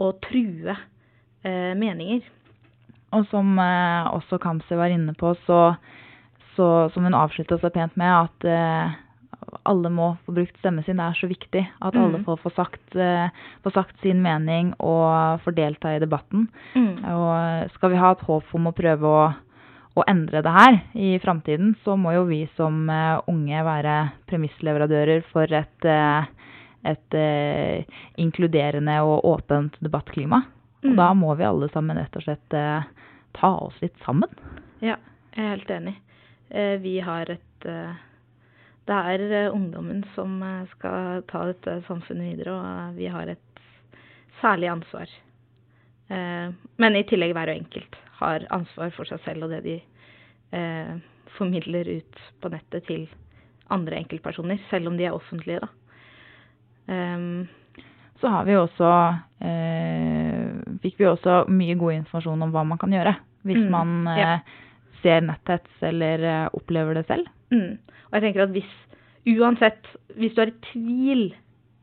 og 0.00 0.18
true 0.26 0.74
eh, 0.74 1.72
meninger. 1.78 2.24
Og 3.12 3.28
som 3.30 3.54
eh, 3.60 4.10
også 4.16 4.40
Kamzy 4.42 4.74
var 4.78 4.92
inne 4.92 5.14
på, 5.18 5.34
så, 5.46 5.74
så 6.56 6.68
som 6.94 7.06
hun 7.06 7.18
avslutta 7.18 7.60
så 7.60 7.70
pent 7.72 7.94
med, 8.00 8.26
at 8.26 8.48
eh, 8.48 8.98
alle 9.68 9.92
må 9.92 10.14
få 10.24 10.34
brukt 10.34 10.58
stemmen 10.58 10.84
sin. 10.86 10.98
Det 10.98 11.06
er 11.06 11.20
så 11.20 11.28
viktig 11.30 11.62
at 11.68 11.94
mm. 11.94 12.02
alle 12.02 12.22
får 12.24 12.40
få 12.42 12.52
sagt, 12.56 12.94
få 13.62 13.72
sagt, 13.74 13.96
sin 14.00 14.22
mening 14.24 14.70
og 14.80 15.42
får 15.44 15.56
delta 15.58 15.92
i 15.92 16.00
debatten. 16.00 16.46
Mm. 16.74 17.02
Og 17.10 17.74
skal 17.74 17.92
vi 17.92 18.00
ha 18.00 18.12
et 18.14 18.22
håp 18.28 18.54
om 18.56 18.70
å 18.70 18.74
prøve 18.76 19.10
å 19.10 19.24
å 19.94 20.04
endre 20.08 20.40
det 20.44 20.52
her 20.52 20.78
i 20.96 21.10
framtiden, 21.20 21.74
så 21.84 21.96
må 22.00 22.14
jo 22.16 22.24
vi 22.28 22.42
som 22.56 22.86
uh, 22.88 23.20
unge 23.28 23.64
være 23.66 23.96
premissleverandører 24.30 25.24
for 25.32 25.52
et, 25.52 25.84
uh, 25.86 26.24
et 26.88 27.16
uh, 27.18 27.98
inkluderende 28.20 28.98
og 29.04 29.26
åpent 29.34 29.76
debattklima. 29.84 30.42
Mm. 30.82 30.92
Og 30.92 31.00
da 31.00 31.10
må 31.14 31.34
vi 31.38 31.46
alle 31.46 31.68
sammen 31.74 32.00
rett 32.00 32.16
og 32.18 32.24
slett 32.24 32.56
ta 33.36 33.50
oss 33.62 33.76
litt 33.84 33.94
sammen. 34.02 34.32
Ja, 34.82 34.96
jeg 35.36 35.44
er 35.44 35.52
helt 35.52 35.70
enig. 35.70 35.92
vi 36.82 36.96
har 37.00 37.30
et 37.30 37.66
Det 38.84 38.96
er 39.14 39.52
ungdommen 39.54 40.02
som 40.16 40.42
skal 40.72 41.22
ta 41.30 41.44
dette 41.46 41.78
samfunnet 41.86 42.32
videre, 42.34 42.56
og 42.58 42.98
vi 42.98 43.06
har 43.06 43.30
et 43.30 43.62
særlig 44.40 44.72
ansvar 44.72 45.06
Eh, 46.12 46.48
men 46.76 46.96
i 46.98 47.04
tillegg 47.08 47.32
hver 47.36 47.52
og 47.52 47.60
enkelt 47.62 47.98
har 48.22 48.46
ansvar 48.54 48.92
for 48.96 49.08
seg 49.08 49.20
selv 49.26 49.46
og 49.46 49.54
det 49.54 49.62
de 49.66 49.76
eh, 50.56 50.94
formidler 51.36 51.88
ut 51.98 52.22
på 52.42 52.50
nettet 52.52 52.86
til 52.88 53.06
andre 53.72 53.98
enkeltpersoner, 54.02 54.60
selv 54.70 54.90
om 54.90 54.98
de 54.98 55.06
er 55.08 55.16
offentlige, 55.16 55.62
da. 55.62 55.68
Um, 56.92 57.46
så 58.22 58.28
har 58.28 58.44
vi 58.44 58.56
også 58.58 58.88
eh, 59.46 60.48
Fikk 60.82 60.96
vi 60.98 61.06
også 61.06 61.44
mye 61.50 61.76
god 61.78 61.92
informasjon 62.00 62.42
om 62.42 62.50
hva 62.54 62.64
man 62.66 62.80
kan 62.80 62.90
gjøre 62.90 63.14
hvis 63.46 63.58
Mm, 63.58 63.70
man 63.70 64.06
eh, 64.06 64.18
ja. 64.18 64.38
ser 65.02 65.20
netthets 65.26 65.82
eller 65.82 66.22
eh, 66.22 66.48
opplever 66.54 66.94
det 66.94 67.06
selv. 67.08 67.26
Mm. 67.50 67.78
Og 68.06 68.12
jeg 68.14 68.22
tenker 68.22 68.44
at 68.44 68.52
hvis 68.54 68.72
uansett, 69.38 69.88
hvis 70.14 70.34
du 70.34 70.42
er 70.42 70.52
i 70.52 70.60
tvil 70.72 71.24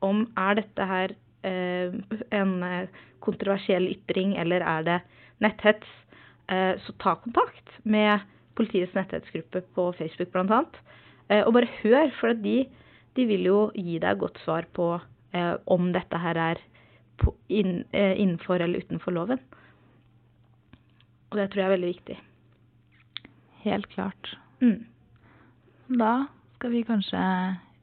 om 0.02 0.28
er 0.38 0.56
dette 0.62 0.88
her 0.88 1.12
eh, 1.44 1.92
en 2.32 2.64
eh, 2.64 2.88
kontroversiell 3.20 3.90
ytring 3.92 4.38
eller 4.40 4.64
er 4.64 4.84
det 4.88 5.00
netthets, 5.44 5.88
eh, 5.88 6.09
så 6.50 6.94
ta 6.98 7.12
kontakt 7.22 7.76
med 7.84 8.24
politiets 8.60 8.96
netthetsgruppe 8.98 9.62
på 9.76 9.92
Facebook 10.00 10.32
bl.a. 10.34 10.64
Eh, 11.30 11.44
og 11.46 11.54
bare 11.56 11.70
hør, 11.82 12.12
for 12.20 12.36
de, 12.44 12.64
de 13.16 13.28
vil 13.30 13.48
jo 13.48 13.60
gi 13.78 14.00
deg 14.02 14.20
godt 14.22 14.40
svar 14.44 14.68
på 14.76 14.92
eh, 14.98 15.56
om 15.70 15.92
dette 15.96 16.20
her 16.20 16.40
er 16.42 16.62
eh, 16.62 18.16
innenfor 18.18 18.60
eller 18.60 18.84
utenfor 18.84 19.16
loven. 19.16 19.42
Og 21.30 21.38
det 21.38 21.52
tror 21.52 21.62
jeg 21.62 21.70
er 21.70 21.76
veldig 21.76 21.94
viktig. 21.94 22.18
Helt 23.64 23.90
klart. 23.94 24.34
Mm. 24.64 24.88
Da 26.00 26.14
skal 26.58 26.74
vi 26.74 26.86
kanskje 26.88 27.22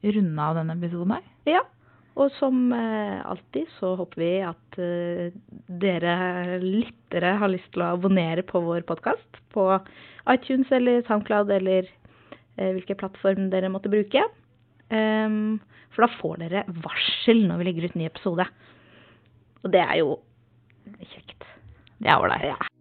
runde 0.03 0.43
av 0.43 0.59
denne 0.59 0.75
episoden 0.77 1.15
her. 1.15 1.27
Ja, 1.47 1.63
og 2.17 2.31
som 2.39 2.71
eh, 2.73 3.19
alltid 3.29 3.69
så 3.77 3.93
håper 3.99 4.21
vi 4.21 4.31
at 4.45 4.79
eh, 4.81 5.35
dere 5.81 6.57
lyttere 6.63 7.35
har 7.41 7.51
lyst 7.53 7.69
til 7.75 7.83
å 7.85 7.93
abonnere 7.93 8.45
på 8.47 8.61
vår 8.65 8.85
podkast 8.89 9.41
på 9.53 9.67
iTunes 10.33 10.71
eller 10.73 11.05
SoundCloud 11.07 11.51
eller 11.53 11.85
eh, 11.85 12.71
hvilken 12.73 12.97
plattform 13.03 13.51
dere 13.53 13.69
måtte 13.73 13.91
bruke. 13.93 14.23
Ehm, 14.89 15.59
for 15.93 16.05
da 16.05 16.09
får 16.17 16.41
dere 16.41 16.65
varsel 16.85 17.43
når 17.45 17.61
vi 17.61 17.69
legger 17.69 17.89
ut 17.89 17.99
ny 18.01 18.09
episode. 18.09 18.47
Og 19.61 19.69
det 19.75 19.83
er 19.83 20.01
jo 20.01 20.17
kjekt. 21.13 21.45
Det 22.01 22.09
er 22.09 22.17
ålreit. 22.17 22.76